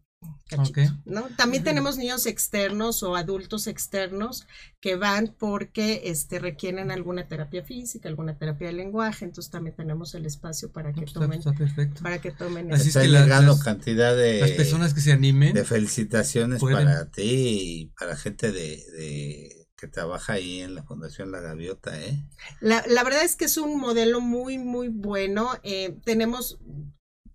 cachito. 0.48 0.80
¿no? 1.04 1.22
También 1.36 1.64
tenemos 1.64 1.96
niños 1.96 2.26
externos 2.26 3.02
o 3.02 3.16
adultos 3.16 3.66
externos 3.66 4.46
que 4.80 4.96
van 4.96 5.34
porque 5.38 6.02
este 6.04 6.38
requieren 6.38 6.90
alguna 6.90 7.26
terapia 7.28 7.64
física, 7.64 8.08
alguna 8.08 8.36
terapia 8.36 8.66
de 8.68 8.74
lenguaje, 8.74 9.24
entonces 9.24 9.50
también 9.50 9.74
tenemos 9.76 10.14
el 10.14 10.26
espacio 10.26 10.70
para 10.72 10.90
que 10.92 11.00
pues 11.00 11.08
está, 11.08 11.20
tomen 11.20 11.38
está 11.38 11.52
perfecto. 11.52 12.02
para 12.02 12.20
que 12.20 12.30
tomen 12.30 12.72
Así 12.72 12.88
es 12.90 12.96
que 12.96 13.08
la- 13.08 13.22
llegando 13.22 13.52
las- 13.52 13.62
cantidad 13.64 14.14
de, 14.16 14.40
Las 14.40 14.50
personas 14.52 14.92
que 14.94 15.00
se 15.00 15.12
animen, 15.12 15.54
de 15.54 15.64
felicitaciones 15.64 16.60
pueden. 16.60 16.84
para 16.86 17.10
ti 17.10 17.22
y 17.22 17.86
para 17.98 18.16
gente 18.16 18.52
de, 18.52 18.76
de- 18.96 19.60
que 19.76 19.88
trabaja 19.88 20.34
ahí 20.34 20.60
en 20.60 20.74
la 20.76 20.84
Fundación 20.84 21.32
La 21.32 21.40
Gaviota, 21.40 22.00
¿eh? 22.00 22.22
La, 22.60 22.84
la 22.88 23.02
verdad 23.04 23.22
es 23.24 23.36
que 23.36 23.44
es 23.46 23.56
un 23.58 23.78
modelo 23.78 24.20
muy, 24.20 24.56
muy 24.56 24.88
bueno. 24.88 25.50
Eh, 25.62 25.98
tenemos, 26.04 26.58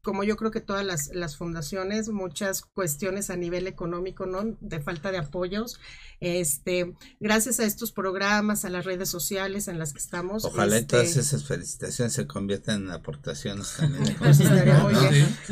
como 0.09 0.23
yo 0.23 0.37
creo 0.37 0.49
que 0.49 0.59
todas 0.59 0.83
las, 0.83 1.13
las 1.13 1.37
fundaciones, 1.37 2.09
muchas 2.09 2.63
cuestiones 2.63 3.29
a 3.29 3.35
nivel 3.35 3.67
económico, 3.67 4.25
¿no? 4.25 4.57
De 4.59 4.79
falta 4.79 5.11
de 5.11 5.19
apoyos. 5.19 5.79
Este, 6.19 6.95
gracias 7.19 7.59
a 7.59 7.65
estos 7.65 7.91
programas, 7.91 8.65
a 8.65 8.71
las 8.71 8.85
redes 8.85 9.07
sociales 9.07 9.67
en 9.67 9.77
las 9.77 9.93
que 9.93 9.99
estamos. 9.99 10.45
Ojalá 10.45 10.77
este, 10.77 10.87
todas 10.87 11.15
esas 11.15 11.45
felicitaciones 11.45 12.13
se 12.13 12.25
conviertan 12.25 12.85
en 12.85 12.89
aportaciones 12.89 13.71
también. 13.77 13.99
Pues 14.19 14.39
estaría 14.39 14.79
muy 14.79 14.93
¿no? 14.93 14.99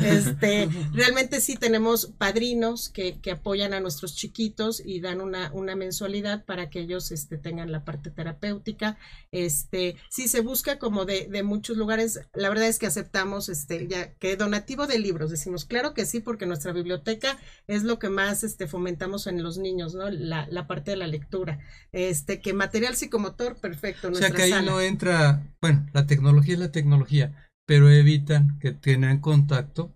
Este, 0.04 0.68
realmente 0.92 1.40
sí 1.40 1.54
tenemos 1.54 2.06
padrinos 2.18 2.88
que, 2.88 3.20
que 3.20 3.30
apoyan 3.30 3.74
a 3.74 3.80
nuestros 3.80 4.16
chiquitos 4.16 4.82
y 4.84 5.00
dan 5.00 5.20
una, 5.20 5.52
una 5.52 5.76
mensualidad 5.76 6.44
para 6.44 6.68
que 6.68 6.80
ellos 6.80 7.12
este, 7.12 7.38
tengan 7.38 7.70
la 7.70 7.84
parte 7.84 8.10
terapéutica. 8.10 8.98
Este, 9.30 9.94
sí 10.10 10.26
se 10.26 10.40
busca 10.40 10.80
como 10.80 11.04
de, 11.04 11.28
de 11.28 11.44
muchos 11.44 11.76
lugares. 11.76 12.20
La 12.34 12.48
verdad 12.48 12.66
es 12.66 12.80
que 12.80 12.86
aceptamos 12.86 13.48
este, 13.48 13.86
ya 13.86 14.12
que 14.14 14.36
donativo 14.48 14.86
de 14.86 14.98
libros. 14.98 15.30
Decimos, 15.30 15.64
claro 15.64 15.94
que 15.94 16.06
sí, 16.06 16.20
porque 16.20 16.46
nuestra 16.46 16.72
biblioteca 16.72 17.38
es 17.66 17.82
lo 17.84 17.98
que 17.98 18.08
más 18.10 18.44
este, 18.44 18.66
fomentamos 18.66 19.26
en 19.26 19.42
los 19.42 19.58
niños, 19.58 19.94
¿no? 19.94 20.10
La, 20.10 20.46
la 20.50 20.66
parte 20.66 20.92
de 20.92 20.96
la 20.98 21.06
lectura. 21.06 21.60
Este, 21.92 22.40
que 22.40 22.52
material 22.54 22.96
psicomotor, 22.96 23.60
perfecto. 23.60 24.08
o 24.10 24.14
sea 24.14 24.32
que 24.32 24.42
ahí 24.42 24.50
sala. 24.50 24.62
no 24.62 24.80
entra, 24.80 25.42
bueno, 25.60 25.86
la 25.92 26.06
tecnología 26.06 26.54
es 26.54 26.60
la 26.60 26.72
tecnología, 26.72 27.50
pero 27.66 27.90
evitan 27.90 28.58
que 28.58 28.72
tengan 28.72 29.20
contacto, 29.20 29.94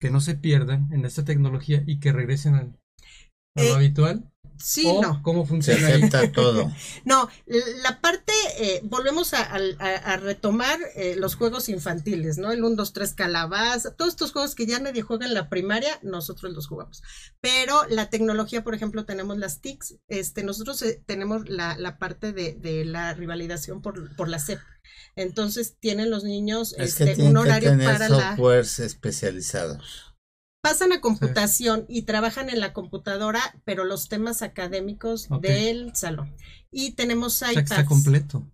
que 0.00 0.10
no 0.10 0.20
se 0.20 0.34
pierdan 0.36 0.92
en 0.92 1.04
esta 1.04 1.24
tecnología 1.24 1.82
y 1.86 2.00
que 2.00 2.12
regresen 2.12 2.54
al, 2.54 2.78
a 3.56 3.64
lo 3.64 3.74
Eh, 3.74 3.74
habitual. 3.74 4.30
Sí, 4.58 4.84
o 4.86 5.00
no. 5.00 5.22
cómo 5.22 5.42
Se 5.44 5.48
funciona 5.48 5.86
ahí. 5.88 5.92
acepta 5.94 6.32
todo. 6.32 6.72
No, 7.04 7.28
la 7.82 8.00
parte, 8.00 8.32
eh, 8.58 8.80
volvemos 8.84 9.32
a, 9.34 9.42
a- 9.42 9.94
a 10.12 10.16
retomar 10.16 10.78
eh, 10.96 11.14
los 11.16 11.36
juegos 11.36 11.68
infantiles, 11.68 12.38
¿no? 12.38 12.52
El 12.52 12.62
1, 12.64 12.76
2, 12.76 12.92
3 12.92 13.14
calabaza, 13.14 13.94
todos 13.94 14.10
estos 14.12 14.32
juegos 14.32 14.54
que 14.54 14.66
ya 14.66 14.78
nadie 14.78 15.02
juega 15.02 15.26
en 15.26 15.34
la 15.34 15.48
primaria, 15.48 15.98
nosotros 16.02 16.52
los 16.52 16.66
jugamos. 16.66 17.02
Pero 17.40 17.84
la 17.88 18.10
tecnología, 18.10 18.64
por 18.64 18.74
ejemplo, 18.74 19.04
tenemos 19.04 19.38
las 19.38 19.60
TICs, 19.60 19.96
este, 20.08 20.42
nosotros 20.42 20.82
eh, 20.82 21.02
tenemos 21.06 21.48
la, 21.48 21.76
la 21.78 21.98
parte 21.98 22.32
de, 22.32 22.54
de 22.54 22.84
la 22.84 23.14
rivalidación 23.14 23.80
por, 23.82 24.14
por 24.16 24.28
la 24.28 24.38
SEP. 24.38 24.58
Entonces 25.16 25.76
tienen 25.80 26.10
los 26.10 26.24
niños 26.24 26.74
Es 26.78 27.00
este, 27.00 27.20
un 27.22 27.32
que 27.34 27.38
horario 27.40 27.70
tener 27.70 27.86
para 27.92 28.08
la... 28.08 28.30
softwares 28.30 28.78
especializados. 28.78 30.07
Pasan 30.68 30.92
a 30.92 31.00
computación 31.00 31.86
y 31.88 32.02
trabajan 32.02 32.50
en 32.50 32.60
la 32.60 32.74
computadora, 32.74 33.40
pero 33.64 33.84
los 33.84 34.10
temas 34.10 34.42
académicos 34.42 35.26
del 35.40 35.96
salón. 35.96 36.30
Y 36.70 36.92
tenemos 36.92 37.36
O 37.36 37.38
sea 37.38 37.54
que 37.54 37.60
está 37.60 37.76
iPads. 37.76 37.88
completo. 37.88 38.46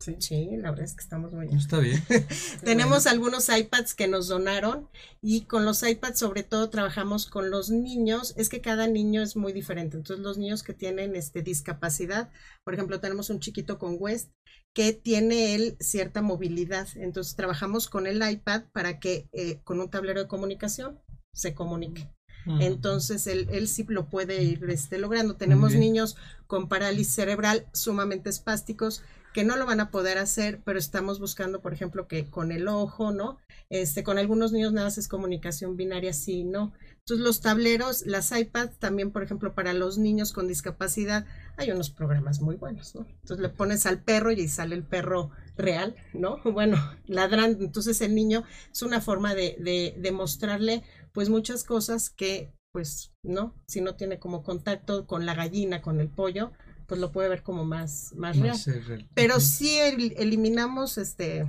Sí. 0.00 0.16
Sí, 0.18 0.48
la 0.56 0.70
verdad 0.70 0.86
es 0.86 0.94
que 0.94 1.02
estamos 1.02 1.34
muy 1.34 1.48
bien. 1.48 1.58
Está 1.58 1.78
bien. 1.78 2.02
Tenemos 2.64 3.06
algunos 3.06 3.50
iPads 3.50 3.94
que 3.94 4.08
nos 4.08 4.28
donaron 4.28 4.88
y 5.20 5.42
con 5.42 5.66
los 5.66 5.82
iPads 5.82 6.18
sobre 6.18 6.42
todo 6.42 6.70
trabajamos 6.70 7.26
con 7.26 7.50
los 7.50 7.68
niños. 7.68 8.32
Es 8.38 8.48
que 8.48 8.62
cada 8.62 8.86
niño 8.86 9.20
es 9.20 9.36
muy 9.36 9.52
diferente. 9.52 9.98
Entonces 9.98 10.24
los 10.24 10.38
niños 10.38 10.62
que 10.62 10.72
tienen 10.72 11.16
este, 11.16 11.42
discapacidad, 11.42 12.30
por 12.64 12.72
ejemplo, 12.72 12.98
tenemos 12.98 13.28
un 13.28 13.40
chiquito 13.40 13.78
con 13.78 13.96
West 14.00 14.30
que 14.74 14.94
tiene 14.94 15.54
él 15.54 15.76
cierta 15.80 16.22
movilidad. 16.22 16.88
Entonces 16.94 17.36
trabajamos 17.36 17.90
con 17.90 18.06
el 18.06 18.26
iPad 18.26 18.62
para 18.72 18.98
que 18.98 19.28
eh, 19.32 19.60
con 19.64 19.80
un 19.80 19.90
tablero 19.90 20.22
de 20.22 20.28
comunicación 20.28 20.98
se 21.32 21.54
comunique. 21.54 22.10
Entonces 22.58 23.28
él, 23.28 23.46
él 23.52 23.68
sí 23.68 23.84
lo 23.88 24.06
puede 24.06 24.42
ir 24.42 24.64
este, 24.68 24.98
logrando. 24.98 25.36
Tenemos 25.36 25.74
niños 25.74 26.16
con 26.48 26.68
parálisis 26.68 27.14
cerebral 27.14 27.66
sumamente 27.72 28.30
espásticos 28.30 29.04
que 29.32 29.44
no 29.44 29.56
lo 29.56 29.66
van 29.66 29.80
a 29.80 29.90
poder 29.90 30.18
hacer, 30.18 30.60
pero 30.64 30.78
estamos 30.78 31.18
buscando, 31.18 31.62
por 31.62 31.72
ejemplo, 31.72 32.06
que 32.06 32.28
con 32.28 32.52
el 32.52 32.68
ojo, 32.68 33.12
¿no? 33.12 33.38
Este, 33.70 34.02
con 34.02 34.18
algunos 34.18 34.52
niños 34.52 34.72
nada 34.72 34.88
más 34.88 34.98
es 34.98 35.08
comunicación 35.08 35.76
binaria, 35.76 36.12
sí, 36.12 36.44
no. 36.44 36.72
Entonces 36.98 37.24
los 37.24 37.40
tableros, 37.40 38.04
las 38.06 38.30
iPads 38.30 38.78
también, 38.78 39.10
por 39.10 39.22
ejemplo, 39.22 39.54
para 39.54 39.72
los 39.72 39.98
niños 39.98 40.32
con 40.32 40.46
discapacidad, 40.46 41.26
hay 41.56 41.70
unos 41.70 41.90
programas 41.90 42.40
muy 42.40 42.56
buenos, 42.56 42.94
¿no? 42.94 43.06
Entonces 43.22 43.40
le 43.40 43.48
pones 43.48 43.86
al 43.86 44.02
perro 44.02 44.30
y 44.30 44.40
ahí 44.40 44.48
sale 44.48 44.74
el 44.74 44.84
perro 44.84 45.30
real, 45.56 45.96
¿no? 46.12 46.38
Bueno, 46.44 46.76
ladrando. 47.06 47.64
Entonces 47.64 48.00
el 48.02 48.14
niño 48.14 48.44
es 48.70 48.82
una 48.82 49.00
forma 49.00 49.34
de, 49.34 49.56
de, 49.58 49.94
de 49.98 50.12
mostrarle, 50.12 50.84
pues, 51.12 51.28
muchas 51.28 51.64
cosas 51.64 52.10
que, 52.10 52.52
pues, 52.72 53.12
¿no? 53.22 53.54
Si 53.66 53.80
no 53.80 53.94
tiene 53.96 54.18
como 54.18 54.42
contacto 54.42 55.06
con 55.06 55.26
la 55.26 55.34
gallina, 55.34 55.82
con 55.82 56.00
el 56.00 56.08
pollo, 56.08 56.52
pues 56.86 57.00
lo 57.00 57.12
puede 57.12 57.28
ver 57.28 57.42
como 57.42 57.64
más, 57.64 58.12
más 58.16 58.36
real. 58.38 58.48
Más, 58.50 58.68
eh, 58.68 58.80
real. 58.80 59.08
Pero 59.14 59.34
Ok. 59.36 59.40
sí 59.40 59.78
el- 59.78 60.14
eliminamos 60.16 60.98
este 60.98 61.46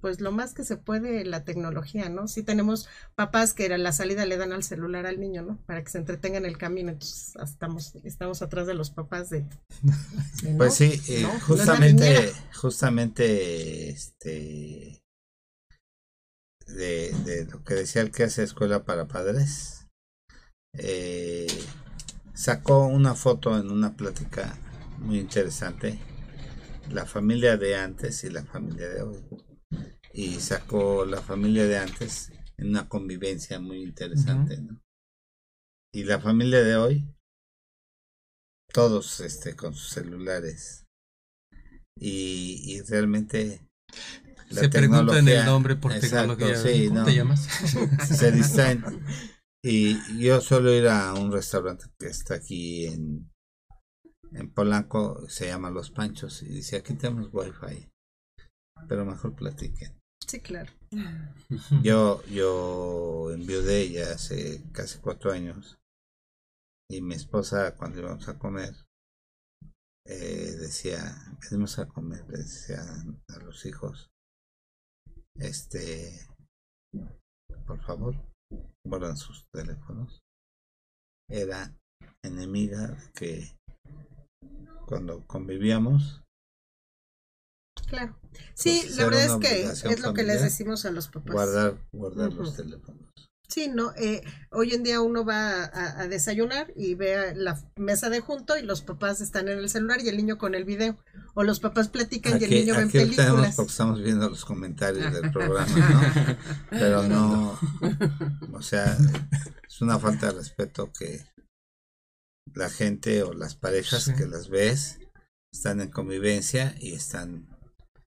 pues 0.00 0.20
lo 0.20 0.30
más 0.30 0.54
que 0.54 0.62
se 0.64 0.76
puede 0.76 1.24
la 1.24 1.44
tecnología, 1.44 2.08
¿no? 2.08 2.28
Sí 2.28 2.44
tenemos 2.44 2.88
papás 3.16 3.54
que 3.54 3.66
a 3.66 3.76
la 3.76 3.90
salida 3.92 4.24
le 4.24 4.36
dan 4.36 4.52
al 4.52 4.62
celular 4.62 5.04
al 5.04 5.18
niño, 5.18 5.42
¿no? 5.42 5.58
Para 5.66 5.82
que 5.82 5.90
se 5.90 5.98
entretenga 5.98 6.38
en 6.38 6.46
el 6.46 6.58
camino, 6.58 6.90
entonces 6.90 7.34
estamos, 7.42 7.94
estamos 8.04 8.40
atrás 8.40 8.68
de 8.68 8.74
los 8.74 8.90
papás 8.90 9.30
de... 9.30 9.44
de, 10.42 10.54
Pues 10.56 10.74
¿no? 10.74 10.76
sí, 10.76 11.02
eh, 11.08 11.22
No, 11.22 11.40
justamente, 11.40 12.32
justamente, 12.54 13.90
este, 13.90 15.02
de, 16.74 17.12
de 17.24 17.44
lo 17.46 17.62
que 17.64 17.74
decía 17.74 18.02
el 18.02 18.10
que 18.10 18.24
hace 18.24 18.42
escuela 18.42 18.84
para 18.84 19.08
padres, 19.08 19.88
eh, 20.74 21.46
sacó 22.34 22.86
una 22.86 23.14
foto 23.14 23.58
en 23.58 23.70
una 23.70 23.96
plática 23.96 24.58
muy 24.98 25.18
interesante, 25.18 25.98
la 26.90 27.06
familia 27.06 27.56
de 27.56 27.76
antes 27.76 28.24
y 28.24 28.30
la 28.30 28.44
familia 28.44 28.88
de 28.88 29.02
hoy, 29.02 29.24
y 30.12 30.40
sacó 30.40 31.04
la 31.04 31.20
familia 31.20 31.66
de 31.66 31.78
antes 31.78 32.32
en 32.56 32.70
una 32.70 32.88
convivencia 32.88 33.60
muy 33.60 33.82
interesante, 33.82 34.60
¿no? 34.60 34.80
Y 35.92 36.04
la 36.04 36.20
familia 36.20 36.62
de 36.62 36.76
hoy, 36.76 37.14
todos 38.72 39.20
este 39.20 39.56
con 39.56 39.74
sus 39.74 39.90
celulares. 39.90 40.86
Y, 41.96 42.62
y 42.66 42.80
realmente 42.82 43.68
la 44.50 44.60
Se 44.62 44.68
preguntan 44.68 45.26
el 45.28 45.44
nombre 45.44 45.76
por 45.76 45.92
exacto, 45.92 46.36
tecnología. 46.36 46.72
sí, 46.72 46.88
¿Cómo 46.88 47.00
no. 47.00 47.06
te 47.06 47.14
llamas? 47.14 47.40
se 48.08 48.32
distraen. 48.32 48.84
Y 49.62 50.18
yo 50.18 50.40
suelo 50.40 50.72
ir 50.72 50.88
a 50.88 51.14
un 51.14 51.30
restaurante 51.32 51.84
que 51.98 52.06
está 52.06 52.34
aquí 52.34 52.86
en, 52.86 53.30
en 54.32 54.52
Polanco, 54.52 55.28
se 55.28 55.46
llama 55.46 55.70
Los 55.70 55.90
Panchos, 55.90 56.42
y 56.42 56.46
dice, 56.46 56.76
aquí 56.76 56.94
tenemos 56.94 57.28
wifi, 57.32 57.90
pero 58.88 59.04
mejor 59.04 59.34
platiquen. 59.34 60.00
Sí, 60.26 60.40
claro. 60.40 60.72
Yo, 61.82 62.24
yo 62.26 63.30
enviudé 63.32 63.90
ya 63.90 64.12
hace 64.12 64.62
casi 64.72 64.98
cuatro 64.98 65.30
años, 65.32 65.78
y 66.88 67.02
mi 67.02 67.14
esposa 67.14 67.76
cuando 67.76 68.00
íbamos 68.00 68.28
a 68.28 68.38
comer, 68.38 68.74
eh, 70.06 70.56
decía, 70.58 71.36
venimos 71.50 71.78
a 71.78 71.86
comer, 71.86 72.24
le 72.28 72.38
decía 72.38 72.80
a 73.28 73.38
los 73.44 73.66
hijos, 73.66 74.10
este, 75.36 76.26
por 77.66 77.80
favor, 77.82 78.14
guardan 78.86 79.16
sus 79.16 79.46
teléfonos. 79.52 80.20
Era 81.28 81.74
enemiga 82.24 82.96
que 83.14 83.56
cuando 84.86 85.26
convivíamos, 85.26 86.22
Claro. 87.88 88.16
Sí, 88.54 88.82
Pues, 88.82 88.96
la 88.96 89.04
verdad 89.06 89.24
es 89.24 89.82
que 89.82 89.92
es 89.92 90.00
lo 90.00 90.14
que 90.14 90.22
les 90.22 90.42
decimos 90.42 90.84
a 90.84 90.92
los 90.92 91.08
papás. 91.08 91.32
guardar, 91.32 91.88
guardar 91.92 92.32
los 92.32 92.54
teléfonos. 92.54 93.10
Sí, 93.50 93.66
no, 93.68 93.92
eh, 93.96 94.22
hoy 94.52 94.72
en 94.74 94.84
día 94.84 95.00
uno 95.00 95.24
va 95.24 95.64
a, 95.64 96.00
a 96.02 96.06
desayunar 96.08 96.72
y 96.76 96.94
ve 96.94 97.16
a 97.16 97.34
la 97.34 97.60
mesa 97.76 98.08
de 98.08 98.20
junto 98.20 98.56
y 98.56 98.62
los 98.62 98.80
papás 98.82 99.20
están 99.20 99.48
en 99.48 99.58
el 99.58 99.68
celular 99.68 100.00
y 100.00 100.08
el 100.08 100.16
niño 100.16 100.38
con 100.38 100.54
el 100.54 100.64
video. 100.64 100.96
O 101.34 101.42
los 101.42 101.58
papás 101.58 101.88
platican 101.88 102.40
y 102.40 102.44
el 102.44 102.50
niño 102.50 102.76
ve 102.76 102.86
películas. 102.86 103.56
porque 103.56 103.70
estamos 103.72 104.00
viendo 104.02 104.28
los 104.30 104.44
comentarios 104.44 105.12
del 105.12 105.30
programa, 105.32 105.66
¿no? 105.76 106.36
Pero 106.70 107.02
no, 107.08 107.58
o 108.52 108.62
sea, 108.62 108.96
es 109.68 109.80
una 109.80 109.98
falta 109.98 110.26
de 110.26 110.32
respeto 110.38 110.90
que 110.96 111.24
la 112.54 112.70
gente 112.70 113.22
o 113.24 113.32
las 113.32 113.54
parejas 113.56 114.04
Sí. 114.04 114.14
que 114.14 114.26
las 114.26 114.48
ves 114.48 114.98
están 115.52 115.80
en 115.80 115.90
convivencia 115.90 116.74
y 116.78 116.92
están 116.94 117.48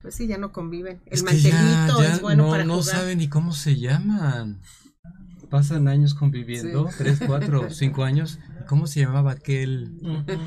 Pues 0.01 0.15
sí, 0.15 0.27
ya 0.27 0.37
no 0.37 0.51
conviven. 0.53 1.01
El 1.05 1.13
Es 1.13 1.23
que 1.23 1.37
ya- 1.39 1.53
mantelito 1.61 2.01
ya 2.03 2.13
es 2.15 2.21
bueno 2.21 2.43
no, 2.45 2.49
para 2.51 2.63
no 2.65 2.79
jugar. 2.81 2.95
saben 2.95 3.17
ni 3.19 3.27
cómo 3.29 3.53
se 3.53 3.77
llaman. 3.77 4.61
Pasan 5.53 5.87
años 5.87 6.15
conviviendo, 6.15 6.89
Sí. 6.89 6.95
tres, 6.97 7.19
cuatro, 7.27 7.69
cinco 7.69 8.03
años. 8.03 8.39
¿Cómo 8.67 8.87
se 8.87 9.01
llamaba 9.01 9.33
aquel? 9.33 9.91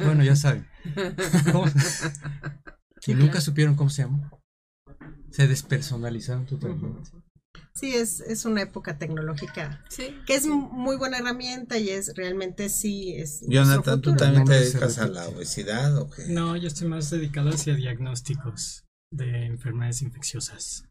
Bueno, 0.05 0.25
ya 0.25 0.35
saben. 0.35 0.67
Y 3.07 3.15
nunca 3.15 3.41
supieron 3.41 3.77
cómo 3.77 3.89
se 3.89 4.03
llamó. 4.03 4.29
Se 5.31 5.47
despersonalizaron 5.47 6.45
totalmente. 6.47 7.09
Sí, 7.73 7.95
es, 7.95 8.19
es 8.19 8.47
una 8.47 8.63
época 8.63 8.99
tecnológica 8.99 9.85
Sí. 9.91 10.09
que 10.27 10.35
es 10.35 10.45
muy 10.49 10.97
buena 10.97 11.19
herramienta 11.19 11.79
y 11.79 11.91
es 11.91 12.13
realmente 12.17 12.69
sí 12.69 13.15
es 13.15 13.43
Jonathan, 13.47 14.01
¿tú 14.01 14.17
también 14.17 14.45
te 14.45 14.55
dedicas 14.55 14.99
a 14.99 15.07
la 15.07 15.29
obesidad 15.29 15.97
o 15.99 16.11
qué? 16.11 16.27
No, 16.27 16.57
yo 16.57 16.67
estoy 16.67 16.89
más 16.89 17.11
dedicado 17.11 17.51
hacia 17.51 17.77
diagnósticos 17.77 18.83
de 19.13 19.47
enfermedades 19.47 20.03
infecciosas. 20.03 20.85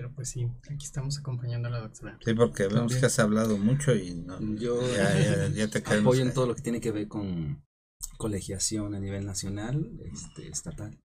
Pero 0.00 0.14
pues 0.14 0.30
sí, 0.30 0.48
aquí 0.72 0.86
estamos 0.86 1.18
acompañando 1.18 1.68
a 1.68 1.72
la 1.72 1.80
doctora. 1.80 2.18
Sí, 2.24 2.32
porque 2.32 2.68
vemos 2.68 2.96
que 2.96 3.04
has 3.04 3.18
hablado 3.18 3.58
mucho 3.58 3.94
y 3.94 4.14
no, 4.14 4.40
Yo 4.56 4.80
ya, 4.96 5.20
ya, 5.20 5.48
ya 5.48 5.68
te 5.68 5.82
queremos 5.82 6.14
apoyo 6.14 6.22
en 6.22 6.32
todo 6.32 6.46
lo 6.46 6.54
que 6.54 6.62
tiene 6.62 6.80
que 6.80 6.90
ver 6.90 7.06
con 7.06 7.62
colegiación 8.16 8.94
a 8.94 8.98
nivel 8.98 9.26
nacional, 9.26 9.90
este, 10.10 10.48
estatal, 10.48 10.98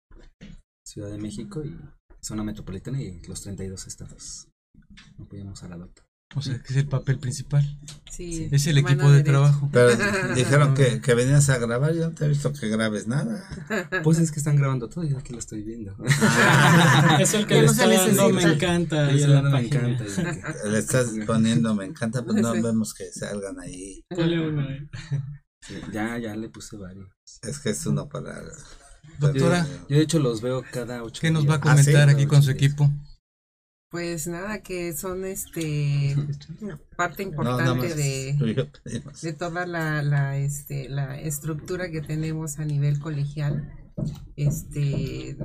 Ciudad 0.87 1.11
de 1.11 1.19
México 1.19 1.65
y 1.65 1.77
zona 2.21 2.45
metropolitana 2.45 3.03
y 3.03 3.21
los 3.23 3.43
32 3.43 3.85
estados. 3.89 4.47
Apoyamos 5.19 5.61
a 5.65 5.69
la 5.71 5.77
doctora. 5.77 6.04
O 6.37 6.43
sea, 6.43 6.59
que 6.59 6.73
es 6.73 6.77
el 6.77 6.87
papel 6.89 7.19
principal. 7.19 7.65
Sí. 8.11 8.49
Es 8.51 8.67
el 8.67 8.79
equipo 8.79 9.05
de 9.05 9.19
derecha. 9.19 9.33
trabajo. 9.33 9.69
Pero 9.73 9.91
dijeron 10.35 10.75
que, 10.75 11.01
que 11.01 11.15
venías 11.15 11.49
a 11.51 11.59
grabar, 11.59 11.95
yo 11.95 12.09
no 12.09 12.15
te 12.15 12.25
he 12.25 12.29
visto 12.29 12.53
que 12.53 12.69
grabes 12.69 13.07
nada. 13.07 13.45
Pues 14.03 14.19
es 14.19 14.31
que 14.31 14.39
están 14.39 14.57
grabando 14.57 14.89
todo 14.89 15.05
y 15.05 15.11
yo 15.11 15.19
aquí 15.19 15.33
lo 15.33 15.39
estoy 15.39 15.63
viendo. 15.63 15.97
Eso 17.21 17.39
el 17.39 17.47
que 17.47 17.55
le 17.55 17.63
no 17.63 17.73
está 17.73 17.89
dando 17.89 18.31
me 18.31 18.43
encanta 18.43 19.11
Eso 19.11 19.29
la 19.29 19.43
me 19.43 19.61
encanta. 19.61 20.05
Le 20.71 20.79
estás 20.79 21.13
poniendo, 21.27 21.75
me 21.75 21.87
encanta, 21.87 22.25
pero 22.25 22.41
no 22.41 22.53
vemos 22.53 22.95
que 22.95 23.11
salgan 23.13 23.59
ahí. 23.61 24.05
Ponle 24.09 24.49
uno 24.49 24.69
ahí. 24.69 24.89
sí, 25.61 25.75
ya, 25.93 26.19
ya 26.19 26.35
le 26.37 26.49
puse 26.49 26.77
varios. 26.77 27.09
Es 27.43 27.59
que 27.59 27.71
es 27.71 27.87
uno 27.87 28.09
para... 28.09 28.43
Doctora, 29.19 29.67
Yo 29.89 29.97
de 29.97 30.03
hecho 30.03 30.19
los 30.19 30.41
veo 30.41 30.65
cada 30.73 31.03
ocho 31.03 31.21
¿qué 31.21 31.31
nos 31.31 31.49
va 31.49 31.55
a. 31.55 31.57
Ah, 31.57 31.77
sí, 31.77 31.85
comentar 31.85 31.95
cada 31.95 32.13
aquí 32.13 32.27
con 32.27 32.43
su 32.43 32.53
días. 32.53 32.63
equipo? 32.63 32.91
Pues 33.95 34.27
nada, 34.27 34.61
que 34.61 34.93
son 34.93 35.25
este 35.25 36.17
parte 36.97 37.23
importante 37.23 37.95
de, 37.95 38.67
de 39.23 39.33
toda 39.35 39.67
la, 39.67 40.03
la, 40.03 40.37
este, 40.37 40.89
la 40.89 41.21
estructura 41.21 41.89
que 41.93 42.01
tenemos 42.01 42.59
a 42.59 42.65
nivel 42.65 42.99
colegial. 42.99 43.73
Este 44.35 45.37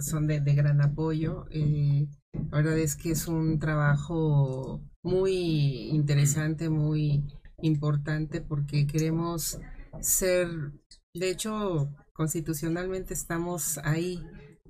son 0.00 0.26
de, 0.26 0.40
de 0.40 0.54
gran 0.54 0.80
apoyo. 0.80 1.44
eh, 1.50 2.08
la 2.32 2.56
verdad 2.62 2.78
es 2.78 2.96
que 2.96 3.10
es 3.10 3.28
un 3.28 3.58
trabajo 3.58 4.80
muy 5.02 5.90
interesante, 5.90 6.70
muy 6.70 7.24
importante 7.60 8.40
porque 8.40 8.86
queremos 8.86 9.60
ser, 10.00 10.48
de 11.12 11.28
hecho, 11.30 11.90
constitucionalmente 12.14 13.12
estamos 13.12 13.76
ahí 13.84 14.22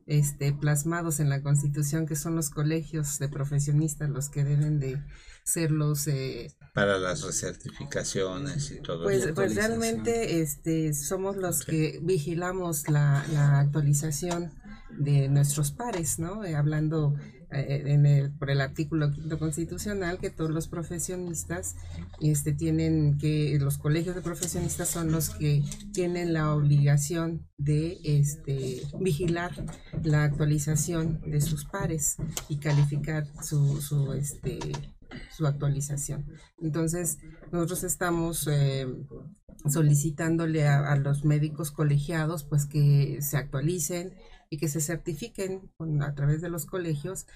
este, 0.06 0.52
plasmados 0.52 1.20
en 1.20 1.28
la 1.28 1.42
Constitución, 1.42 2.06
que 2.06 2.16
son 2.16 2.36
los 2.36 2.50
colegios 2.50 3.18
de 3.18 3.28
profesionistas 3.28 4.08
los 4.08 4.28
que 4.28 4.44
deben 4.44 4.78
de 4.78 5.02
ser 5.44 5.70
los 5.70 6.06
eh, 6.08 6.52
Para 6.74 6.98
las 6.98 7.22
recertificaciones 7.22 8.70
y 8.70 8.80
todo 8.80 9.04
pues, 9.04 9.24
eso. 9.24 9.34
pues 9.34 9.54
realmente 9.54 10.40
este, 10.40 10.94
somos 10.94 11.36
los 11.36 11.64
que 11.64 12.00
vigilamos 12.02 12.88
la, 12.88 13.24
la 13.32 13.60
actualización 13.60 14.52
de 14.90 15.28
nuestros 15.28 15.72
pares, 15.72 16.18
¿no? 16.18 16.44
Eh, 16.44 16.54
hablando 16.54 17.14
en 17.50 18.06
el, 18.06 18.32
por 18.32 18.50
el 18.50 18.60
artículo 18.60 19.10
quinto 19.12 19.38
constitucional 19.38 20.18
que 20.18 20.30
todos 20.30 20.50
los 20.50 20.68
profesionistas 20.68 21.76
este, 22.20 22.52
tienen 22.52 23.18
que, 23.18 23.56
los 23.60 23.78
colegios 23.78 24.16
de 24.16 24.22
profesionistas 24.22 24.88
son 24.88 25.12
los 25.12 25.30
que 25.30 25.62
tienen 25.92 26.32
la 26.32 26.54
obligación 26.54 27.46
de 27.56 27.98
este, 28.04 28.82
vigilar 29.00 29.52
la 30.02 30.24
actualización 30.24 31.20
de 31.22 31.40
sus 31.40 31.64
pares 31.64 32.16
y 32.48 32.58
calificar 32.58 33.26
su, 33.42 33.80
su, 33.80 34.12
este, 34.12 34.58
su 35.36 35.46
actualización. 35.46 36.26
Entonces, 36.60 37.18
nosotros 37.52 37.84
estamos 37.84 38.48
eh, 38.50 38.86
solicitándole 39.68 40.66
a, 40.66 40.92
a 40.92 40.96
los 40.96 41.24
médicos 41.24 41.70
colegiados 41.70 42.44
pues 42.44 42.66
que 42.66 43.18
se 43.22 43.36
actualicen 43.36 44.14
y 44.50 44.58
que 44.58 44.68
se 44.68 44.80
certifiquen 44.80 45.70
a 46.00 46.14
través 46.14 46.40
de 46.40 46.48
los 46.48 46.66
colegios, 46.66 47.26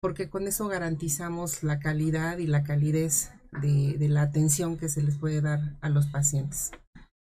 porque 0.00 0.30
con 0.30 0.46
eso 0.46 0.68
garantizamos 0.68 1.62
la 1.62 1.78
calidad 1.78 2.38
y 2.38 2.46
la 2.46 2.62
calidez 2.62 3.30
de, 3.60 3.96
de 3.98 4.08
la 4.08 4.22
atención 4.22 4.76
que 4.76 4.88
se 4.88 5.02
les 5.02 5.18
puede 5.18 5.40
dar 5.40 5.76
a 5.80 5.88
los 5.88 6.06
pacientes. 6.06 6.70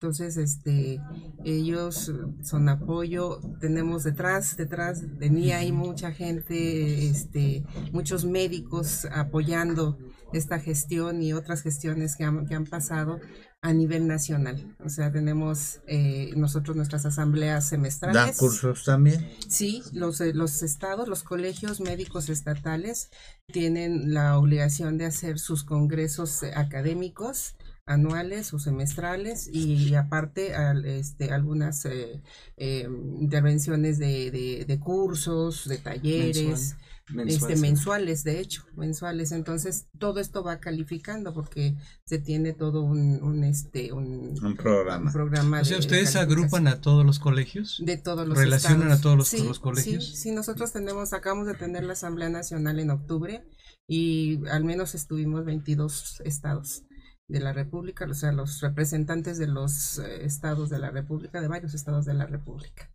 Entonces, 0.01 0.37
este, 0.37 1.01
ellos 1.43 2.13
son 2.41 2.69
apoyo, 2.69 3.41
tenemos 3.59 4.05
detrás, 4.05 4.55
detrás 4.55 5.19
de 5.19 5.29
mí 5.29 5.51
hay 5.51 5.73
mucha 5.73 6.13
gente, 6.13 7.09
este, 7.09 7.65
muchos 7.91 8.23
médicos 8.23 9.05
apoyando 9.11 9.97
esta 10.33 10.59
gestión 10.59 11.21
y 11.21 11.33
otras 11.33 11.61
gestiones 11.61 12.15
que 12.15 12.23
han, 12.23 12.45
que 12.45 12.55
han 12.55 12.65
pasado 12.65 13.19
a 13.61 13.73
nivel 13.73 14.07
nacional. 14.07 14.75
O 14.83 14.89
sea, 14.89 15.11
tenemos 15.11 15.81
eh, 15.87 16.31
nosotros 16.37 16.77
nuestras 16.77 17.05
asambleas 17.05 17.67
semestrales. 17.67 18.15
¿Dan 18.15 18.33
cursos 18.35 18.85
también? 18.85 19.27
Sí, 19.49 19.83
los, 19.91 20.21
eh, 20.21 20.33
los 20.33 20.63
estados, 20.63 21.07
los 21.09 21.23
colegios 21.23 21.81
médicos 21.81 22.29
estatales 22.29 23.09
tienen 23.51 24.13
la 24.13 24.37
obligación 24.37 24.97
de 24.97 25.05
hacer 25.05 25.39
sus 25.39 25.63
congresos 25.63 26.43
eh, 26.43 26.51
académicos 26.55 27.55
anuales 27.85 28.53
o 28.53 28.59
semestrales 28.59 29.49
y, 29.51 29.95
aparte 29.95 30.53
al- 30.53 30.85
este, 30.85 31.31
algunas 31.31 31.83
eh, 31.85 32.21
eh, 32.55 32.87
intervenciones 33.19 33.97
de, 33.97 34.29
de- 34.31 34.65
de 34.65 34.79
cursos, 34.79 35.67
de 35.67 35.79
talleres, 35.79 36.45
Mensual, 36.45 36.79
este, 37.27 37.55
sí. 37.55 37.61
mensuales, 37.61 38.23
de 38.23 38.39
hecho, 38.39 38.63
mensuales. 38.75 39.31
Entonces, 39.31 39.87
todo 39.97 40.19
esto 40.19 40.43
va 40.43 40.59
calificando 40.59 41.33
porque 41.33 41.75
se 42.05 42.19
tiene 42.19 42.53
todo 42.53 42.83
un, 42.83 43.21
un, 43.23 43.43
este, 43.43 43.91
un, 43.93 44.35
Un 44.43 44.55
programa. 44.55 45.07
un 45.07 45.11
programa 45.13 45.61
O 45.61 45.65
sea, 45.65 45.77
de 45.77 45.79
¿ustedes 45.79 46.15
agrupan 46.15 46.67
a 46.67 46.81
todos 46.81 47.05
los 47.05 47.19
colegios? 47.19 47.81
de 47.83 47.97
todos 47.97 48.27
los 48.27 48.37
¿Relacionan 48.37 48.91
estados. 48.91 48.99
a 48.99 49.01
todos 49.03 49.17
los- 49.17 49.27
Sí, 49.27 49.43
los 49.43 49.59
colegios? 49.59 50.05
Sí, 50.05 50.15
sí, 50.17 50.31
nosotros 50.31 50.71
tenemos, 50.71 51.13
acabamos 51.13 51.47
de 51.47 51.53
tener 51.55 51.83
la 51.83 51.93
Asamblea 51.93 52.29
Nacional 52.29 52.79
en 52.79 52.91
octubre 52.91 53.43
y 53.87 54.45
al 54.49 54.63
menos 54.63 54.93
estuvimos 54.95 55.45
22 55.45 56.21
estados 56.25 56.83
de 57.27 57.39
la 57.39 57.53
República, 57.53 58.05
o 58.09 58.13
sea, 58.15 58.31
los 58.31 58.59
representantes 58.61 59.37
de 59.37 59.45
los 59.47 59.99
eh, 59.99 60.25
estados 60.25 60.69
de 60.69 60.79
la 60.79 60.89
República, 60.89 61.41
de 61.41 61.47
varios 61.47 61.73
estados 61.75 62.05
de 62.05 62.15
la 62.15 62.25
República. 62.25 62.89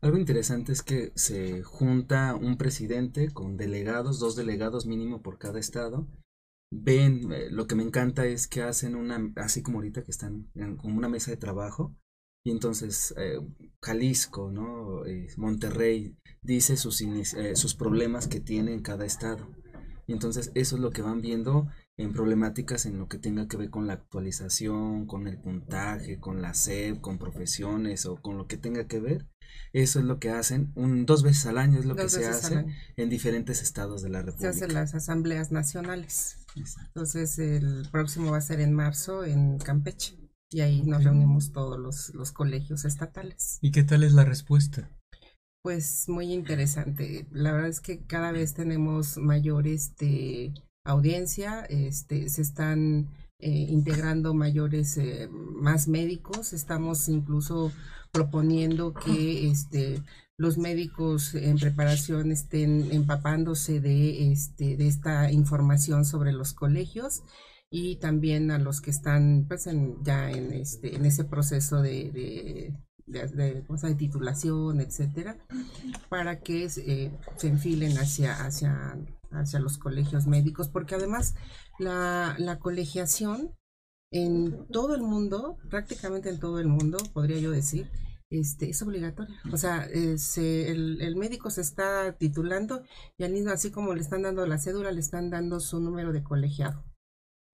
Algo 0.00 0.16
interesante 0.16 0.72
es 0.72 0.82
que 0.82 1.12
se 1.16 1.62
junta 1.62 2.36
un 2.36 2.56
presidente 2.56 3.32
con 3.32 3.56
delegados, 3.56 4.20
dos 4.20 4.36
delegados 4.36 4.86
mínimo 4.86 5.22
por 5.22 5.38
cada 5.38 5.58
estado. 5.58 6.06
Ven, 6.70 7.32
eh, 7.32 7.48
lo 7.50 7.66
que 7.66 7.74
me 7.74 7.82
encanta 7.82 8.24
es 8.26 8.46
que 8.46 8.62
hacen 8.62 8.94
una, 8.94 9.32
así 9.36 9.62
como 9.62 9.78
ahorita 9.78 10.04
que 10.04 10.12
están 10.12 10.50
en, 10.54 10.78
una 10.84 11.08
mesa 11.08 11.32
de 11.32 11.36
trabajo, 11.36 11.96
y 12.44 12.52
entonces 12.52 13.12
eh, 13.18 13.40
Jalisco, 13.82 14.52
¿no? 14.52 15.04
Eh, 15.04 15.26
Monterrey 15.36 16.16
dice 16.42 16.76
sus, 16.76 17.02
sus 17.54 17.74
problemas 17.74 18.28
que 18.28 18.40
tiene 18.40 18.74
en 18.74 18.82
cada 18.82 19.04
estado. 19.04 19.50
Y 20.06 20.12
entonces 20.12 20.52
eso 20.54 20.76
es 20.76 20.82
lo 20.82 20.90
que 20.90 21.02
van 21.02 21.20
viendo 21.20 21.66
en 21.98 22.12
problemáticas 22.12 22.86
en 22.86 22.98
lo 22.98 23.08
que 23.08 23.18
tenga 23.18 23.48
que 23.48 23.56
ver 23.56 23.68
con 23.68 23.86
la 23.86 23.94
actualización, 23.94 25.06
con 25.06 25.26
el 25.26 25.38
puntaje, 25.38 26.18
con 26.18 26.40
la 26.40 26.54
SEP, 26.54 27.00
con 27.00 27.18
profesiones 27.18 28.06
o 28.06 28.16
con 28.16 28.38
lo 28.38 28.46
que 28.46 28.56
tenga 28.56 28.86
que 28.86 29.00
ver. 29.00 29.26
Eso 29.72 29.98
es 29.98 30.04
lo 30.04 30.18
que 30.18 30.30
hacen, 30.30 30.72
un, 30.74 31.06
dos 31.06 31.22
veces 31.22 31.46
al 31.46 31.58
año 31.58 31.78
es 31.78 31.84
lo 31.84 31.94
que 31.94 32.08
se 32.08 32.26
hace 32.26 32.66
en 32.96 33.08
diferentes 33.10 33.62
estados 33.62 34.02
de 34.02 34.08
la 34.08 34.22
República. 34.22 34.52
Se 34.52 34.64
hacen 34.64 34.74
las 34.74 34.94
asambleas 34.94 35.52
nacionales. 35.52 36.38
Entonces 36.86 37.38
el 37.38 37.88
próximo 37.90 38.32
va 38.32 38.38
a 38.38 38.42
ser 38.42 38.60
en 38.60 38.72
marzo 38.72 39.24
en 39.24 39.58
Campeche 39.58 40.16
y 40.50 40.60
ahí 40.60 40.82
nos 40.82 41.04
reunimos 41.04 41.52
todos 41.52 41.78
los, 41.78 42.14
los 42.14 42.32
colegios 42.32 42.84
estatales. 42.84 43.58
¿Y 43.60 43.70
qué 43.70 43.84
tal 43.84 44.02
es 44.02 44.12
la 44.12 44.24
respuesta? 44.24 44.90
Pues 45.62 46.08
muy 46.08 46.32
interesante. 46.32 47.26
La 47.30 47.52
verdad 47.52 47.68
es 47.68 47.80
que 47.80 48.04
cada 48.06 48.32
vez 48.32 48.54
tenemos 48.54 49.18
mayor 49.18 49.66
este, 49.66 50.54
audiencia, 50.84 51.64
este, 51.68 52.28
se 52.30 52.42
están 52.42 53.08
eh, 53.40 53.66
integrando 53.68 54.34
mayores, 54.34 54.96
eh, 54.96 55.28
más 55.30 55.86
médicos, 55.86 56.52
estamos 56.52 57.08
incluso 57.08 57.72
proponiendo 58.12 58.94
que 58.94 59.50
este, 59.50 60.02
los 60.36 60.56
médicos 60.56 61.34
en 61.34 61.58
preparación 61.58 62.30
estén 62.30 62.88
empapándose 62.92 63.80
de, 63.80 64.32
este, 64.32 64.76
de 64.76 64.86
esta 64.86 65.32
información 65.32 66.04
sobre 66.04 66.32
los 66.32 66.52
colegios 66.52 67.22
y 67.70 67.96
también 67.96 68.50
a 68.50 68.58
los 68.58 68.80
que 68.80 68.90
están 68.90 69.44
pues, 69.48 69.68
ya 70.02 70.30
en, 70.30 70.52
este, 70.52 70.94
en 70.94 71.04
ese 71.04 71.24
proceso 71.24 71.82
de, 71.82 72.10
de, 73.06 73.26
de, 73.26 73.94
titulación, 73.96 74.80
etcétera, 74.80 75.36
para 76.08 76.40
que 76.40 76.64
eh, 76.64 77.10
se 77.36 77.48
enfilen 77.48 77.98
hacia, 77.98 78.34
hacia, 78.34 78.96
hacia 79.32 79.60
los 79.60 79.76
colegios 79.76 80.26
médicos, 80.26 80.68
porque 80.68 80.94
además 80.94 81.34
la, 81.78 82.36
la 82.38 82.58
colegiación 82.58 83.57
en 84.10 84.66
todo 84.68 84.94
el 84.94 85.02
mundo, 85.02 85.58
prácticamente 85.70 86.30
en 86.30 86.38
todo 86.38 86.60
el 86.60 86.68
mundo, 86.68 86.98
podría 87.12 87.38
yo 87.38 87.50
decir, 87.50 87.90
este, 88.30 88.70
es 88.70 88.82
obligatoria. 88.82 89.40
O 89.52 89.56
sea, 89.56 89.84
el, 89.84 91.00
el, 91.00 91.16
médico 91.16 91.50
se 91.50 91.62
está 91.62 92.12
titulando 92.12 92.82
y 93.16 93.24
al 93.24 93.32
mismo, 93.32 93.50
así 93.50 93.70
como 93.70 93.94
le 93.94 94.00
están 94.00 94.22
dando 94.22 94.46
la 94.46 94.58
cédula, 94.58 94.92
le 94.92 95.00
están 95.00 95.30
dando 95.30 95.60
su 95.60 95.80
número 95.80 96.12
de 96.12 96.22
colegiado 96.22 96.84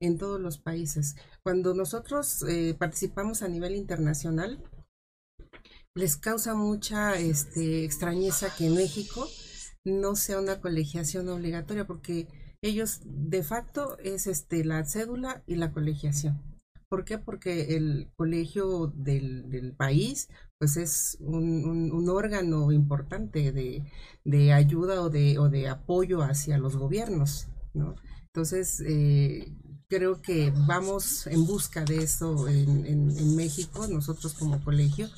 en 0.01 0.19
todos 0.19 0.41
los 0.41 0.59
países. 0.59 1.17
Cuando 1.43 1.75
nosotros 1.75 2.43
eh, 2.49 2.75
participamos 2.79 3.43
a 3.43 3.49
nivel 3.49 3.75
internacional, 3.75 4.63
les 5.95 6.17
causa 6.17 6.55
mucha 6.55 7.19
este, 7.19 7.85
extrañeza 7.85 8.55
que 8.57 8.67
en 8.67 8.75
México 8.75 9.29
no 9.85 10.17
sea 10.17 10.41
una 10.41 10.61
colegiación 10.61 11.29
obligatoria, 11.29 11.87
porque 11.87 12.27
ellos 12.65 13.01
de 13.05 13.43
facto 13.43 13.99
es 13.99 14.27
este, 14.27 14.65
la 14.65 14.85
cédula 14.85 15.43
y 15.47 15.57
la 15.57 15.71
colegiación. 15.73 16.41
¿Por 16.89 17.05
qué? 17.05 17.19
Porque 17.19 17.77
el 17.77 18.11
colegio 18.17 18.87
del, 18.87 19.51
del 19.51 19.73
país 19.73 20.29
pues 20.59 20.77
es 20.77 21.19
un, 21.21 21.93
un, 21.93 22.09
órgano 22.09 22.73
importante 22.73 23.53
de, 23.53 23.85
de, 24.25 24.53
ayuda 24.53 25.03
o 25.03 25.11
de, 25.11 25.39
o 25.39 25.51
de 25.51 25.69
apoyo 25.69 26.23
hacia 26.23 26.57
los 26.57 26.77
gobiernos, 26.77 27.49
¿no? 27.75 27.97
Entonces, 28.27 28.81
eh, 28.87 29.53
creo 29.89 30.23
que 30.23 30.53
vamos 30.67 31.27
en 31.27 31.45
busca 31.47 31.85
de 31.85 31.99
eso 31.99 32.49
en, 32.49 32.87
en, 32.87 33.11
en, 33.11 33.37
México, 33.37 33.87
nosotros 33.89 34.33
como 34.35 34.63
colegio, 34.65 35.09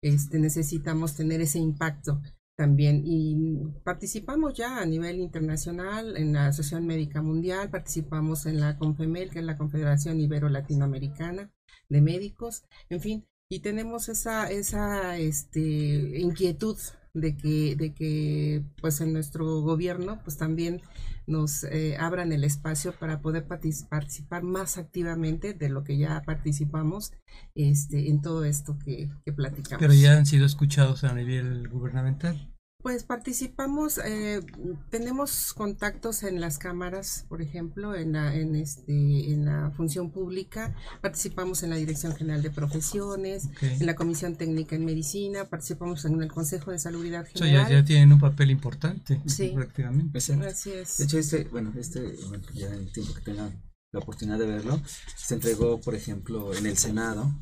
este, 0.00 0.38
necesitamos 0.38 1.14
tener 1.14 1.40
ese 1.40 1.58
impacto 1.58 2.20
también 2.56 3.02
y 3.04 3.56
participamos 3.82 4.54
ya 4.54 4.78
a 4.78 4.86
nivel 4.86 5.18
internacional 5.18 6.16
en 6.16 6.32
la 6.32 6.46
Asociación 6.48 6.86
Médica 6.86 7.22
Mundial, 7.22 7.70
participamos 7.70 8.46
en 8.46 8.60
la 8.60 8.78
CONFEMEL, 8.78 9.30
que 9.30 9.40
es 9.40 9.44
la 9.44 9.56
Confederación 9.56 10.20
Ibero-Latinoamericana 10.20 11.50
de 11.88 12.00
Médicos, 12.00 12.64
en 12.88 13.00
fin, 13.00 13.26
y 13.48 13.60
tenemos 13.60 14.08
esa, 14.08 14.50
esa 14.50 15.16
este, 15.18 16.20
inquietud 16.20 16.78
de 17.12 17.36
que, 17.36 17.76
de 17.76 17.94
que 17.94 18.64
pues 18.80 19.00
en 19.00 19.12
nuestro 19.12 19.60
gobierno 19.60 20.20
pues 20.24 20.36
también 20.36 20.82
nos 21.26 21.64
eh, 21.64 21.96
abran 21.98 22.32
el 22.32 22.44
espacio 22.44 22.92
para 22.92 23.20
poder 23.20 23.46
participar 23.46 24.42
más 24.42 24.78
activamente 24.78 25.54
de 25.54 25.68
lo 25.68 25.84
que 25.84 25.96
ya 25.98 26.22
participamos 26.24 27.12
este, 27.54 28.10
en 28.10 28.22
todo 28.22 28.44
esto 28.44 28.78
que, 28.84 29.10
que 29.24 29.32
platicamos. 29.32 29.80
Pero 29.80 29.94
ya 29.94 30.16
han 30.16 30.26
sido 30.26 30.46
escuchados 30.46 31.04
a 31.04 31.14
nivel 31.14 31.68
gubernamental. 31.68 32.53
Pues 32.84 33.02
participamos, 33.02 33.98
eh, 34.04 34.42
tenemos 34.90 35.54
contactos 35.54 36.22
en 36.22 36.38
las 36.38 36.58
cámaras, 36.58 37.24
por 37.30 37.40
ejemplo, 37.40 37.94
en 37.94 38.12
la, 38.12 38.34
en 38.34 38.54
este, 38.56 39.32
en 39.32 39.46
la 39.46 39.70
función 39.70 40.10
pública, 40.10 40.74
participamos 41.00 41.62
en 41.62 41.70
la 41.70 41.76
Dirección 41.76 42.14
General 42.14 42.42
de 42.42 42.50
Profesiones, 42.50 43.48
en 43.62 43.86
la 43.86 43.94
Comisión 43.94 44.36
Técnica 44.36 44.76
en 44.76 44.84
Medicina, 44.84 45.46
participamos 45.46 46.04
en 46.04 46.20
el 46.20 46.30
Consejo 46.30 46.72
de 46.72 46.78
Salubridad 46.78 47.24
General. 47.26 47.64
O 47.64 47.68
sea, 47.68 47.78
ya, 47.78 47.84
tienen 47.86 48.12
un 48.12 48.20
papel 48.20 48.50
importante, 48.50 49.18
sí. 49.24 49.48
prácticamente. 49.54 50.18
Así 50.18 50.70
es. 50.70 50.98
De 50.98 51.04
hecho, 51.04 51.18
este, 51.18 51.44
bueno, 51.44 51.72
este, 51.78 52.14
ya 52.52 52.66
en 52.66 52.80
el 52.80 52.92
tiempo 52.92 53.14
que 53.14 53.22
tengan 53.22 53.62
la 53.92 54.00
oportunidad 54.00 54.38
de 54.38 54.44
verlo, 54.44 54.78
se 55.16 55.32
entregó, 55.32 55.80
por 55.80 55.94
ejemplo, 55.94 56.52
en 56.52 56.66
el 56.66 56.76
Senado, 56.76 57.32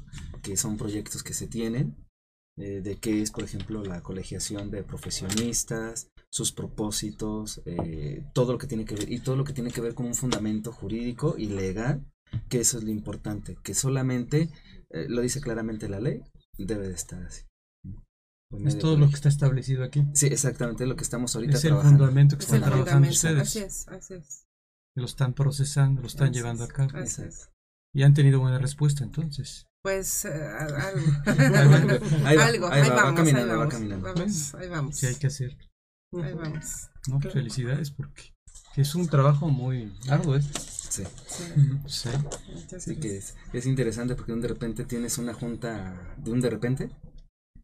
que 0.40 0.56
son 0.56 0.76
proyectos 0.76 1.24
que 1.24 1.34
se 1.34 1.48
tienen, 1.48 1.96
eh, 2.58 2.82
de 2.82 2.96
qué 2.96 3.22
es, 3.22 3.30
por 3.30 3.44
ejemplo, 3.44 3.82
la 3.82 4.02
colegiación 4.02 4.70
de 4.70 4.82
profesionistas, 4.82 6.08
sus 6.30 6.52
propósitos, 6.52 7.62
eh, 7.64 8.24
todo 8.34 8.52
lo 8.52 8.58
que 8.58 8.66
tiene 8.66 8.84
que 8.84 8.94
ver, 8.94 9.10
y 9.10 9.20
todo 9.20 9.36
lo 9.36 9.44
que 9.44 9.52
tiene 9.52 9.70
que 9.70 9.80
ver 9.80 9.94
con 9.94 10.06
un 10.06 10.14
fundamento 10.14 10.72
jurídico 10.72 11.34
y 11.38 11.46
legal, 11.46 12.04
que 12.48 12.60
eso 12.60 12.78
es 12.78 12.84
lo 12.84 12.90
importante, 12.90 13.56
que 13.62 13.74
solamente, 13.74 14.50
eh, 14.90 15.06
lo 15.08 15.22
dice 15.22 15.40
claramente 15.40 15.88
la 15.88 16.00
ley, 16.00 16.22
debe 16.58 16.88
de 16.88 16.94
estar 16.94 17.22
así. 17.22 17.42
Es 18.66 18.78
todo 18.78 18.98
lo 18.98 19.08
que 19.08 19.14
está 19.14 19.30
establecido 19.30 19.82
aquí. 19.82 20.04
Sí, 20.12 20.26
exactamente 20.26 20.84
lo 20.86 20.94
que 20.94 21.04
estamos 21.04 21.34
ahorita 21.34 21.56
es 21.56 21.64
el 21.64 21.74
fundamento 21.74 22.36
que 22.36 22.44
están 22.44 22.62
trabajando 22.62 23.08
ustedes. 23.08 23.40
Así 23.40 23.58
es, 23.60 23.88
así 23.88 24.14
es. 24.14 24.46
Lo 24.94 25.06
están 25.06 25.32
procesando, 25.32 26.02
lo 26.02 26.06
están 26.06 26.34
llevando 26.34 26.64
a 26.64 26.68
cabo. 26.68 26.90
Y 27.94 28.02
han 28.02 28.12
tenido 28.12 28.40
buena 28.40 28.58
respuesta 28.58 29.04
entonces. 29.04 29.66
Pues 29.82 30.24
algo. 30.26 31.10
algo, 32.26 32.68
ahí, 32.68 32.88
vamos, 32.88 33.14
caminando, 33.16 33.58
Vamos, 34.00 34.54
ahí 34.54 34.68
vamos. 34.68 34.96
Sí, 34.96 35.06
hay 35.06 35.16
que 35.16 35.26
hacer. 35.26 35.56
Ahí 36.22 36.34
vamos. 36.34 36.88
No, 37.08 37.20
felicidades 37.20 37.90
porque 37.90 38.32
es 38.76 38.94
un 38.94 39.08
trabajo 39.08 39.48
muy 39.48 39.92
arduo, 40.08 40.36
¿eh? 40.36 40.42
Sí. 40.42 41.02
Sí. 41.86 42.10
sí. 42.78 42.96
que 42.96 43.16
es, 43.16 43.34
es, 43.52 43.66
interesante 43.66 44.14
porque 44.14 44.34
de 44.34 44.48
repente 44.48 44.84
tienes 44.84 45.18
una 45.18 45.34
junta 45.34 46.14
de 46.18 46.30
un 46.30 46.40
de 46.40 46.50
repente 46.50 46.90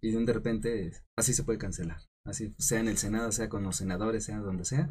y 0.01 0.11
de 0.11 0.16
un 0.16 0.27
de 0.27 0.33
repente 0.33 0.93
así 1.16 1.35
se 1.35 1.45
puede 1.45 1.59
cancelar. 1.59 2.01
Así 2.27 2.53
sea 2.59 2.81
en 2.81 2.89
el 2.89 2.99
Senado, 2.99 3.31
sea 3.31 3.49
con 3.49 3.62
los 3.62 3.77
senadores, 3.77 4.25
sea 4.25 4.39
donde 4.39 4.64
sea, 4.64 4.91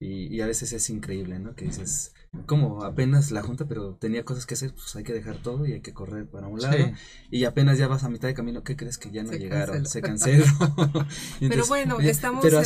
y, 0.00 0.34
y, 0.34 0.40
a 0.40 0.46
veces 0.46 0.72
es 0.72 0.90
increíble, 0.90 1.38
¿no? 1.40 1.54
Que 1.56 1.64
dices, 1.64 2.12
como 2.46 2.84
apenas 2.84 3.30
la 3.30 3.42
junta, 3.42 3.66
pero 3.66 3.94
tenía 3.94 4.24
cosas 4.24 4.46
que 4.46 4.54
hacer, 4.54 4.72
pues 4.72 4.94
hay 4.96 5.02
que 5.02 5.12
dejar 5.12 5.42
todo 5.42 5.66
y 5.66 5.72
hay 5.72 5.80
que 5.80 5.92
correr 5.92 6.28
para 6.28 6.46
un 6.46 6.60
lado. 6.60 6.92
Y 7.30 7.44
apenas 7.44 7.78
ya 7.78 7.88
vas 7.88 8.04
a 8.04 8.08
mitad 8.08 8.28
de 8.28 8.34
camino, 8.34 8.62
¿qué 8.62 8.76
crees 8.76 8.98
que 8.98 9.10
ya 9.10 9.22
no 9.22 9.32
llegaron? 9.32 9.86
Se 9.86 10.00
canceló. 10.00 10.44
pero 11.40 11.66
bueno, 11.66 11.98
estamos 12.00 12.44
en 12.44 12.54
la, 12.54 12.64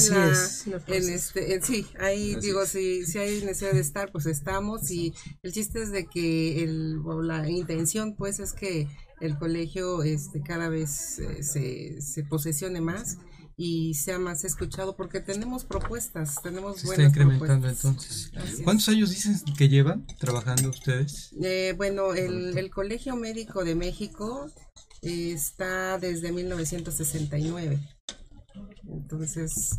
en 0.88 1.08
este, 1.08 1.60
sí, 1.62 1.86
ahí 2.00 2.34
digo, 2.36 2.66
si, 2.66 3.06
si 3.06 3.18
hay 3.18 3.40
necesidad 3.44 3.72
de 3.72 3.80
estar, 3.80 4.10
pues 4.12 4.26
estamos. 4.26 4.90
Y 4.90 5.14
el 5.42 5.52
chiste 5.52 5.82
es 5.82 5.90
de 5.90 6.06
que 6.06 6.64
el, 6.64 7.00
la 7.22 7.48
intención, 7.48 8.14
pues, 8.14 8.40
es 8.40 8.52
que 8.52 8.88
el 9.20 9.38
colegio 9.38 10.02
este, 10.02 10.42
cada 10.42 10.68
vez 10.68 11.20
eh, 11.20 11.42
se, 11.42 12.02
se 12.02 12.24
posesione 12.24 12.80
más 12.80 13.18
y 13.64 13.94
sea 13.94 14.18
más 14.18 14.44
escuchado 14.44 14.96
porque 14.96 15.20
tenemos 15.20 15.64
propuestas, 15.64 16.42
tenemos 16.42 16.80
Se 16.80 16.88
está 16.88 17.04
incrementando 17.04 17.68
entonces. 17.68 18.32
¿Cuántos 18.64 18.88
años 18.88 19.10
dicen 19.10 19.40
que 19.56 19.68
llevan 19.68 20.04
trabajando 20.18 20.70
ustedes? 20.70 21.30
Eh, 21.40 21.72
bueno, 21.76 22.12
el, 22.12 22.58
el, 22.58 22.70
Colegio 22.72 23.14
Médico 23.14 23.64
de 23.64 23.76
México 23.76 24.50
está 25.00 25.96
desde 25.98 26.32
1969. 26.32 27.78
Entonces, 28.88 29.78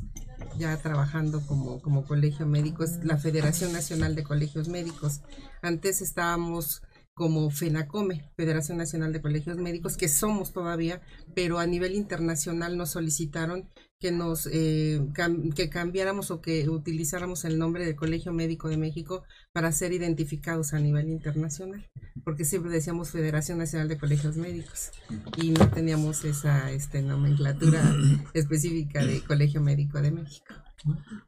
ya 0.58 0.78
trabajando 0.78 1.42
como, 1.46 1.82
como 1.82 2.06
colegio 2.06 2.46
médico, 2.48 2.86
es 2.86 3.04
la 3.04 3.18
Federación 3.18 3.74
Nacional 3.74 4.16
de 4.16 4.24
Colegios 4.24 4.70
Médicos. 4.70 5.20
Antes 5.62 6.02
estábamos 6.02 6.84
como 7.14 7.50
FENACOME, 7.52 8.32
Federación 8.36 8.78
Nacional 8.78 9.14
de 9.14 9.22
Colegios 9.22 9.58
Médicos, 9.58 9.98
que 9.98 10.08
somos 10.10 10.52
todavía, 10.52 11.02
pero 11.36 11.60
a 11.60 11.68
nivel 11.68 11.94
internacional 11.96 12.76
nos 12.78 12.92
solicitaron 12.92 13.70
que 14.00 14.12
nos 14.12 14.48
eh, 14.52 15.00
cam- 15.14 15.54
que 15.54 15.70
cambiáramos 15.70 16.32
o 16.32 16.42
que 16.42 16.68
utilizáramos 16.70 17.46
el 17.46 17.58
nombre 17.58 17.86
de 17.86 17.96
Colegio 17.96 18.34
Médico 18.34 18.68
de 18.68 18.78
México 18.78 19.24
para 19.54 19.72
ser 19.72 19.94
identificados 19.94 20.74
a 20.74 20.80
nivel 20.80 21.08
internacional, 21.10 21.88
porque 22.26 22.44
siempre 22.46 22.72
decíamos 22.72 23.12
Federación 23.12 23.60
Nacional 23.60 23.88
de 23.88 23.98
Colegios 23.98 24.36
Médicos 24.36 24.92
y 25.38 25.52
no 25.52 25.70
teníamos 25.70 26.26
esa 26.26 26.72
este, 26.72 27.02
nomenclatura 27.02 27.82
específica 28.34 29.06
de 29.06 29.22
Colegio 29.24 29.62
Médico 29.62 30.02
de 30.02 30.12
México. 30.12 30.54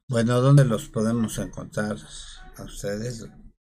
Bueno, 0.10 0.42
¿dónde 0.42 0.66
los 0.66 0.90
podemos 0.90 1.38
encontrar 1.38 1.96
a 2.58 2.64
ustedes? 2.64 3.26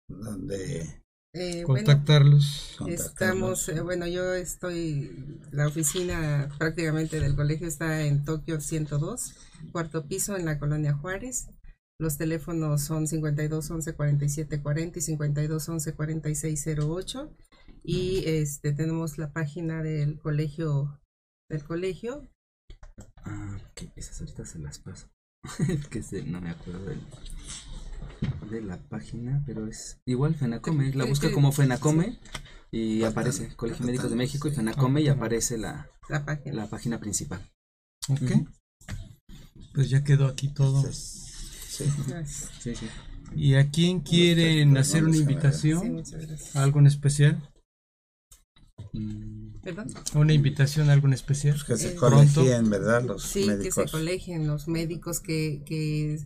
¿Dónde 0.08 1.02
Eh, 1.38 1.64
bueno, 1.66 1.84
Contactarlos. 1.86 2.76
Estamos, 2.88 3.68
eh, 3.68 3.80
bueno, 3.82 4.06
yo 4.06 4.32
estoy, 4.32 5.38
la 5.50 5.66
oficina 5.68 6.48
prácticamente 6.58 7.20
del 7.20 7.36
colegio 7.36 7.68
está 7.68 8.04
en 8.06 8.24
Tokio 8.24 8.58
102, 8.60 9.34
cuarto 9.70 10.06
piso 10.06 10.34
en 10.36 10.46
la 10.46 10.58
colonia 10.58 10.94
Juárez. 10.94 11.48
Los 11.98 12.16
teléfonos 12.16 12.80
son 12.82 13.06
52 13.06 13.70
11 13.70 13.94
47 13.94 14.62
40 14.62 14.98
y 14.98 15.02
52 15.02 15.68
11 15.68 15.92
46 15.94 16.66
08. 16.78 17.30
Y 17.84 18.24
este 18.26 18.72
tenemos 18.72 19.18
la 19.18 19.32
página 19.32 19.82
del 19.82 20.18
colegio 20.18 21.00
del 21.50 21.64
colegio. 21.64 22.28
Ah, 23.24 23.58
ok, 23.72 23.90
esas 23.96 24.20
ahorita 24.20 24.46
se 24.46 24.58
las 24.58 24.78
paso. 24.78 25.08
es 25.68 25.86
que 25.88 26.02
se- 26.02 26.22
no 26.24 26.40
me 26.40 26.50
acuerdo 26.50 26.84
del- 26.86 27.00
de 28.50 28.62
la 28.62 28.78
página, 28.88 29.42
pero 29.46 29.66
es 29.66 29.98
igual 30.06 30.34
Fenacome. 30.34 30.92
La 30.94 31.04
busca 31.04 31.30
como. 31.32 31.52
Fenacome 31.52 32.18
y 32.70 33.02
aparece 33.04 33.54
Colegio 33.56 33.86
Médicos 33.86 34.10
de 34.10 34.16
México 34.16 34.48
y 34.48 34.52
Fenacome 34.52 35.00
y 35.02 35.08
aparece 35.08 35.56
la, 35.58 35.88
La 36.08 36.24
página. 36.24 36.54
la 36.54 36.66
página 36.68 36.98
principal. 37.00 37.40
Ok. 38.08 38.32
Pues 39.74 39.90
ya 39.90 40.02
quedó 40.04 40.26
aquí 40.26 40.48
todo. 40.48 40.82
Sí. 40.90 41.84
Gracias. 42.08 42.50
Sí, 42.60 42.74
sí. 42.74 42.88
¿Y 43.34 43.54
a 43.56 43.70
quién 43.70 44.00
quieren 44.00 44.76
hacer 44.78 45.04
una 45.04 45.14
Sí, 45.14 45.20
invitación? 45.20 45.92
muchas 45.92 46.26
gracias. 46.26 46.56
¿Algo 46.56 46.78
en 46.78 46.86
especial? 46.86 47.50
Mm, 48.92 49.58
¿Perdón? 49.62 49.88
¿Una 50.14 50.32
invitación 50.32 50.88
a 50.88 50.92
algo 50.92 51.06
en 51.08 51.12
especial? 51.14 51.54
Pues 51.54 51.64
que 51.64 51.76
se 51.88 51.92
Eh, 51.94 51.96
colegien, 51.96 52.70
¿verdad? 52.70 53.02
Los 53.04 53.22
Sí, 53.24 53.46
que 53.62 53.70
se 53.72 53.84
colegien 53.86 54.46
los 54.46 54.68
médicos 54.68 55.20
que, 55.20 55.62
que, 55.66 56.18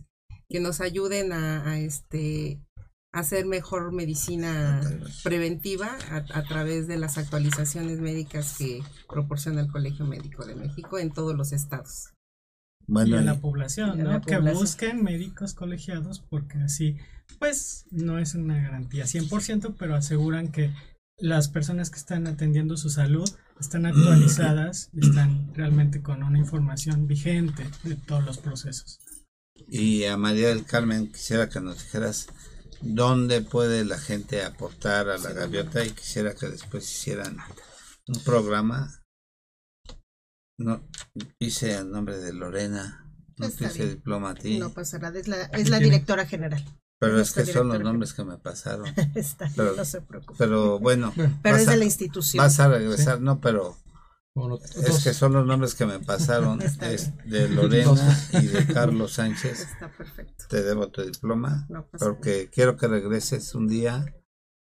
que 0.51 0.59
nos 0.59 0.81
ayuden 0.81 1.31
a, 1.31 1.69
a, 1.69 1.79
este 1.79 2.59
hacer 3.13 3.45
mejor 3.45 3.91
medicina 3.93 4.81
preventiva 5.23 5.97
a, 6.11 6.17
a 6.37 6.43
través 6.43 6.87
de 6.87 6.97
las 6.97 7.17
actualizaciones 7.17 7.99
médicas 7.99 8.57
que 8.57 8.83
proporciona 9.09 9.61
el 9.61 9.71
Colegio 9.71 10.05
Médico 10.05 10.45
de 10.45 10.55
México 10.55 10.99
en 10.99 11.11
todos 11.11 11.35
los 11.35 11.51
estados. 11.53 12.13
y 12.87 13.13
a 13.13 13.21
la 13.21 13.39
población, 13.39 13.97
¿no? 13.99 14.11
la 14.11 14.21
Que 14.21 14.35
población. 14.35 14.61
busquen 14.61 15.03
médicos 15.03 15.53
colegiados 15.53 16.19
porque 16.29 16.57
así, 16.59 16.97
pues, 17.39 17.85
no 17.91 18.19
es 18.19 18.35
una 18.35 18.61
garantía 18.61 19.05
100%, 19.05 19.75
pero 19.77 19.95
aseguran 19.95 20.51
que 20.51 20.73
las 21.17 21.49
personas 21.49 21.89
que 21.89 21.97
están 21.99 22.27
atendiendo 22.27 22.77
su 22.77 22.89
salud 22.89 23.29
están 23.59 23.85
actualizadas 23.85 24.89
y 24.93 25.07
están 25.07 25.53
realmente 25.53 26.01
con 26.01 26.23
una 26.23 26.39
información 26.39 27.07
vigente 27.07 27.63
de 27.83 27.95
todos 27.95 28.25
los 28.25 28.37
procesos. 28.39 28.99
Y 29.69 30.05
a 30.05 30.17
María 30.17 30.49
del 30.49 30.65
Carmen 30.65 31.11
quisiera 31.11 31.49
que 31.49 31.59
nos 31.61 31.77
dijeras 31.83 32.27
dónde 32.81 33.41
puede 33.41 33.85
la 33.85 33.97
gente 33.99 34.43
aportar 34.43 35.09
a 35.09 35.17
la 35.17 35.31
gaviota 35.33 35.83
y 35.85 35.91
quisiera 35.91 36.33
que 36.35 36.47
después 36.47 36.83
hicieran 36.89 37.37
un 38.07 38.23
programa. 38.23 38.97
No, 40.57 40.87
hice 41.39 41.75
el 41.75 41.89
nombre 41.91 42.17
de 42.17 42.33
Lorena, 42.33 43.05
no 43.37 43.47
bien. 43.49 43.89
diploma 43.89 44.31
a 44.31 44.35
ti, 44.35 44.59
No 44.59 44.71
pasará, 44.73 45.09
es 45.09 45.27
la, 45.27 45.43
es 45.45 45.69
la 45.69 45.79
directora 45.79 46.25
general. 46.27 46.63
pero 46.99 47.19
es 47.19 47.31
que 47.31 47.45
son 47.45 47.69
los 47.69 47.79
nombres 47.79 48.13
que 48.13 48.23
me 48.23 48.37
pasaron. 48.37 48.85
Está 49.15 49.45
bien, 49.45 49.55
Pero- 49.57 49.75
no 49.75 49.85
se 49.85 50.01
preocupe. 50.01 50.35
Pero 50.37 50.77
bueno, 50.79 51.13
Pero 51.41 51.57
es 51.57 51.65
de 51.65 51.77
la 51.77 51.85
institución. 51.85 52.43
vas 52.43 52.59
a 52.59 52.67
regresar, 52.67 53.21
no, 53.21 53.39
pero 53.41 53.75
es 54.75 55.03
que 55.03 55.13
son 55.13 55.33
los 55.33 55.45
nombres 55.45 55.75
que 55.75 55.85
me 55.85 55.99
pasaron 55.99 56.61
es 56.81 57.17
de 57.25 57.49
Lorena 57.49 57.93
y 58.33 58.47
de 58.47 58.65
Carlos 58.67 59.13
Sánchez. 59.13 59.61
Está 59.61 59.91
perfecto. 59.95 60.45
Te 60.49 60.61
debo 60.63 60.89
tu 60.89 61.01
diploma. 61.03 61.65
No 61.69 61.85
pasa 61.87 62.05
nada. 62.05 62.17
porque 62.17 62.49
quiero 62.49 62.77
que 62.77 62.87
regreses 62.87 63.53
un 63.55 63.67
día, 63.67 64.05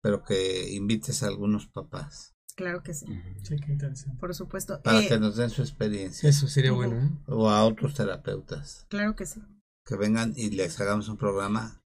pero 0.01 0.23
que 0.23 0.69
invites 0.73 1.23
a 1.23 1.27
algunos 1.27 1.67
papás 1.67 2.35
Claro 2.55 2.83
que 2.83 2.93
sí. 2.93 3.05
Sí, 3.43 3.55
qué 3.57 3.71
interesante. 3.71 4.17
por 4.19 4.33
supuesto. 4.35 4.81
para 4.81 4.99
Eh, 5.01 5.07
que 5.07 5.17
nos 5.19 5.37
den 5.37 5.49
su 5.49 5.61
experiencia 5.61 6.29
Eso 6.29 6.47
sería 6.47 6.73
bueno, 6.73 6.97
¿eh? 7.01 7.09
o 7.27 7.49
a 7.49 7.63
otros 7.63 7.93
terapeutas 7.93 8.85
Claro 8.89 9.15
que 9.15 9.25
sí. 9.25 9.41
que 9.85 9.95
vengan 9.95 10.33
y 10.35 10.49
les 10.49 10.79
hagamos 10.81 11.07
un 11.09 11.17
programa, 11.17 11.81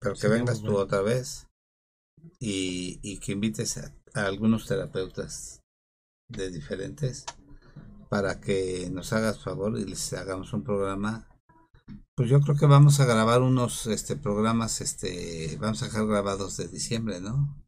pero 0.00 0.14
que 0.14 0.20
Sería 0.20 0.36
vengas 0.36 0.60
tú 0.60 0.66
bueno. 0.68 0.78
otra 0.80 1.02
vez 1.02 1.46
y, 2.40 2.98
y 3.02 3.18
que 3.18 3.32
invites 3.32 3.76
a, 3.78 3.94
a 4.14 4.26
algunos 4.26 4.66
terapeutas 4.66 5.62
de 6.28 6.50
diferentes 6.50 7.24
para 8.08 8.40
que 8.40 8.88
nos 8.90 9.12
hagas 9.12 9.42
favor 9.42 9.78
y 9.78 9.84
les 9.84 10.12
hagamos 10.12 10.52
un 10.52 10.62
programa. 10.64 11.28
Pues 12.16 12.30
yo 12.30 12.40
creo 12.40 12.56
que 12.56 12.66
vamos 12.66 13.00
a 13.00 13.04
grabar 13.04 13.42
unos 13.42 13.86
este 13.86 14.16
programas, 14.16 14.80
este, 14.80 15.56
vamos 15.60 15.82
a 15.82 15.86
dejar 15.86 16.06
grabados 16.06 16.56
de 16.56 16.68
diciembre, 16.68 17.20
¿no? 17.20 17.62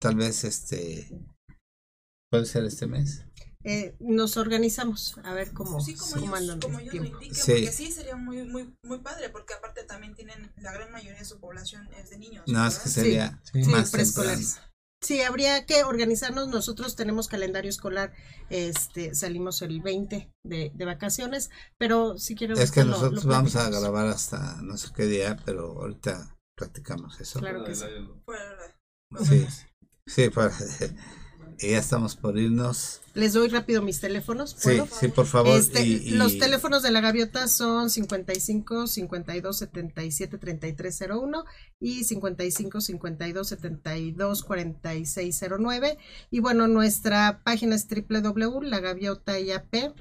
Tal 0.00 0.16
vez 0.16 0.44
este 0.44 1.08
puede 2.30 2.44
ser 2.44 2.64
este 2.64 2.86
mes. 2.86 3.24
Eh, 3.64 3.96
nos 3.98 4.36
organizamos 4.36 5.18
a 5.24 5.32
ver 5.34 5.52
cómo, 5.52 5.80
Sí, 5.80 5.94
como 5.96 6.16
ellos, 6.18 6.34
andan 6.34 6.60
como 6.60 6.78
el 6.78 6.84
ellos 6.84 6.94
lo 6.94 7.00
tiempo. 7.02 7.22
indiquen, 7.22 7.34
Sí. 7.34 7.52
porque 7.52 7.72
sí 7.72 7.90
sería 7.90 8.14
muy, 8.14 8.44
muy, 8.44 8.76
muy 8.84 8.98
padre, 8.98 9.30
porque 9.30 9.54
aparte 9.54 9.82
también 9.84 10.14
tienen, 10.14 10.52
la 10.56 10.72
gran 10.72 10.92
mayoría 10.92 11.18
de 11.18 11.24
su 11.24 11.40
población 11.40 11.88
es 12.00 12.10
de 12.10 12.18
niños. 12.18 12.44
No, 12.46 12.64
es 12.64 12.74
que 12.78 12.88
¿verdad? 12.88 12.92
sería 12.94 13.40
Sí. 13.52 13.64
Sí, 13.64 13.70
más 13.70 13.90
preescolares. 13.90 14.60
Sí, 15.02 15.20
habría 15.22 15.66
que 15.66 15.84
organizarnos. 15.84 16.48
Nosotros 16.48 16.96
tenemos 16.96 17.28
calendario 17.28 17.68
escolar. 17.68 18.12
Este, 18.50 19.14
salimos 19.14 19.62
el 19.62 19.80
20 19.80 20.32
de, 20.44 20.72
de 20.74 20.84
vacaciones, 20.84 21.50
pero 21.78 22.18
si 22.18 22.34
quieren. 22.34 22.58
Es 22.58 22.70
que 22.72 22.84
lo- 22.84 22.92
nosotros 22.92 23.24
lo 23.24 23.30
vamos 23.30 23.56
a 23.56 23.68
grabar 23.70 24.06
hasta 24.08 24.60
no 24.62 24.76
sé 24.76 24.88
qué 24.96 25.04
día, 25.06 25.36
pero 25.44 25.80
ahorita 25.82 26.36
practicamos 26.56 27.20
eso. 27.20 27.40
Claro 27.40 27.64
que 27.64 27.74
sí. 27.74 27.84
Sí, 29.24 29.46
sí, 30.06 30.30
para- 30.30 30.52
ya 31.58 31.78
estamos 31.78 32.16
por 32.16 32.38
irnos. 32.38 33.00
Les 33.14 33.32
doy 33.32 33.48
rápido 33.48 33.80
mis 33.82 34.00
teléfonos. 34.00 34.50
Sí, 34.50 34.56
¿puedo? 34.64 34.86
sí, 34.86 35.08
por 35.08 35.26
favor. 35.26 35.58
Este, 35.58 35.84
y- 35.86 35.94
y- 35.94 36.10
Los 36.10 36.38
teléfonos 36.38 36.82
de 36.82 36.90
la 36.90 37.00
gaviota 37.00 37.48
son 37.48 37.88
55 37.90 38.86
52 38.86 39.56
77 39.58 40.38
33 40.38 41.00
01 41.10 41.44
y 41.80 42.04
55 42.04 42.80
52 42.80 43.48
72 43.48 44.44
46 44.44 45.40
09. 45.58 45.98
Y 46.30 46.40
bueno, 46.40 46.68
nuestra 46.68 47.40
página 47.42 47.74
es 47.74 47.86
www.lagaviotaiap.org 47.88 49.94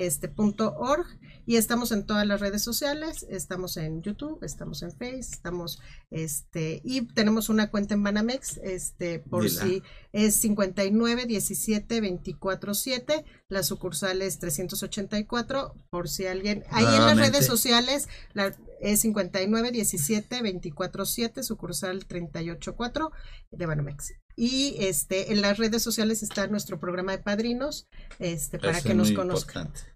este, 0.00 0.28
punto 0.28 0.74
org, 0.78 1.06
y 1.44 1.56
estamos 1.56 1.92
en 1.92 2.06
todas 2.06 2.26
las 2.26 2.40
redes 2.40 2.62
sociales. 2.62 3.26
Estamos 3.28 3.76
en 3.76 4.02
YouTube, 4.02 4.42
estamos 4.42 4.82
en 4.82 4.92
Face, 4.92 5.18
estamos 5.18 5.80
este 6.10 6.80
y 6.84 7.02
tenemos 7.02 7.48
una 7.48 7.70
cuenta 7.70 7.94
en 7.94 8.02
Banamex, 8.02 8.58
este 8.58 9.18
por 9.18 9.44
Dila. 9.44 9.62
si 9.62 9.82
es 10.12 10.36
59 10.36 11.26
17 11.26 12.00
24 12.00 12.74
7, 12.74 13.24
la 13.48 13.62
sucursal 13.62 14.22
es 14.22 14.38
384, 14.38 15.74
por 15.90 16.08
si 16.08 16.26
alguien, 16.26 16.64
ahí 16.70 16.84
en 16.84 17.06
las 17.06 17.18
redes 17.18 17.44
sociales 17.44 18.08
la, 18.32 18.56
es 18.80 19.00
59 19.00 19.70
17 19.70 20.42
24 20.42 21.04
7, 21.04 21.42
sucursal 21.42 22.06
384 22.06 23.10
de 23.50 23.66
Banamex. 23.66 24.14
Y 24.36 24.76
este 24.78 25.32
en 25.32 25.42
las 25.42 25.58
redes 25.58 25.82
sociales 25.82 26.22
está 26.22 26.46
nuestro 26.46 26.78
programa 26.80 27.12
de 27.12 27.18
padrinos, 27.18 27.86
este 28.18 28.58
para 28.58 28.72
eso 28.78 28.82
que 28.84 28.90
es 28.90 28.96
nos 28.96 29.08
muy 29.08 29.16
conozcan. 29.16 29.66
importante. 29.66 29.94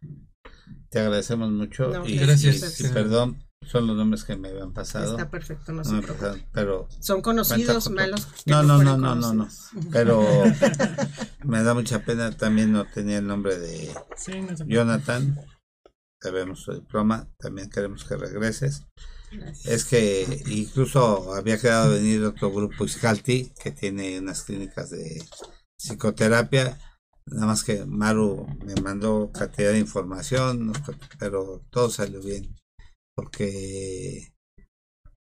Te 0.91 1.01
agradecemos 1.01 1.51
mucho 1.51 1.89
No, 1.89 2.07
y, 2.07 2.17
gracias. 2.19 2.81
y- 2.81 2.87
y 2.87 2.89
perdón, 2.91 3.43
son 3.67 3.87
los 3.87 3.97
nombres 3.97 4.25
que 4.25 4.37
me 4.37 4.49
habían 4.51 4.73
pasado. 4.73 5.13
Está 5.13 5.31
perfecto, 5.31 5.73
no 5.73 5.83
No 5.83 6.03
se 6.03 6.45
pero 6.53 6.89
Son 7.01 7.21
conocidos, 7.23 7.91
malos. 7.91 8.29
No, 8.47 8.63
no, 8.63 8.83
no, 8.83 8.97
no, 8.97 9.15
no, 9.15 9.33
no. 9.33 9.49
pero 9.91 10.23
me 11.45 11.63
da 11.63 11.75
mucha 11.75 12.05
pena 12.05 12.31
también 12.37 12.73
no 12.73 12.85
tenía 12.87 13.19
el 13.19 13.27
nombre 13.27 13.59
de 13.59 13.93
Sí, 14.17 14.41
no. 14.41 14.55
Jonathan. 14.67 15.39
Debemos 16.23 16.61
su 16.63 16.73
diploma, 16.73 17.29
también 17.39 17.69
queremos 17.69 18.05
que 18.05 18.17
regreses. 18.17 18.85
Es 19.65 19.85
que 19.85 20.43
incluso 20.47 21.35
había 21.35 21.59
quedado 21.59 21.93
venir 21.93 22.25
otro 22.25 22.51
grupo 22.51 22.85
Iscalti 22.85 23.53
que 23.63 23.71
tiene 23.71 24.19
unas 24.19 24.43
clínicas 24.43 24.91
de 24.91 25.23
psicoterapia 25.77 26.79
Nada 27.27 27.47
más 27.47 27.65
que 27.65 27.87
Maru 27.87 28.47
me 28.65 28.75
mandó 28.83 29.31
cantidad 29.33 29.73
de 29.73 29.79
información, 29.79 30.73
pero 31.19 31.63
todo 31.71 31.89
salió 31.91 32.21
bien. 32.21 32.55
Porque 33.15 34.35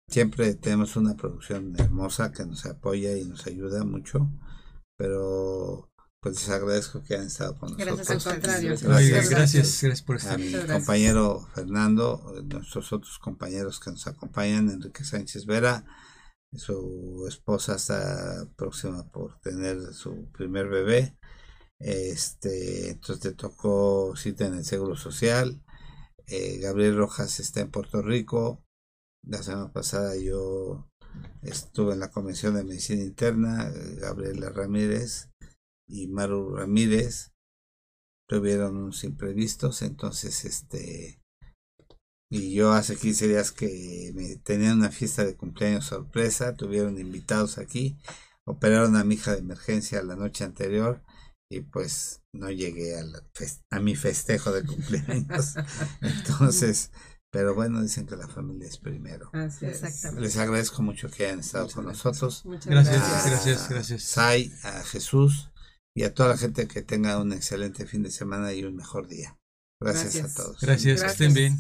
siempre 0.09 0.55
tenemos 0.55 0.96
una 0.96 1.14
producción 1.14 1.74
hermosa 1.78 2.32
que 2.32 2.44
nos 2.44 2.66
apoya 2.66 3.16
y 3.16 3.24
nos 3.24 3.46
ayuda 3.46 3.84
mucho. 3.84 4.28
Pero 4.99 5.90
pues 6.21 6.35
les 6.37 6.49
agradezco 6.49 7.03
que 7.03 7.14
hayan 7.14 7.27
estado 7.29 7.57
con 7.59 7.71
nosotros. 7.73 7.97
Gracias, 7.97 8.27
al 8.27 8.33
contrario. 8.35 8.71
Gracias, 8.71 9.31
gracias, 9.31 9.83
gracias 9.83 10.03
por 10.03 10.16
A 10.16 10.19
estar. 10.19 10.39
mi 10.39 10.45
Muchas 10.47 10.61
gracias. 10.64 10.79
compañero 10.87 11.49
Fernando, 11.55 12.43
nuestros 12.45 12.93
otros 12.93 13.19
compañeros 13.19 13.79
que 13.81 13.91
nos 13.91 14.07
acompañan, 14.07 14.71
Enrique 14.71 15.05
Sánchez 15.05 15.47
Vera, 15.47 15.85
su 16.53 17.25
esposa 17.29 17.77
está 17.77 18.49
próxima 18.57 19.09
por 19.11 19.39
tener 19.41 19.93
su 19.95 20.31
primer 20.33 20.69
bebé. 20.69 21.16
Este, 21.79 22.91
entonces 22.91 23.21
te 23.23 23.33
tocó 23.35 24.14
cita 24.16 24.47
en 24.47 24.55
el 24.55 24.64
Seguro 24.64 24.97
Social. 24.97 25.62
Eh, 26.27 26.59
Gabriel 26.59 26.97
Rojas 26.97 27.39
está 27.41 27.61
en 27.61 27.71
Puerto 27.71 28.03
Rico. 28.03 28.64
La 29.25 29.43
semana 29.43 29.73
pasada 29.73 30.16
yo 30.16 30.91
estuve 31.43 31.93
en 31.95 32.01
la 32.01 32.11
Convención 32.11 32.55
de 32.55 32.64
Medicina 32.64 33.03
Interna. 33.03 33.69
eh, 33.69 33.97
Gabriela 34.01 34.51
Ramírez 34.51 35.29
y 35.89 36.09
Maru 36.09 36.57
Ramírez 36.57 37.32
tuvieron 38.28 38.76
unos 38.76 39.05
imprevistos, 39.05 39.82
entonces 39.82 40.45
este 40.45 41.20
y 42.30 42.53
yo 42.55 42.72
hace 42.72 42.97
15 42.97 43.26
días 43.26 43.53
que 43.53 44.12
me 44.14 44.36
tenían 44.36 44.78
una 44.78 44.91
fiesta 44.91 45.24
de 45.24 45.34
cumpleaños 45.34 45.86
sorpresa, 45.86 46.55
tuvieron 46.55 46.99
invitados 46.99 47.57
aquí, 47.57 47.99
operaron 48.47 48.97
a 48.97 49.05
mi 49.05 49.14
hija 49.14 49.32
de 49.32 49.39
emergencia 49.39 50.03
la 50.03 50.14
noche 50.14 50.45
anterior 50.45 51.03
y 51.51 51.61
pues 51.61 52.20
no 52.34 52.51
llegué 52.51 52.99
a, 52.99 53.05
la 53.05 53.22
a 53.70 53.80
mi 53.80 53.97
festejo 53.97 54.53
de 54.53 54.66
cumpleaños. 54.66 55.55
Entonces, 56.03 56.91
pero 57.32 57.55
bueno, 57.55 57.80
dicen 57.80 58.07
que 58.07 58.16
la 58.16 58.28
familia 58.28 58.68
es 58.68 58.76
primero. 58.76 59.30
Así 59.32 59.64
es. 59.64 59.82
Exactamente. 59.82 60.20
Les 60.20 60.36
agradezco 60.36 60.82
mucho 60.82 61.11
que 61.11 61.24
hayan 61.26 61.41
estado 61.41 61.64
Muchas 61.64 61.74
con 61.76 61.84
gracias. 61.86 62.05
nosotros. 62.05 62.45
Muchas 62.45 62.66
Gracias, 62.66 62.97
a 63.03 63.30
gracias, 63.30 63.68
gracias. 63.70 64.03
Sai, 64.03 64.53
a 64.64 64.82
Jesús 64.84 65.47
y 65.99 66.05
a 66.05 66.14
toda 66.14 66.28
la 66.28 66.36
gente 66.36 66.68
que 66.68 66.80
tenga 66.82 67.18
un 67.18 67.32
excelente 67.32 67.84
fin 67.84 68.05
de 68.05 68.12
semana 68.12 68.53
y 68.53 68.62
un 68.62 68.76
mejor 68.76 69.09
día. 69.09 69.36
Gracias, 69.80 70.14
Gracias. 70.14 70.38
a 70.38 70.42
todos. 70.44 70.61
Gracias, 70.61 71.03
que 71.03 71.09
estén 71.09 71.34
bien. 71.34 71.59